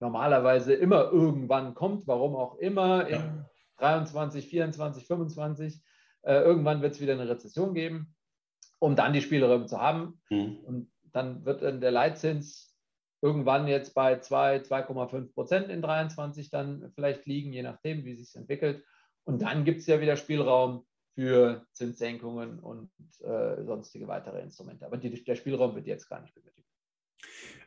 normalerweise 0.00 0.74
immer 0.74 1.10
irgendwann 1.12 1.74
kommt, 1.74 2.06
warum 2.06 2.34
auch 2.34 2.56
immer, 2.56 3.06
in 3.06 3.14
ja. 3.14 3.50
23, 3.78 4.46
24, 4.46 5.06
25. 5.06 5.82
Äh, 6.22 6.40
irgendwann 6.40 6.82
wird 6.82 6.94
es 6.94 7.00
wieder 7.00 7.14
eine 7.14 7.28
Rezession 7.28 7.74
geben, 7.74 8.14
um 8.78 8.96
dann 8.96 9.12
die 9.12 9.22
Spielräume 9.22 9.66
zu 9.66 9.80
haben. 9.80 10.20
Mhm. 10.30 10.56
Und 10.64 10.92
dann 11.12 11.44
wird 11.44 11.62
dann 11.62 11.80
der 11.80 11.90
Leitzins 11.90 12.76
irgendwann 13.22 13.68
jetzt 13.68 13.94
bei 13.94 14.18
2, 14.18 14.58
2,5 14.62 15.34
Prozent 15.34 15.68
in 15.68 15.82
23 15.82 16.50
dann 16.50 16.90
vielleicht 16.94 17.26
liegen, 17.26 17.52
je 17.52 17.62
nachdem, 17.62 18.04
wie 18.04 18.14
sich 18.14 18.34
entwickelt. 18.34 18.84
Und 19.24 19.42
dann 19.42 19.64
gibt 19.64 19.80
es 19.80 19.86
ja 19.86 20.00
wieder 20.00 20.16
Spielraum 20.16 20.86
für 21.14 21.66
Zinssenkungen 21.72 22.58
und 22.60 22.90
äh, 23.20 23.62
sonstige 23.64 24.08
weitere 24.08 24.40
Instrumente. 24.40 24.86
Aber 24.86 24.96
die, 24.96 25.22
der 25.22 25.34
Spielraum 25.34 25.74
wird 25.74 25.86
jetzt 25.86 26.08
gar 26.08 26.20
nicht 26.20 26.34
benötigt. 26.34 26.69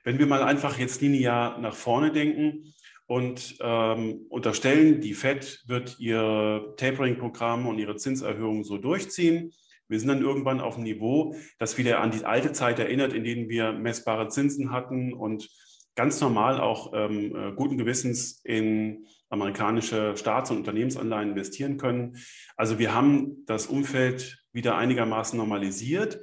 Wenn 0.04 0.20
wir 0.20 0.26
mal 0.26 0.44
einfach 0.44 0.78
jetzt 0.78 1.02
linear 1.02 1.60
nach 1.60 1.76
vorne 1.76 2.12
denken 2.12 2.74
und 3.06 3.58
ähm, 3.62 4.26
unterstellen, 4.30 5.02
die 5.02 5.14
Fed 5.14 5.64
wird 5.68 5.98
ihr 6.00 6.74
Tapering-Programm 6.78 7.68
und 7.68 7.80
ihre 7.80 7.96
Zinserhöhungen 7.96 8.64
so 8.64 8.78
durchziehen. 8.78 9.54
Wir 9.88 10.00
sind 10.00 10.10
dann 10.10 10.22
irgendwann 10.22 10.62
auf 10.62 10.76
einem 10.76 10.84
Niveau, 10.86 11.36
das 11.60 11.78
wieder 11.78 12.00
an 12.00 12.12
die 12.12 12.26
alte 12.26 12.52
Zeit 12.54 12.80
erinnert, 12.80 13.14
in 13.14 13.24
denen 13.24 13.50
wir 13.50 13.74
messbare 13.74 14.30
Zinsen 14.30 14.72
hatten 14.72 15.14
und 15.14 15.50
ganz 15.96 16.20
normal 16.22 16.60
auch 16.60 16.94
ähm, 16.96 17.36
äh, 17.36 17.52
guten 17.54 17.78
Gewissens 17.78 18.42
in 18.44 19.06
amerikanische 19.30 20.16
Staats- 20.16 20.52
und 20.52 20.58
Unternehmensanleihen 20.58 21.32
investieren 21.32 21.78
können. 21.78 22.18
Also 22.56 22.80
wir 22.80 22.94
haben 22.94 23.46
das 23.46 23.68
Umfeld 23.68 24.44
wieder 24.52 24.78
einigermaßen 24.78 25.38
normalisiert. 25.38 26.20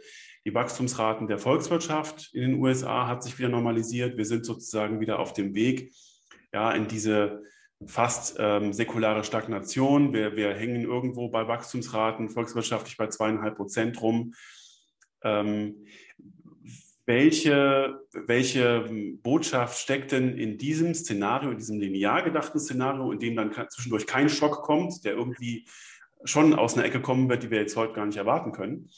Die 0.47 0.55
Wachstumsraten 0.55 1.27
der 1.27 1.39
Volkswirtschaft 1.39 2.35
in 2.35 2.43
den 2.43 2.55
USA 2.61 3.07
hat 3.07 3.23
sich 3.23 3.39
wieder 3.39 3.51
normalisiert. 3.51 4.17
Wir 4.17 4.25
sind 4.25 4.47
sozusagen 4.47 5.01
wieder 5.01 5.19
auf 5.19 5.33
dem 5.35 5.55
Weg 5.55 5.93
ja, 6.53 6.73
in 6.73 6.89
diese 6.89 7.43
fast 7.87 8.37
ähm, 8.39 8.73
säkulare 8.73 9.25
Stagnation. 9.25 10.13
Wir, 10.13 10.37
wir 10.37 10.55
hängen 10.55 10.83
irgendwo 10.83 11.29
bei 11.29 11.47
Wachstumsraten 11.47 12.31
volkswirtschaftlich 12.31 12.97
bei 12.97 13.09
zweieinhalb 13.09 13.57
Prozent 13.57 14.01
rum. 14.01 14.35
Ähm, 15.23 15.87
welche, 17.07 18.01
welche 18.13 18.89
Botschaft 19.23 19.79
steckt 19.79 20.13
denn 20.13 20.39
in 20.39 20.59
diesem 20.59 20.95
Szenario, 20.95 21.51
in 21.51 21.59
diesem 21.59 21.81
linear 21.81 22.23
gedachten 22.23 22.61
Szenario, 22.61 23.11
in 23.11 23.19
dem 23.19 23.37
dann 23.37 23.53
zwischendurch 23.69 24.07
kein 24.07 24.29
Schock 24.29 24.63
kommt, 24.63 25.05
der 25.05 25.15
irgendwie 25.15 25.67
schon 26.25 26.55
aus 26.55 26.75
einer 26.75 26.85
Ecke 26.85 27.01
kommen 27.01 27.29
wird, 27.29 27.43
die 27.43 27.51
wir 27.51 27.59
jetzt 27.59 27.77
heute 27.77 27.95
gar 27.95 28.07
nicht 28.07 28.19
erwarten 28.19 28.53
können? 28.53 28.91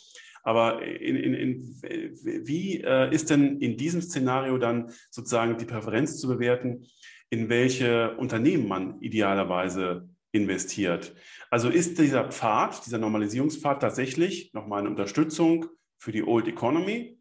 Aber 0.43 0.83
in, 0.83 1.17
in, 1.17 1.35
in, 1.35 2.47
wie 2.47 2.81
äh, 2.81 3.15
ist 3.15 3.31
denn 3.31 3.61
in 3.61 3.77
diesem 3.77 4.03
Szenario 4.03 4.59
dann 4.59 4.93
sozusagen 5.11 5.57
die 5.57 5.65
Präferenz 5.65 6.19
zu 6.19 6.29
bewerten, 6.29 6.87
in 7.31 7.49
welche 7.49 8.17
Unternehmen 8.17 8.69
man 8.69 9.01
idealerweise 9.01 10.09
investiert? 10.33 11.15
Also 11.51 11.69
ist 11.69 11.99
dieser 11.99 12.31
Pfad, 12.31 12.85
dieser 12.87 12.99
Normalisierungspfad 12.99 13.81
tatsächlich 13.81 14.53
nochmal 14.53 14.81
eine 14.81 14.91
Unterstützung 14.91 15.67
für 15.99 16.13
die 16.13 16.25
Old 16.25 16.49
Economy 16.49 17.19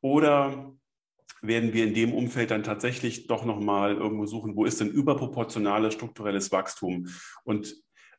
oder 0.00 0.76
werden 1.42 1.72
wir 1.72 1.84
in 1.84 1.94
dem 1.94 2.12
Umfeld 2.12 2.50
dann 2.50 2.62
tatsächlich 2.62 3.26
doch 3.26 3.44
nochmal 3.44 3.94
irgendwo 3.94 4.26
suchen, 4.26 4.56
wo 4.56 4.64
ist 4.64 4.80
denn 4.80 4.90
überproportionales 4.90 5.94
strukturelles 5.94 6.50
Wachstum? 6.50 7.08
Und 7.44 7.76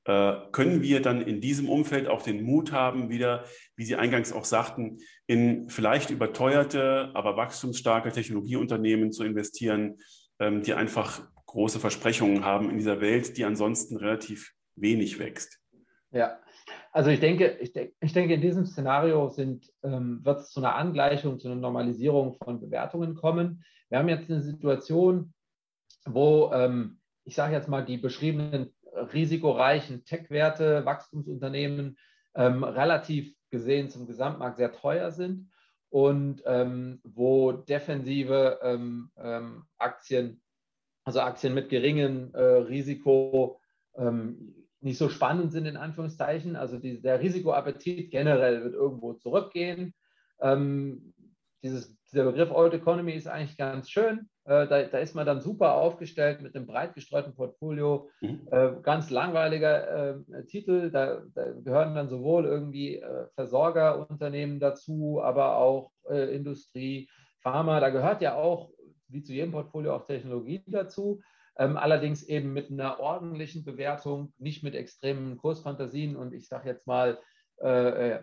können 0.08 0.82
wir 0.82 1.02
dann 1.02 1.22
in 1.22 1.42
diesem 1.42 1.68
Umfeld 1.68 2.08
auch 2.08 2.22
den 2.22 2.42
Mut 2.44 2.72
haben, 2.72 3.10
wieder, 3.10 3.44
wie 3.76 3.84
Sie 3.84 3.98
eingangs 3.98 4.32
auch 4.32 4.46
sagten, 4.46 5.00
in 5.26 5.70
vielleicht 5.70 6.10
überteuerte, 6.12 7.12
aber 7.14 7.36
wachstumsstarke 7.36 8.12
Technologieunternehmen 8.12 9.12
zu 9.12 9.26
investieren, 9.26 9.98
ähm, 10.40 10.64
die 10.64 10.74
einfach 10.74 11.28
große 11.48 11.80
Versprechungen 11.80 12.46
haben 12.46 12.70
in 12.70 12.78
dieser 12.78 13.02
Welt, 13.02 13.38
die 13.38 13.44
ansonsten 13.44 13.98
relativ 13.98 14.54
wenig 14.76 15.20
wächst? 15.20 15.60
Ja, 16.12 16.40
also 16.94 17.10
ich 17.10 17.20
denke, 17.20 17.58
ich, 17.60 17.74
de 17.74 17.92
ich 18.00 18.14
denke, 18.14 18.36
in 18.36 18.42
diesem 18.42 18.66
Szenario 18.66 19.34
ähm, 19.38 20.22
wird 20.24 20.40
es 20.40 20.52
zu 20.52 20.62
einer 20.62 20.76
Angleichung, 20.76 21.40
zu 21.40 21.50
einer 21.50 21.60
Normalisierung 21.60 22.36
von 22.36 22.62
Bewertungen 22.62 23.14
kommen. 23.16 23.64
Wir 23.90 24.00
haben 24.00 24.10
jetzt 24.10 24.30
eine 24.30 24.42
Situation, 24.42 25.34
wo 26.06 26.52
ähm, 26.54 27.00
ich 27.26 27.36
sage 27.36 27.54
jetzt 27.54 27.68
mal, 27.68 27.86
die 27.86 27.98
beschriebenen 27.98 28.74
risikoreichen 29.14 30.06
Tech-Werte, 30.06 30.86
Wachstumsunternehmen 30.86 31.98
ähm, 32.36 32.64
relativ 32.64 33.34
gesehen 33.50 33.90
zum 33.90 34.08
Gesamtmarkt 34.08 34.58
sehr 34.58 34.72
teuer 34.72 35.12
sind 35.12 35.50
und 35.90 36.44
ähm, 36.46 37.00
wo 37.04 37.52
defensive 37.52 38.60
ähm, 38.62 39.10
ähm 39.18 39.64
Aktien, 39.78 40.42
also 41.04 41.22
Aktien 41.22 41.54
mit 41.54 41.70
geringem 41.70 42.34
äh, 42.34 42.42
Risiko, 42.42 43.62
ähm, 43.96 44.54
nicht 44.82 44.98
so 44.98 45.10
spannend 45.10 45.52
sind, 45.52 45.66
in 45.66 45.78
Anführungszeichen. 45.78 46.56
Also 46.56 46.78
die, 46.78 47.02
der 47.02 47.20
Risikoappetit 47.20 48.12
generell 48.12 48.64
wird 48.64 48.76
irgendwo 48.76 49.14
zurückgehen. 49.14 49.94
Ähm, 50.40 51.14
dieses, 51.64 51.96
dieser 52.12 52.26
Begriff 52.26 52.52
Old 52.52 52.74
Economy 52.74 53.14
ist 53.14 53.28
eigentlich 53.28 53.58
ganz 53.58 53.90
schön. 53.90 54.30
Äh, 54.46 54.68
da, 54.68 54.84
da, 54.84 55.00
ist 55.00 55.16
man 55.16 55.26
dann 55.26 55.42
super 55.42 55.74
aufgestellt 55.76 56.42
mit 56.42 56.56
einem 56.56 56.66
breit 56.66 56.94
gestreuten 56.94 57.36
Portfolio. 57.36 58.10
Mhm. 58.22 58.48
Äh, 58.52 58.72
ganz 58.82 59.10
langweiliger 59.10 60.16
äh, 60.16 60.46
Titel. 60.46 60.92
Da, 60.92 61.24
da, 61.34 61.52
gehören 61.52 61.96
dann 61.96 62.10
sowohl 62.10 62.46
irgendwie 62.46 62.98
äh, 62.98 63.28
Versorgerunternehmen 63.36 64.60
dazu, 64.60 65.22
aber 65.22 65.58
auch 65.58 65.92
äh, 66.10 66.36
Industrie, 66.36 67.10
Pharma. 67.40 67.80
Da 67.80 67.90
gehört 67.90 68.22
ja 68.22 68.36
auch, 68.36 68.72
wie 69.08 69.24
zu 69.24 69.34
jedem 69.34 69.52
Portfolio, 69.52 69.96
auch 69.96 70.06
Technologie 70.06 70.64
dazu 70.68 71.22
ähm, 71.58 71.78
allerdings 71.78 72.24
eben 72.24 72.54
mit 72.54 72.72
einer 72.72 73.00
ordentlichen 73.00 73.64
Bewertung, 73.64 74.34
nicht 74.38 74.64
mit 74.64 74.76
extremen 74.76 75.38
Kursfantasien 75.38 76.16
und 76.16 76.34
ich 76.34 76.48
sage 76.48 76.70
jetzt 76.70 76.86
mal 76.86 77.20
äh, 77.58 78.20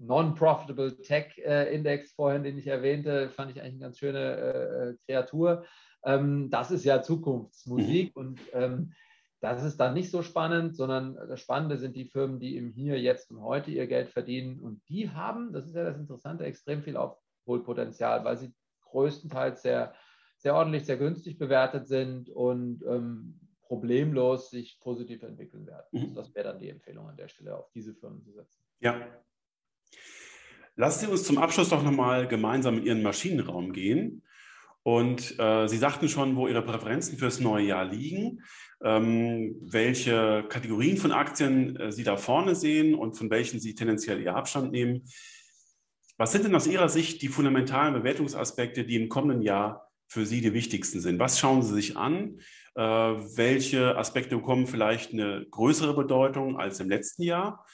Non-Profitable 0.00 1.00
Tech 1.02 1.38
äh, 1.38 1.74
Index 1.74 2.12
vorhin, 2.12 2.42
den 2.42 2.58
ich 2.58 2.66
erwähnte, 2.66 3.28
fand 3.30 3.50
ich 3.50 3.60
eigentlich 3.60 3.74
eine 3.74 3.82
ganz 3.82 3.98
schöne 3.98 4.18
äh, 4.18 4.88
äh 4.90 4.96
Kreatur. 5.06 5.64
Ähm, 6.04 6.50
das 6.50 6.70
ist 6.70 6.84
ja 6.84 7.02
Zukunftsmusik 7.02 8.16
mhm. 8.16 8.20
und 8.20 8.40
ähm, 8.52 8.92
das 9.40 9.64
ist 9.64 9.78
dann 9.78 9.94
nicht 9.94 10.10
so 10.10 10.22
spannend, 10.22 10.76
sondern 10.76 11.14
das 11.14 11.40
Spannende 11.40 11.78
sind 11.78 11.96
die 11.96 12.04
Firmen, 12.04 12.40
die 12.40 12.56
im 12.56 12.68
Hier, 12.68 13.00
Jetzt 13.00 13.30
und 13.30 13.40
Heute 13.42 13.70
ihr 13.70 13.86
Geld 13.86 14.10
verdienen. 14.10 14.60
Und 14.60 14.82
die 14.88 15.10
haben, 15.10 15.52
das 15.52 15.66
ist 15.66 15.74
ja 15.74 15.84
das 15.84 15.96
Interessante, 15.96 16.44
extrem 16.44 16.82
viel 16.82 16.96
Aufholpotenzial, 16.98 18.22
weil 18.24 18.36
sie 18.36 18.52
größtenteils 18.82 19.62
sehr 19.62 19.94
sehr 20.40 20.54
ordentlich, 20.54 20.86
sehr 20.86 20.96
günstig 20.96 21.38
bewertet 21.38 21.86
sind 21.86 22.30
und 22.30 22.82
ähm, 22.88 23.38
problemlos 23.62 24.50
sich 24.50 24.80
positiv 24.80 25.22
entwickeln 25.22 25.66
werden. 25.66 25.86
Mhm. 25.92 26.00
Also 26.00 26.14
das 26.14 26.34
wäre 26.34 26.48
dann 26.48 26.58
die 26.58 26.70
Empfehlung 26.70 27.08
an 27.08 27.16
der 27.16 27.28
Stelle, 27.28 27.56
auf 27.56 27.70
diese 27.72 27.94
Firmen 27.94 28.22
zu 28.22 28.32
setzen. 28.32 28.64
Ja. 28.80 29.06
Lassen 30.76 31.06
Sie 31.06 31.10
uns 31.10 31.24
zum 31.24 31.38
Abschluss 31.38 31.68
doch 31.68 31.82
nochmal 31.82 32.26
gemeinsam 32.26 32.78
in 32.78 32.86
Ihren 32.86 33.02
Maschinenraum 33.02 33.72
gehen. 33.72 34.22
Und 34.82 35.38
äh, 35.38 35.68
Sie 35.68 35.76
sagten 35.76 36.08
schon, 36.08 36.36
wo 36.36 36.48
Ihre 36.48 36.62
Präferenzen 36.62 37.18
fürs 37.18 37.38
neue 37.38 37.66
Jahr 37.66 37.84
liegen, 37.84 38.42
ähm, 38.82 39.56
welche 39.60 40.44
Kategorien 40.48 40.96
von 40.96 41.12
Aktien 41.12 41.76
äh, 41.76 41.92
Sie 41.92 42.02
da 42.02 42.16
vorne 42.16 42.54
sehen 42.54 42.94
und 42.94 43.14
von 43.14 43.28
welchen 43.28 43.60
Sie 43.60 43.74
tendenziell 43.74 44.22
Ihr 44.22 44.34
Abstand 44.34 44.72
nehmen. 44.72 45.02
Was 46.16 46.32
sind 46.32 46.44
denn 46.44 46.54
aus 46.54 46.66
Ihrer 46.66 46.88
Sicht 46.88 47.20
die 47.20 47.28
fundamentalen 47.28 47.92
Bewertungsaspekte, 47.92 48.84
die 48.84 48.96
im 48.96 49.10
kommenden 49.10 49.42
Jahr 49.42 49.90
für 50.10 50.26
Sie 50.26 50.40
die 50.40 50.52
wichtigsten 50.52 51.00
sind. 51.00 51.20
Was 51.20 51.38
schauen 51.38 51.62
Sie 51.62 51.72
sich 51.72 51.96
an? 51.96 52.40
Äh, 52.74 52.82
welche 52.82 53.96
Aspekte 53.96 54.36
bekommen 54.36 54.66
vielleicht 54.66 55.12
eine 55.12 55.46
größere 55.48 55.94
Bedeutung 55.94 56.58
als 56.58 56.80
im 56.80 56.88
letzten 56.88 57.22
Jahr? 57.22 57.64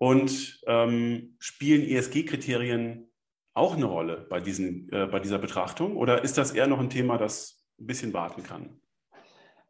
Und 0.00 0.62
ähm, 0.66 1.36
spielen 1.40 1.82
ESG-Kriterien 1.82 3.12
auch 3.52 3.76
eine 3.76 3.84
Rolle 3.84 4.26
bei, 4.30 4.40
diesen, 4.40 4.90
äh, 4.90 5.06
bei 5.06 5.20
dieser 5.20 5.38
Betrachtung? 5.38 5.94
Oder 5.98 6.24
ist 6.24 6.38
das 6.38 6.52
eher 6.52 6.66
noch 6.66 6.80
ein 6.80 6.88
Thema, 6.88 7.18
das 7.18 7.62
ein 7.78 7.86
bisschen 7.86 8.14
warten 8.14 8.42
kann? 8.42 8.80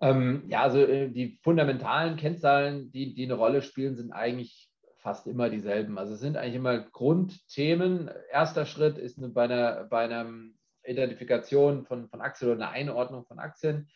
Ähm, 0.00 0.44
ja, 0.46 0.62
also 0.62 0.78
äh, 0.78 1.10
die 1.10 1.40
fundamentalen 1.42 2.16
Kennzahlen, 2.16 2.92
die, 2.92 3.12
die 3.12 3.24
eine 3.24 3.34
Rolle 3.34 3.60
spielen, 3.60 3.96
sind 3.96 4.12
eigentlich 4.12 4.70
fast 4.98 5.26
immer 5.26 5.50
dieselben. 5.50 5.98
Also 5.98 6.14
es 6.14 6.20
sind 6.20 6.36
eigentlich 6.36 6.54
immer 6.54 6.78
Grundthemen. 6.78 8.08
Erster 8.30 8.66
Schritt 8.66 8.98
ist 8.98 9.18
eine, 9.18 9.30
bei, 9.30 9.44
einer, 9.44 9.84
bei 9.90 10.04
einem 10.04 10.54
Identifikation 10.84 11.84
von, 11.86 12.08
von 12.08 12.20
Aktien 12.20 12.52
oder 12.52 12.68
eine 12.68 12.70
Einordnung 12.70 13.24
von 13.24 13.40
Aktien 13.40 13.88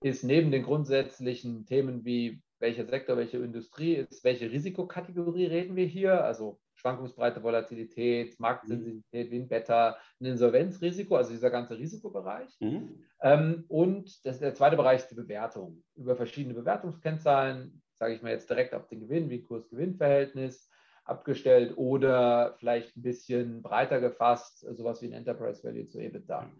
ist 0.00 0.24
neben 0.24 0.50
den 0.50 0.62
grundsätzlichen 0.62 1.66
Themen 1.66 2.06
wie 2.06 2.42
welcher 2.64 2.86
Sektor, 2.86 3.16
welche 3.18 3.36
Industrie 3.36 3.96
ist, 3.96 4.24
welche 4.24 4.50
Risikokategorie 4.50 5.46
reden 5.46 5.76
wir 5.76 5.84
hier, 5.84 6.24
also 6.24 6.58
Schwankungsbreite, 6.76 7.42
Volatilität, 7.42 8.40
Marktsensitivität, 8.40 9.30
wie 9.30 9.40
ein 9.40 9.48
Beta, 9.48 9.96
ein 10.20 10.26
Insolvenzrisiko, 10.26 11.16
also 11.16 11.30
dieser 11.30 11.50
ganze 11.50 11.78
Risikobereich. 11.78 12.50
Mhm. 12.60 13.04
Ähm, 13.20 13.64
und 13.68 14.24
das, 14.24 14.38
der 14.40 14.54
zweite 14.54 14.76
Bereich 14.76 15.00
ist 15.00 15.10
die 15.10 15.14
Bewertung. 15.14 15.82
Über 15.94 16.16
verschiedene 16.16 16.54
Bewertungskennzahlen, 16.54 17.82
sage 17.92 18.14
ich 18.14 18.22
mal 18.22 18.32
jetzt 18.32 18.48
direkt 18.48 18.74
auf 18.74 18.88
den 18.88 19.00
Gewinn, 19.00 19.28
wie 19.28 19.42
Kurs-Gewinn-Verhältnis, 19.42 20.70
abgestellt 21.04 21.76
oder 21.76 22.54
vielleicht 22.58 22.96
ein 22.96 23.02
bisschen 23.02 23.60
breiter 23.60 24.00
gefasst, 24.00 24.66
sowas 24.70 25.02
wie 25.02 25.06
ein 25.06 25.12
Enterprise 25.12 25.62
Value 25.62 25.86
zu 25.86 26.00
EBITDA. 26.00 26.50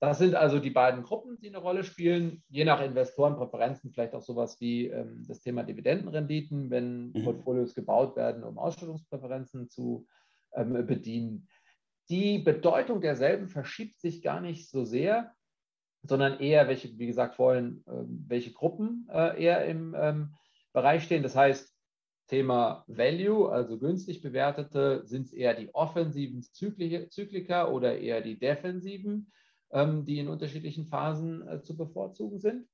Das 0.00 0.18
sind 0.18 0.34
also 0.34 0.58
die 0.58 0.70
beiden 0.70 1.02
Gruppen, 1.02 1.38
die 1.40 1.48
eine 1.48 1.58
Rolle 1.58 1.84
spielen, 1.84 2.42
je 2.48 2.64
nach 2.64 2.80
Investorenpräferenzen, 2.80 3.90
vielleicht 3.90 4.14
auch 4.14 4.22
sowas 4.22 4.58
wie 4.58 4.86
ähm, 4.86 5.24
das 5.28 5.42
Thema 5.42 5.62
Dividendenrenditen, 5.62 6.70
wenn 6.70 7.12
mhm. 7.12 7.24
Portfolios 7.24 7.74
gebaut 7.74 8.16
werden, 8.16 8.42
um 8.42 8.58
Ausstellungspräferenzen 8.58 9.68
zu 9.68 10.06
ähm, 10.54 10.86
bedienen. 10.86 11.48
Die 12.08 12.38
Bedeutung 12.38 13.02
derselben 13.02 13.48
verschiebt 13.48 14.00
sich 14.00 14.22
gar 14.22 14.40
nicht 14.40 14.70
so 14.70 14.84
sehr, 14.84 15.34
sondern 16.02 16.40
eher, 16.40 16.66
welche, 16.66 16.98
wie 16.98 17.06
gesagt, 17.06 17.36
vorhin, 17.36 17.84
ähm, 17.86 18.24
welche 18.26 18.52
Gruppen 18.52 19.06
äh, 19.12 19.42
eher 19.42 19.66
im 19.66 19.94
ähm, 19.98 20.34
Bereich 20.72 21.04
stehen. 21.04 21.22
Das 21.22 21.36
heißt, 21.36 21.76
Thema 22.26 22.84
Value, 22.86 23.50
also 23.50 23.78
günstig 23.78 24.22
bewertete, 24.22 25.02
sind 25.04 25.26
es 25.26 25.32
eher 25.34 25.52
die 25.52 25.74
offensiven 25.74 26.42
Zykliker 26.42 27.70
oder 27.70 27.98
eher 27.98 28.22
die 28.22 28.38
defensiven, 28.38 29.30
die 30.04 30.18
in 30.18 30.28
unterschiedlichen 30.28 30.86
Phasen 30.86 31.46
äh, 31.46 31.62
zu 31.62 31.76
bevorzugen 31.76 32.38
sind. 32.38 32.66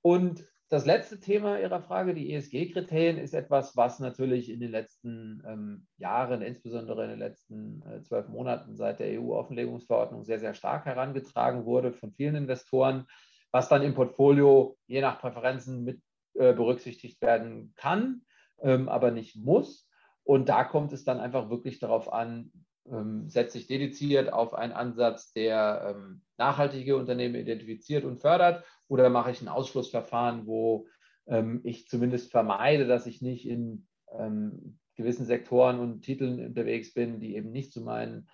Und 0.00 0.44
das 0.68 0.86
letzte 0.86 1.20
Thema 1.20 1.60
Ihrer 1.60 1.82
Frage, 1.82 2.14
die 2.14 2.32
ESG-Kriterien, 2.32 3.18
ist 3.18 3.34
etwas, 3.34 3.76
was 3.76 4.00
natürlich 4.00 4.50
in 4.50 4.58
den 4.58 4.70
letzten 4.70 5.42
ähm, 5.46 5.86
Jahren, 5.98 6.40
insbesondere 6.40 7.04
in 7.04 7.10
den 7.10 7.18
letzten 7.18 7.82
äh, 7.82 8.02
zwölf 8.02 8.28
Monaten 8.28 8.76
seit 8.76 8.98
der 8.98 9.20
EU-Offenlegungsverordnung 9.20 10.24
sehr, 10.24 10.40
sehr 10.40 10.54
stark 10.54 10.86
herangetragen 10.86 11.66
wurde 11.66 11.92
von 11.92 12.12
vielen 12.12 12.36
Investoren, 12.36 13.06
was 13.50 13.68
dann 13.68 13.82
im 13.82 13.94
Portfolio 13.94 14.78
je 14.86 15.02
nach 15.02 15.20
Präferenzen 15.20 15.84
mit 15.84 16.00
äh, 16.34 16.54
berücksichtigt 16.54 17.20
werden 17.20 17.74
kann 17.76 18.22
ähm, 18.62 18.88
aber 18.88 19.10
nicht 19.10 19.36
muss. 19.36 19.88
Und 20.24 20.48
da 20.48 20.64
kommt 20.64 20.92
es 20.92 21.04
dann 21.04 21.20
einfach 21.20 21.50
wirklich 21.50 21.78
darauf 21.80 22.12
an, 22.12 22.52
ähm, 22.90 23.28
setze 23.28 23.58
ich 23.58 23.66
dediziert 23.66 24.32
auf 24.32 24.54
einen 24.54 24.72
Ansatz, 24.72 25.32
der 25.32 25.94
ähm, 25.94 26.22
nachhaltige 26.38 26.96
Unternehmen 26.96 27.36
identifiziert 27.36 28.04
und 28.04 28.20
fördert, 28.20 28.64
oder 28.88 29.08
mache 29.08 29.30
ich 29.30 29.40
ein 29.40 29.48
Ausschlussverfahren, 29.48 30.46
wo 30.46 30.86
ähm, 31.26 31.60
ich 31.64 31.88
zumindest 31.88 32.30
vermeide, 32.30 32.86
dass 32.86 33.06
ich 33.06 33.22
nicht 33.22 33.48
in 33.48 33.86
ähm, 34.18 34.78
gewissen 34.96 35.26
Sektoren 35.26 35.78
und 35.80 36.02
Titeln 36.02 36.44
unterwegs 36.44 36.92
bin, 36.92 37.20
die 37.20 37.36
eben 37.36 37.50
nicht 37.50 37.72
zu 37.72 37.80
meinen 37.80 38.28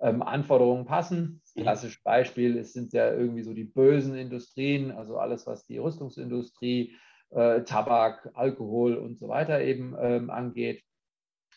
ähm, 0.00 0.22
Anforderungen 0.22 0.86
passen. 0.86 1.40
Das 1.42 1.62
klassische 1.62 2.00
Beispiel 2.02 2.58
es 2.58 2.72
sind 2.72 2.92
ja 2.92 3.12
irgendwie 3.12 3.42
so 3.42 3.52
die 3.52 3.64
bösen 3.64 4.16
Industrien, 4.16 4.90
also 4.90 5.18
alles, 5.18 5.46
was 5.46 5.66
die 5.66 5.78
Rüstungsindustrie, 5.78 6.96
äh, 7.30 7.62
Tabak, 7.62 8.30
Alkohol 8.34 8.96
und 8.96 9.18
so 9.18 9.28
weiter 9.28 9.60
eben 9.60 9.94
ähm, 10.00 10.30
angeht. 10.30 10.82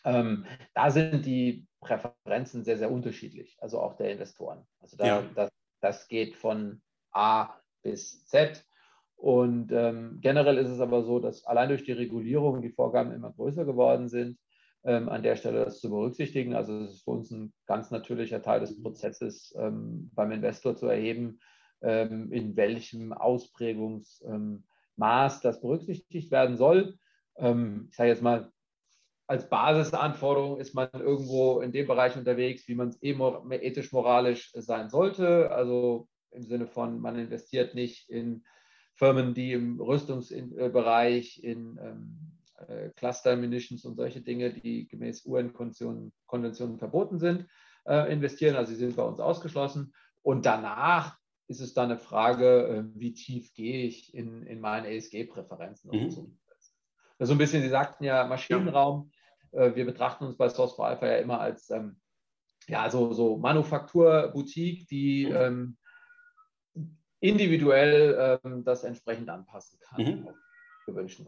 Ähm, 0.04 0.46
da 0.74 0.90
sind 0.90 1.26
die 1.26 1.66
Präferenzen 1.80 2.64
sehr, 2.64 2.78
sehr 2.78 2.90
unterschiedlich, 2.90 3.56
also 3.60 3.80
auch 3.80 3.96
der 3.96 4.12
Investoren. 4.12 4.66
Also 4.80 4.96
da, 4.96 5.06
ja. 5.06 5.22
das, 5.34 5.50
das 5.80 6.08
geht 6.08 6.36
von 6.36 6.82
A 7.12 7.50
bis 7.82 8.24
Z. 8.26 8.64
Und 9.16 9.70
ähm, 9.72 10.18
generell 10.20 10.58
ist 10.58 10.68
es 10.68 10.80
aber 10.80 11.02
so, 11.02 11.20
dass 11.20 11.44
allein 11.44 11.68
durch 11.68 11.84
die 11.84 11.92
Regulierung 11.92 12.62
die 12.62 12.72
Vorgaben 12.72 13.12
immer 13.12 13.32
größer 13.32 13.64
geworden 13.64 14.08
sind. 14.08 14.38
ähm, 14.84 15.08
an 15.08 15.22
der 15.22 15.36
Stelle 15.36 15.64
das 15.64 15.80
zu 15.80 15.88
berücksichtigen. 15.90 16.54
Also 16.54 16.80
es 16.80 16.94
ist 16.94 17.04
für 17.04 17.12
uns 17.12 17.30
ein 17.30 17.52
ganz 17.66 17.90
natürlicher 17.90 18.42
Teil 18.42 18.60
des 18.60 18.80
Prozesses, 18.80 19.54
ähm, 19.58 20.10
beim 20.14 20.30
Investor 20.30 20.76
zu 20.76 20.86
erheben, 20.86 21.40
ähm, 21.80 22.30
in 22.32 22.54
welchem 22.56 23.12
Ausprägungsmaß 23.12 25.40
das 25.40 25.60
berücksichtigt 25.60 26.30
werden 26.30 26.56
soll. 26.56 26.96
Ähm, 27.36 27.88
ich 27.90 27.96
sage 27.96 28.10
jetzt 28.10 28.22
mal, 28.22 28.52
als 29.26 29.48
Basisanforderung 29.48 30.58
ist 30.58 30.74
man 30.74 30.88
irgendwo 30.92 31.60
in 31.60 31.72
dem 31.72 31.86
Bereich 31.86 32.16
unterwegs, 32.16 32.68
wie 32.68 32.74
man 32.74 32.88
es 32.88 33.02
ethisch-moralisch 33.02 34.52
sein 34.54 34.90
sollte. 34.90 35.50
Also 35.50 36.08
im 36.30 36.42
Sinne 36.42 36.66
von, 36.66 37.00
man 37.00 37.18
investiert 37.18 37.74
nicht 37.74 38.10
in 38.10 38.44
Firmen, 38.94 39.34
die 39.34 39.52
im 39.52 39.80
Rüstungsbereich, 39.80 41.42
in 41.42 41.78
ähm, 41.82 42.34
äh, 42.68 42.90
Cluster 42.90 43.36
Munitions 43.36 43.84
und 43.84 43.96
solche 43.96 44.20
Dinge, 44.20 44.52
die 44.52 44.86
gemäß 44.88 45.24
UN-Konventionen 45.26 46.78
verboten 46.78 47.18
sind, 47.18 47.46
äh, 47.86 48.12
investieren. 48.12 48.56
Also 48.56 48.72
sie 48.72 48.78
sind 48.78 48.96
bei 48.96 49.02
uns 49.02 49.20
ausgeschlossen. 49.20 49.94
Und 50.22 50.46
danach 50.46 51.16
ist 51.48 51.60
es 51.60 51.74
dann 51.74 51.90
eine 51.90 51.98
Frage, 51.98 52.68
äh, 52.68 52.84
wie 52.94 53.14
tief 53.14 53.54
gehe 53.54 53.84
ich 53.86 54.14
in, 54.14 54.42
in 54.46 54.60
meine 54.60 54.88
ESG-Präferenzen. 54.88 55.90
Mhm. 55.90 56.10
So. 56.10 56.30
Also 57.18 57.32
ein 57.32 57.38
bisschen, 57.38 57.62
Sie 57.62 57.68
sagten 57.68 58.04
ja 58.04 58.26
Maschinenraum. 58.26 59.10
Ja. 59.54 59.74
Wir 59.76 59.84
betrachten 59.84 60.24
uns 60.24 60.36
bei 60.36 60.48
Source 60.48 60.74
for 60.74 60.86
Alpha 60.86 61.06
ja 61.06 61.16
immer 61.16 61.40
als 61.40 61.70
ähm, 61.70 62.00
ja, 62.66 62.90
so, 62.90 63.12
so 63.12 63.36
Manufaktur-Boutique, 63.36 64.86
die 64.88 65.24
ähm, 65.24 65.76
individuell 67.20 68.40
ähm, 68.44 68.64
das 68.64 68.84
entsprechend 68.84 69.28
anpassen 69.28 69.78
kann 69.80 70.04
mhm. 70.04 70.28
auf 70.28 70.34
gewünschten 70.86 71.26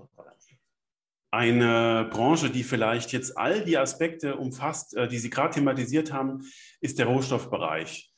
eine 1.37 2.09
Branche, 2.11 2.51
die 2.51 2.63
vielleicht 2.63 3.13
jetzt 3.13 3.37
all 3.37 3.65
die 3.65 3.77
Aspekte 3.77 4.37
umfasst, 4.37 4.97
äh, 4.97 5.07
die 5.07 5.19
Sie 5.19 5.31
gerade 5.31 5.55
thematisiert 5.55 6.13
haben, 6.13 6.43
ist 6.81 6.99
der 6.99 7.07
Rohstoffbereich. 7.07 8.11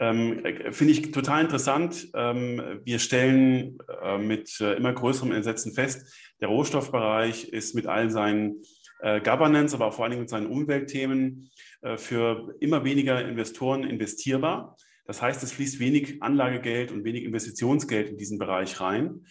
Ähm, 0.00 0.44
äh, 0.44 0.72
Finde 0.72 0.92
ich 0.92 1.12
total 1.12 1.44
interessant. 1.44 2.08
Ähm, 2.14 2.80
wir 2.82 2.98
stellen 2.98 3.78
äh, 4.02 4.18
mit 4.18 4.60
äh, 4.60 4.74
immer 4.74 4.92
größerem 4.92 5.30
Entsetzen 5.32 5.72
fest, 5.72 6.12
der 6.40 6.48
Rohstoffbereich 6.48 7.48
ist 7.48 7.74
mit 7.74 7.86
all 7.86 8.10
seinen 8.10 8.62
äh, 9.04 9.20
Governance, 9.20 9.74
aber 9.74 9.92
vor 9.92 10.06
allem 10.06 10.20
mit 10.20 10.30
seinen 10.30 10.46
Umweltthemen 10.46 11.50
äh, 11.82 11.98
für 11.98 12.54
immer 12.60 12.84
weniger 12.84 13.28
Investoren 13.28 13.84
investierbar. 13.84 14.78
Das 15.04 15.20
heißt, 15.20 15.42
es 15.42 15.52
fließt 15.52 15.78
wenig 15.78 16.22
Anlagegeld 16.22 16.90
und 16.90 17.04
wenig 17.04 17.24
Investitionsgeld 17.24 18.08
in 18.08 18.16
diesen 18.16 18.38
Bereich 18.38 18.80
rein. 18.80 19.26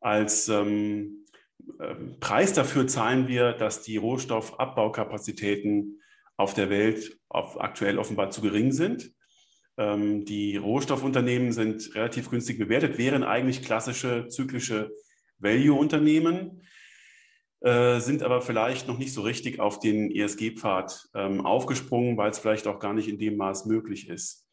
Als 0.00 0.50
ähm, 0.50 1.24
ähm, 1.80 2.18
Preis 2.20 2.52
dafür 2.52 2.86
zahlen 2.86 3.26
wir, 3.26 3.52
dass 3.52 3.80
die 3.80 3.96
Rohstoffabbaukapazitäten 3.96 6.02
auf 6.36 6.52
der 6.52 6.68
Welt 6.68 7.18
auf 7.30 7.58
aktuell 7.58 7.98
offenbar 7.98 8.30
zu 8.30 8.42
gering 8.42 8.72
sind. 8.72 9.10
Ähm, 9.78 10.26
die 10.26 10.58
Rohstoffunternehmen 10.58 11.52
sind 11.52 11.94
relativ 11.94 12.28
günstig 12.28 12.58
bewertet, 12.58 12.98
wären 12.98 13.24
eigentlich 13.24 13.62
klassische 13.62 14.28
zyklische 14.28 14.90
Value-Unternehmen, 15.38 16.60
äh, 17.64 17.98
sind 17.98 18.22
aber 18.22 18.42
vielleicht 18.42 18.88
noch 18.88 18.98
nicht 18.98 19.14
so 19.14 19.22
richtig 19.22 19.58
auf 19.58 19.80
den 19.80 20.10
ESG-Pfad 20.10 21.08
ähm, 21.14 21.46
aufgesprungen, 21.46 22.18
weil 22.18 22.30
es 22.30 22.38
vielleicht 22.38 22.66
auch 22.66 22.78
gar 22.78 22.92
nicht 22.92 23.08
in 23.08 23.18
dem 23.18 23.38
Maß 23.38 23.64
möglich 23.64 24.10
ist. 24.10 24.46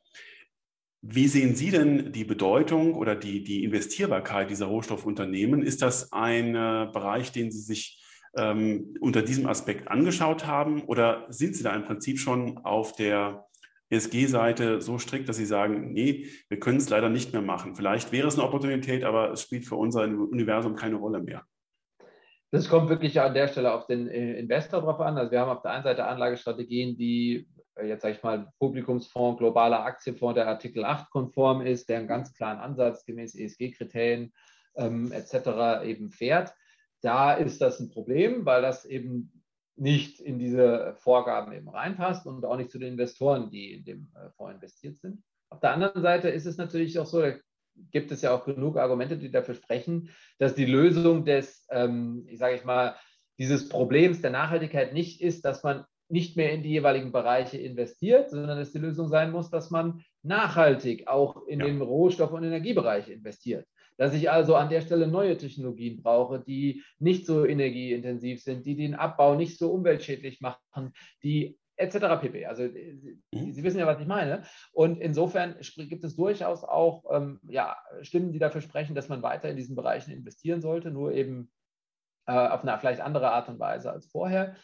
Wie 1.02 1.28
sehen 1.28 1.54
Sie 1.56 1.72
denn 1.72 2.14
die 2.14 2.24
Bedeutung 2.24 2.94
oder 2.94 3.18
die, 3.18 3.44
die 3.44 3.66
Investierbarkeit 3.66 4.50
dieser 4.50 4.68
Rohstoffunternehmen? 4.68 5.62
Ist 5.62 5.82
das 5.82 6.14
ein 6.14 6.56
äh, 6.56 6.88
Bereich, 6.94 7.34
den 7.34 7.52
Sie 7.52 7.60
sich 7.60 8.02
ähm, 8.38 8.96
unter 9.02 9.24
diesem 9.24 9.46
Aspekt 9.46 9.90
angeschaut 9.90 10.48
haben? 10.48 10.84
Oder 10.84 11.26
sind 11.28 11.58
Sie 11.58 11.64
da 11.64 11.76
im 11.76 11.84
Prinzip 11.84 12.18
schon 12.18 12.60
auf 12.60 12.96
der 12.96 13.46
ESG-Seite 13.90 14.80
so 14.80 15.00
strikt, 15.00 15.28
dass 15.28 15.36
Sie 15.36 15.46
sagen, 15.46 15.92
nee, 15.92 16.28
wir 16.48 16.60
können 16.60 16.78
es 16.78 16.88
leider 16.88 17.10
nicht 17.10 17.34
mehr 17.34 17.42
machen? 17.42 17.76
Vielleicht 17.76 18.14
wäre 18.14 18.30
es 18.30 18.36
eine 18.36 18.48
Opportunität, 18.48 19.04
aber 19.04 19.34
es 19.34 19.42
spielt 19.42 19.66
für 19.66 19.76
unser 19.76 20.04
Universum 20.04 20.76
keine 20.76 20.96
Rolle 20.96 21.22
mehr. 21.22 21.46
Das 22.52 22.68
kommt 22.68 22.90
wirklich 22.90 23.20
an 23.20 23.34
der 23.34 23.48
Stelle 23.48 23.74
auf 23.74 23.88
den 23.88 24.10
äh, 24.10 24.34
Investor 24.34 24.82
drauf 24.82 25.00
an. 25.00 25.18
Also 25.18 25.32
wir 25.32 25.40
haben 25.40 25.50
auf 25.50 25.62
der 25.62 25.72
einen 25.72 25.84
Seite 25.84 26.06
Anlagestrategien, 26.06 26.98
die 26.98 27.48
äh, 27.76 27.88
jetzt 27.88 28.02
sage 28.02 28.16
ich 28.16 28.24
mal, 28.24 28.52
Publikumsfonds, 28.60 29.40
globaler 29.40 29.84
Aktienfonds, 29.84 30.36
der 30.36 30.48
Artikel 30.48 30.84
8 30.84 31.10
konform 31.10 31.62
ist, 31.62 31.90
der 31.90 32.00
einen 32.00 32.08
ganz 32.08 32.34
klaren 32.34 32.60
Ansatz 32.60 33.06
gemäß 33.06 33.36
ESG-Kriterien 33.36 34.34
ähm, 34.76 35.12
etc. 35.12 35.86
eben 35.86 36.12
fährt. 36.12 36.54
Da 37.02 37.34
ist 37.34 37.62
das 37.62 37.80
ein 37.80 37.90
Problem, 37.90 38.46
weil 38.46 38.62
das 38.62 38.86
eben 38.86 39.44
nicht 39.76 40.20
in 40.20 40.38
diese 40.38 40.96
Vorgaben 40.98 41.54
eben 41.54 41.70
reinpasst 41.70 42.28
und 42.28 42.46
auch 42.46 42.58
nicht 42.58 42.70
zu 42.70 42.78
den 42.78 42.94
Investoren, 42.94 43.50
die 43.50 43.74
in 43.74 43.86
dem 43.86 44.12
äh, 44.16 44.30
Fonds 44.32 44.56
investiert 44.56 44.98
sind. 44.98 45.24
Auf 45.50 45.60
der 45.60 45.72
anderen 45.72 46.02
Seite 46.02 46.30
ist 46.30 46.46
es 46.46 46.58
natürlich 46.58 47.00
auch 47.00 47.06
so, 47.06 47.22
da 47.22 47.34
gibt 47.92 48.12
es 48.12 48.22
ja 48.22 48.34
auch 48.34 48.46
genug 48.46 48.78
Argumente, 48.78 49.18
die 49.18 49.32
dafür 49.32 49.56
sprechen, 49.56 50.10
dass 50.38 50.56
die 50.56 50.66
Lösung 50.66 51.26
des, 51.26 51.68
ähm, 51.72 52.26
ich 52.28 52.40
sage 52.40 52.56
ich 52.56 52.66
mal, 52.66 52.96
dieses 53.38 53.70
Problems 53.70 54.22
der 54.22 54.32
Nachhaltigkeit 54.32 54.94
nicht 54.94 55.22
ist, 55.22 55.46
dass 55.46 55.64
man 55.64 55.86
nicht 56.12 56.36
mehr 56.36 56.52
in 56.52 56.62
die 56.62 56.70
jeweiligen 56.70 57.12
Bereiche 57.12 57.58
investiert, 57.58 58.30
sondern 58.30 58.60
dass 58.60 58.74
die 58.74 58.80
Lösung 58.80 59.08
sein 59.08 59.32
muss, 59.32 59.50
dass 59.50 59.72
man 59.72 60.04
nachhaltig 60.24 61.08
auch 61.08 61.48
in 61.48 61.60
ja. 61.60 61.66
den 61.66 61.82
Rohstoff- 61.82 62.34
und 62.34 62.44
Energiebereich 62.44 63.10
investiert. 63.10 63.66
Dass 63.98 64.14
ich 64.14 64.30
also 64.30 64.56
an 64.56 64.70
der 64.70 64.82
Stelle 64.82 65.08
neue 65.08 65.38
Technologien 65.38 66.02
brauche, 66.02 66.40
die 66.40 66.84
nicht 67.00 67.26
so 67.26 67.46
energieintensiv 67.46 68.44
sind, 68.44 68.66
die 68.66 68.76
den 68.76 68.96
Abbau 68.96 69.36
nicht 69.36 69.58
so 69.58 69.72
umweltschädlich 69.72 70.42
machen, 70.42 70.94
die 71.24 71.58
etc. 71.82 72.22
pp. 72.22 72.46
Also 72.46 72.64
äh, 72.64 73.18
mhm. 73.34 73.54
Sie 73.54 73.64
wissen 73.64 73.80
ja, 73.80 73.88
was 73.88 74.00
ich 74.00 74.08
meine. 74.08 74.44
Und 74.72 75.00
insofern 75.00 75.56
gibt 75.76 76.04
es 76.04 76.16
durchaus 76.16 76.64
auch 76.64 77.04
ähm, 77.12 77.40
ja, 77.44 77.78
Stimmen, 78.02 78.32
die 78.32 78.40
dafür 78.40 78.62
sprechen, 78.62 78.96
dass 78.96 79.10
man 79.10 79.24
weiter 79.24 79.50
in 79.50 79.58
diesen 79.58 79.76
Bereichen 79.76 80.12
investieren 80.12 80.62
sollte, 80.62 80.92
nur 80.92 81.14
eben 81.14 81.52
äh, 82.28 82.34
auf 82.34 82.64
eine 82.64 82.78
vielleicht 82.80 83.02
andere 83.02 83.32
Art 83.32 83.50
und 83.50 83.60
Weise 83.60 83.92
als 83.92 84.08
vorher 84.08 84.56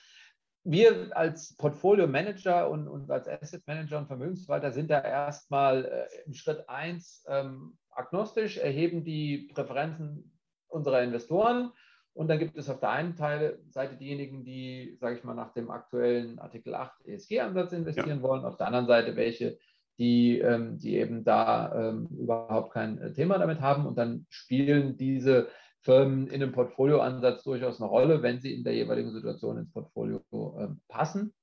wir 0.70 1.15
als 1.15 1.55
Portfolio 1.55 2.07
Manager 2.07 2.70
und, 2.70 2.89
und, 2.89 3.09
als 3.09 3.28
Asset 3.28 3.65
Manager 3.68 3.99
und 3.99 4.07
Vermögensverwalter 4.07 4.72
sind 4.74 4.91
da 4.91 4.99
erstmal 4.99 5.86
äh, 5.86 6.07
im 6.26 6.34
Schritt 6.34 6.68
1 6.68 7.26
ähm, 7.30 7.78
agnostisch, 7.89 8.57
erheben 8.57 9.05
die 9.05 9.49
Präferenzen 9.53 10.38
unserer 10.68 11.03
Investoren. 11.03 11.72
Und 12.18 12.30
dann 12.30 12.39
gibt 12.39 12.57
es 12.57 12.68
auf 12.68 12.80
der 12.80 12.89
einen 12.89 13.13
Seite 13.13 13.95
diejenigen, 13.99 14.43
die, 14.43 14.97
sage 14.99 15.18
ich 15.18 15.24
mal, 15.24 15.36
nach 15.36 15.53
dem 15.53 15.70
aktuellen 15.70 16.39
Artikel 16.39 16.74
8 16.74 17.05
ESG-Ansatz 17.05 17.74
investieren 17.74 18.18
ja. 18.18 18.22
wollen. 18.24 18.43
Auf 18.43 18.57
der 18.57 18.65
anderen 18.65 18.88
Seite 18.88 19.15
welche, 19.15 19.59
die, 19.99 20.39
ähm, 20.39 20.80
die 20.80 20.97
eben 20.97 21.24
da 21.24 21.89
ähm, 21.89 22.07
überhaupt 22.07 22.74
kein 22.74 22.97
äh, 22.97 23.13
Thema 23.13 23.38
damit 23.38 23.61
haben. 23.61 23.86
Und 23.86 23.99
dann 23.99 24.26
spielen 24.30 24.97
diese 24.97 25.49
Firmen 25.82 26.26
in 26.26 26.41
einem 26.41 26.53
Portfolioansatz 26.53 27.43
durchaus 27.43 27.80
eine 27.80 27.88
Rolle, 27.88 28.24
wenn 28.24 28.39
sie 28.39 28.51
in 28.51 28.63
der 28.63 28.74
jeweiligen 28.74 29.11
Situation 29.11 29.59
ins 29.59 29.72
Portfolio 29.72 30.24
äh, 30.57 30.70
passen. 30.88 31.36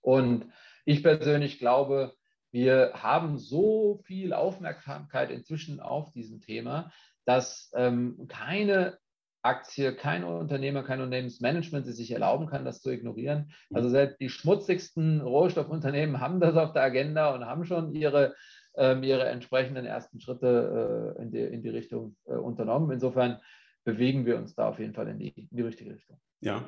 Und 0.00 0.46
ich 0.84 1.02
persönlich 1.02 1.58
glaube, 1.58 2.14
wir 2.52 2.92
haben 2.94 3.38
so 3.38 4.00
viel 4.04 4.32
Aufmerksamkeit 4.32 5.32
inzwischen 5.32 5.80
auf 5.80 6.12
diesem 6.12 6.40
Thema, 6.40 6.92
dass 7.24 7.72
ähm, 7.74 8.28
keine 8.28 8.96
Aktie, 9.44 9.94
kein 9.94 10.24
Unternehmer, 10.24 10.82
kein 10.82 11.00
Unternehmensmanagement 11.00 11.86
sich 11.86 12.10
erlauben 12.10 12.46
kann, 12.46 12.64
das 12.64 12.80
zu 12.80 12.90
ignorieren. 12.90 13.52
Also 13.72 13.88
selbst 13.90 14.18
die 14.20 14.30
schmutzigsten 14.30 15.20
Rohstoffunternehmen 15.20 16.20
haben 16.20 16.40
das 16.40 16.56
auf 16.56 16.72
der 16.72 16.82
Agenda 16.82 17.34
und 17.34 17.44
haben 17.44 17.64
schon 17.66 17.92
ihre, 17.92 18.34
ähm, 18.74 19.02
ihre 19.02 19.28
entsprechenden 19.28 19.84
ersten 19.84 20.20
Schritte 20.20 21.14
äh, 21.18 21.22
in, 21.22 21.30
die, 21.30 21.40
in 21.40 21.62
die 21.62 21.68
Richtung 21.68 22.16
äh, 22.24 22.32
unternommen. 22.32 22.90
Insofern 22.90 23.40
bewegen 23.84 24.24
wir 24.24 24.38
uns 24.38 24.54
da 24.54 24.68
auf 24.68 24.78
jeden 24.78 24.94
Fall 24.94 25.08
in 25.08 25.18
die, 25.18 25.28
in 25.28 25.56
die 25.56 25.62
richtige 25.62 25.94
Richtung. 25.94 26.18
Ja. 26.40 26.64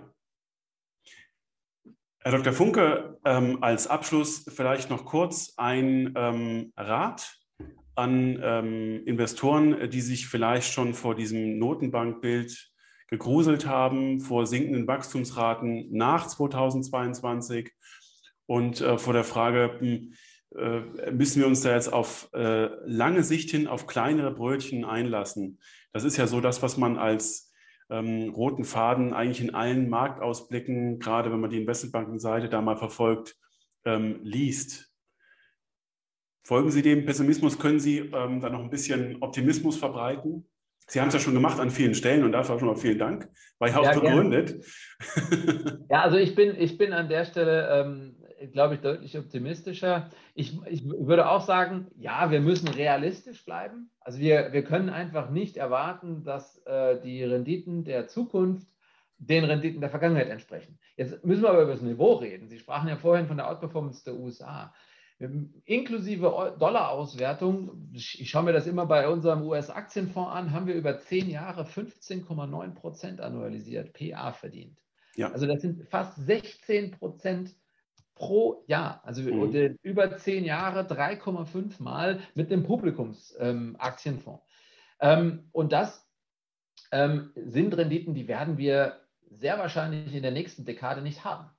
Herr 2.21 2.33
Dr. 2.33 2.53
Funke, 2.53 3.19
ähm, 3.25 3.63
als 3.63 3.87
Abschluss 3.87 4.45
vielleicht 4.49 4.91
noch 4.91 5.05
kurz 5.07 5.55
ein 5.57 6.13
ähm, 6.17 6.73
Rat 6.77 7.39
an 7.97 8.39
ähm, 8.43 9.03
Investoren, 9.07 9.91
die 9.91 10.01
sich 10.01 10.29
vielleicht 10.29 10.73
schon 10.73 10.95
vor 10.95 11.15
diesem 11.15 11.59
Notenbankbild 11.59 12.71
gegruselt 13.09 13.67
haben, 13.67 14.21
vor 14.21 14.47
sinkenden 14.47 14.87
Wachstumsraten 14.87 15.89
nach 15.93 16.27
2022 16.27 17.73
und 18.47 18.81
äh, 18.81 18.99
vor 18.99 19.13
der 19.13 19.25
Frage, 19.25 19.77
hm, 19.79 20.13
äh, 20.57 21.11
müssen 21.11 21.41
wir 21.41 21.47
uns 21.47 21.63
da 21.63 21.75
jetzt 21.75 21.93
auf 21.93 22.29
äh, 22.33 22.69
lange 22.85 23.23
Sicht 23.23 23.51
hin 23.51 23.67
auf 23.67 23.87
kleinere 23.87 24.33
Brötchen 24.33 24.85
einlassen. 24.85 25.59
Das 25.93 26.05
ist 26.05 26.17
ja 26.17 26.27
so 26.27 26.41
das, 26.41 26.63
was 26.63 26.77
man 26.77 26.99
als 26.99 27.53
ähm, 27.91 28.31
roten 28.31 28.65
Faden 28.65 29.13
eigentlich 29.13 29.41
in 29.41 29.55
allen 29.55 29.89
Marktausblicken, 29.89 30.99
gerade 30.99 31.31
wenn 31.31 31.41
man 31.41 31.51
die 31.51 31.61
Investmentbankenseite 31.61 32.49
da 32.49 32.61
mal 32.61 32.77
verfolgt, 32.77 33.37
ähm, 33.85 34.21
liest. 34.23 34.93
Folgen 36.47 36.71
Sie 36.71 36.81
dem 36.81 37.05
Pessimismus? 37.05 37.59
Können 37.59 37.81
Sie 37.81 37.99
ähm, 37.99 38.41
da 38.41 38.49
noch 38.49 38.61
ein 38.61 38.71
bisschen 38.71 39.21
Optimismus 39.21 39.77
verbreiten? 39.77 40.47
Sie 40.87 41.01
haben 41.01 41.09
es 41.09 41.15
ja 41.15 41.19
schon 41.19 41.35
gemacht 41.35 41.59
an 41.59 41.71
vielen 41.71 41.97
Stellen 41.97 42.23
und 42.23 42.31
dafür 42.31 42.55
auch 42.55 42.61
schon 42.61 42.69
mal 42.69 42.77
vielen 42.77 43.01
Dank. 43.01 43.29
War 43.59 43.69
ja 43.69 43.79
auch 43.81 43.85
ja, 43.85 43.93
begründet. 43.95 44.65
ja, 45.91 46.03
also 46.03 46.19
ich 46.19 46.37
bin, 46.37 46.55
ich 46.57 46.79
bin 46.79 46.93
an 46.93 47.09
der 47.09 47.25
Stelle, 47.25 47.69
ähm, 47.69 48.15
glaube 48.53 48.77
ich, 48.77 48.81
deutlich 48.81 49.19
optimistischer. 49.19 50.09
Ich, 50.35 50.57
ich 50.67 50.85
würde 50.89 51.29
auch 51.29 51.41
sagen, 51.41 51.89
ja, 51.97 52.31
wir 52.31 52.41
müssen 52.41 52.69
realistisch 52.69 53.45
bleiben. 53.45 53.91
Also 53.99 54.21
wir, 54.21 54.53
wir 54.53 54.63
können 54.63 54.89
einfach 54.89 55.31
nicht 55.31 55.57
erwarten, 55.57 56.23
dass 56.23 56.59
äh, 56.65 57.01
die 57.01 57.25
Renditen 57.25 57.83
der 57.83 58.07
Zukunft 58.07 58.69
den 59.19 59.43
Renditen 59.43 59.81
der 59.81 59.91
Vergangenheit 59.91 60.29
entsprechen. 60.29 60.79
Jetzt 60.97 61.25
müssen 61.25 61.43
wir 61.43 61.51
aber 61.51 61.63
über 61.63 61.73
das 61.73 61.83
Niveau 61.83 62.13
reden. 62.15 62.49
Sie 62.49 62.61
sprachen 62.61 62.89
ja 62.89 62.95
vorhin 62.95 63.27
von 63.27 63.37
der 63.37 63.51
Outperformance 63.51 64.05
der 64.05 64.15
USA. 64.15 64.73
Inklusive 65.19 66.57
Dollarauswertung, 66.59 67.91
ich 67.93 68.29
schaue 68.29 68.43
mir 68.43 68.53
das 68.53 68.67
immer 68.67 68.85
bei 68.85 69.09
unserem 69.09 69.43
US-Aktienfonds 69.43 70.31
an, 70.31 70.53
haben 70.53 70.67
wir 70.67 70.75
über 70.75 70.99
zehn 70.99 71.31
Jahre 71.31 71.63
15,9 71.63 72.75
Prozent 72.75 73.21
annualisiert, 73.23 73.95
PA 73.95 74.33
verdient. 74.33 74.79
Ja. 75.15 75.33
Also 75.33 75.47
das 75.47 75.63
sind 75.63 75.89
fast 75.89 76.17
16 76.17 76.91
Prozent 76.91 77.57
pro 78.15 78.65
Jahr. 78.67 79.01
Also 79.05 79.23
mhm. 79.23 79.79
über 79.83 80.17
zehn 80.19 80.45
Jahre 80.45 80.81
3,5 80.81 81.83
Mal 81.83 82.21
mit 82.35 82.51
dem 82.51 82.65
Publikumsaktienfonds. 82.65 84.43
Ähm, 85.01 85.19
ähm, 85.29 85.49
und 85.53 85.73
das 85.73 86.07
ähm, 86.93 87.33
sind 87.35 87.75
Renditen, 87.75 88.15
die 88.15 88.29
werden 88.29 88.59
wir 88.59 89.01
sehr 89.31 89.59
wahrscheinlich 89.59 90.15
in 90.15 90.23
der 90.23 90.31
nächsten 90.33 90.67
Dekade 90.67 91.01
nicht 91.01 91.25
haben. 91.25 91.51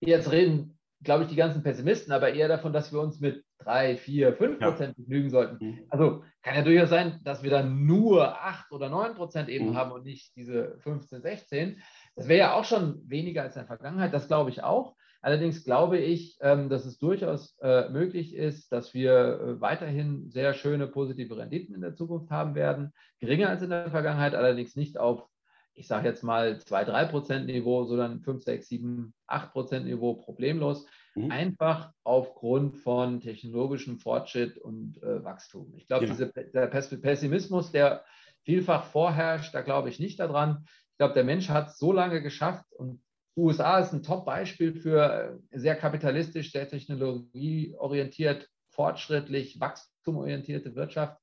Jetzt 0.00 0.30
reden 0.32 0.78
glaube 1.04 1.24
ich, 1.24 1.30
die 1.30 1.36
ganzen 1.36 1.62
Pessimisten, 1.62 2.12
aber 2.12 2.32
eher 2.32 2.48
davon, 2.48 2.72
dass 2.72 2.92
wir 2.92 3.00
uns 3.00 3.20
mit 3.20 3.44
3, 3.58 3.96
4, 3.96 4.34
5 4.34 4.58
Prozent 4.58 4.96
ja. 4.96 5.02
begnügen 5.02 5.30
sollten. 5.30 5.64
Mhm. 5.64 5.86
Also 5.88 6.24
kann 6.42 6.56
ja 6.56 6.62
durchaus 6.62 6.90
sein, 6.90 7.20
dass 7.22 7.42
wir 7.42 7.50
dann 7.50 7.86
nur 7.86 8.42
8 8.42 8.72
oder 8.72 8.88
9 8.88 9.14
Prozent 9.14 9.48
eben 9.48 9.70
mhm. 9.70 9.76
haben 9.76 9.92
und 9.92 10.04
nicht 10.04 10.34
diese 10.36 10.76
15, 10.80 11.22
16. 11.22 11.82
Das 12.16 12.28
wäre 12.28 12.38
ja 12.38 12.54
auch 12.54 12.64
schon 12.64 13.02
weniger 13.08 13.42
als 13.42 13.56
in 13.56 13.60
der 13.60 13.66
Vergangenheit, 13.66 14.12
das 14.12 14.28
glaube 14.28 14.50
ich 14.50 14.62
auch. 14.62 14.94
Allerdings 15.24 15.64
glaube 15.64 15.96
ich, 15.98 16.36
ähm, 16.42 16.68
dass 16.68 16.84
es 16.84 16.98
durchaus 16.98 17.56
äh, 17.62 17.88
möglich 17.88 18.34
ist, 18.34 18.70
dass 18.70 18.92
wir 18.92 19.40
äh, 19.40 19.60
weiterhin 19.60 20.28
sehr 20.30 20.52
schöne 20.52 20.86
positive 20.86 21.34
Renditen 21.38 21.74
in 21.74 21.80
der 21.80 21.94
Zukunft 21.94 22.30
haben 22.30 22.54
werden. 22.54 22.92
Geringer 23.20 23.48
als 23.48 23.62
in 23.62 23.70
der 23.70 23.90
Vergangenheit, 23.90 24.34
allerdings 24.34 24.76
nicht 24.76 24.98
auf 24.98 25.26
ich 25.74 25.88
sage 25.88 26.08
jetzt 26.08 26.22
mal 26.22 26.60
2-3 26.64 27.06
Prozent 27.06 27.46
Niveau, 27.46 27.84
sondern 27.84 28.20
5, 28.20 28.42
6, 28.42 28.68
7, 28.68 29.14
8 29.26 29.52
Prozent 29.52 29.86
Niveau 29.86 30.14
problemlos. 30.14 30.86
Mhm. 31.14 31.30
Einfach 31.30 31.92
aufgrund 32.04 32.76
von 32.76 33.20
technologischem 33.20 33.98
Fortschritt 33.98 34.58
und 34.58 35.02
äh, 35.02 35.24
Wachstum. 35.24 35.74
Ich 35.76 35.86
glaube, 35.86 36.06
ja. 36.06 36.14
der 36.52 36.66
Pessimismus, 36.68 37.72
der 37.72 38.04
vielfach 38.44 38.84
vorherrscht, 38.84 39.54
da 39.54 39.62
glaube 39.62 39.88
ich 39.88 39.98
nicht 39.98 40.20
daran. 40.20 40.64
Ich 40.92 40.98
glaube, 40.98 41.14
der 41.14 41.24
Mensch 41.24 41.48
hat 41.48 41.68
es 41.68 41.78
so 41.78 41.92
lange 41.92 42.22
geschafft 42.22 42.72
und 42.72 43.00
USA 43.36 43.80
ist 43.80 43.92
ein 43.92 44.04
Top-Beispiel 44.04 44.74
für 44.74 45.40
äh, 45.52 45.58
sehr 45.58 45.74
kapitalistisch, 45.74 46.52
sehr 46.52 46.68
technologieorientiert, 46.68 48.48
fortschrittlich, 48.70 49.58
wachstumorientierte 49.60 50.74
Wirtschaft 50.76 51.18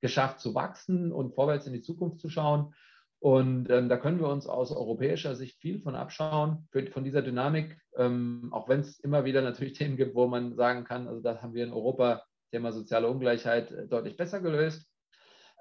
geschafft 0.00 0.40
zu 0.40 0.54
wachsen 0.54 1.10
und 1.12 1.34
vorwärts 1.34 1.66
in 1.66 1.72
die 1.72 1.82
Zukunft 1.82 2.20
zu 2.20 2.28
schauen. 2.28 2.74
Und 3.18 3.70
ähm, 3.70 3.88
da 3.88 3.96
können 3.96 4.20
wir 4.20 4.28
uns 4.28 4.46
aus 4.46 4.70
europäischer 4.70 5.34
Sicht 5.34 5.58
viel 5.58 5.80
von 5.80 5.94
abschauen, 5.94 6.68
für, 6.70 6.86
von 6.90 7.02
dieser 7.02 7.22
Dynamik, 7.22 7.78
ähm, 7.96 8.50
auch 8.52 8.68
wenn 8.68 8.80
es 8.80 8.98
immer 9.00 9.24
wieder 9.24 9.42
natürlich 9.42 9.72
Themen 9.72 9.96
gibt, 9.96 10.14
wo 10.14 10.26
man 10.26 10.54
sagen 10.54 10.84
kann, 10.84 11.08
also 11.08 11.20
das 11.22 11.42
haben 11.42 11.54
wir 11.54 11.64
in 11.64 11.72
Europa, 11.72 12.22
Thema 12.50 12.72
soziale 12.72 13.08
Ungleichheit, 13.08 13.72
äh, 13.72 13.88
deutlich 13.88 14.16
besser 14.16 14.40
gelöst. 14.40 14.88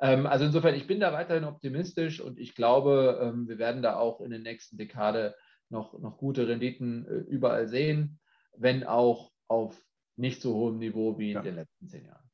Ähm, 0.01 0.27
also 0.27 0.45
insofern, 0.45 0.75
ich 0.75 0.87
bin 0.87 0.99
da 0.99 1.13
weiterhin 1.13 1.45
optimistisch 1.45 2.19
und 2.19 2.39
ich 2.39 2.55
glaube, 2.55 3.19
ähm, 3.21 3.47
wir 3.47 3.57
werden 3.57 3.81
da 3.81 3.95
auch 3.95 4.19
in 4.19 4.31
der 4.31 4.39
nächsten 4.39 4.77
Dekade 4.77 5.35
noch, 5.69 5.97
noch 5.99 6.17
gute 6.17 6.47
Renditen 6.47 7.07
äh, 7.07 7.31
überall 7.31 7.67
sehen, 7.67 8.19
wenn 8.57 8.83
auch 8.83 9.31
auf 9.47 9.81
nicht 10.17 10.41
so 10.41 10.53
hohem 10.55 10.77
Niveau 10.77 11.17
wie 11.17 11.29
in 11.29 11.35
ja. 11.35 11.41
den 11.41 11.55
letzten 11.55 11.87
zehn 11.87 12.05
Jahren. 12.05 12.29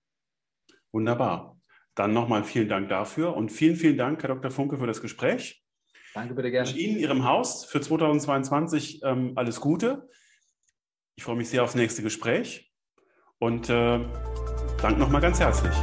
Wunderbar. 0.91 1.60
Dann 1.95 2.13
nochmal 2.13 2.43
vielen 2.43 2.69
Dank 2.69 2.89
dafür 2.89 3.35
und 3.35 3.51
vielen, 3.51 3.75
vielen 3.75 3.97
Dank, 3.97 4.21
Herr 4.23 4.29
Dr. 4.29 4.51
Funke, 4.51 4.77
für 4.77 4.87
das 4.87 5.01
Gespräch. 5.01 5.63
Danke 6.13 6.33
bitte 6.33 6.51
gerne. 6.51 6.67
Ich 6.69 6.75
wünsche 6.75 6.87
Ihnen, 6.87 6.99
Ihrem 6.99 7.25
Haus 7.25 7.65
für 7.65 7.81
2022 7.81 9.01
ähm, 9.03 9.33
alles 9.35 9.59
Gute. 9.59 10.09
Ich 11.15 11.23
freue 11.23 11.35
mich 11.35 11.49
sehr 11.49 11.63
aufs 11.63 11.75
nächste 11.75 12.01
Gespräch 12.01 12.71
und 13.39 13.69
äh, 13.69 13.99
danke 14.81 14.99
nochmal 14.99 15.21
ganz 15.21 15.39
herzlich. 15.39 15.75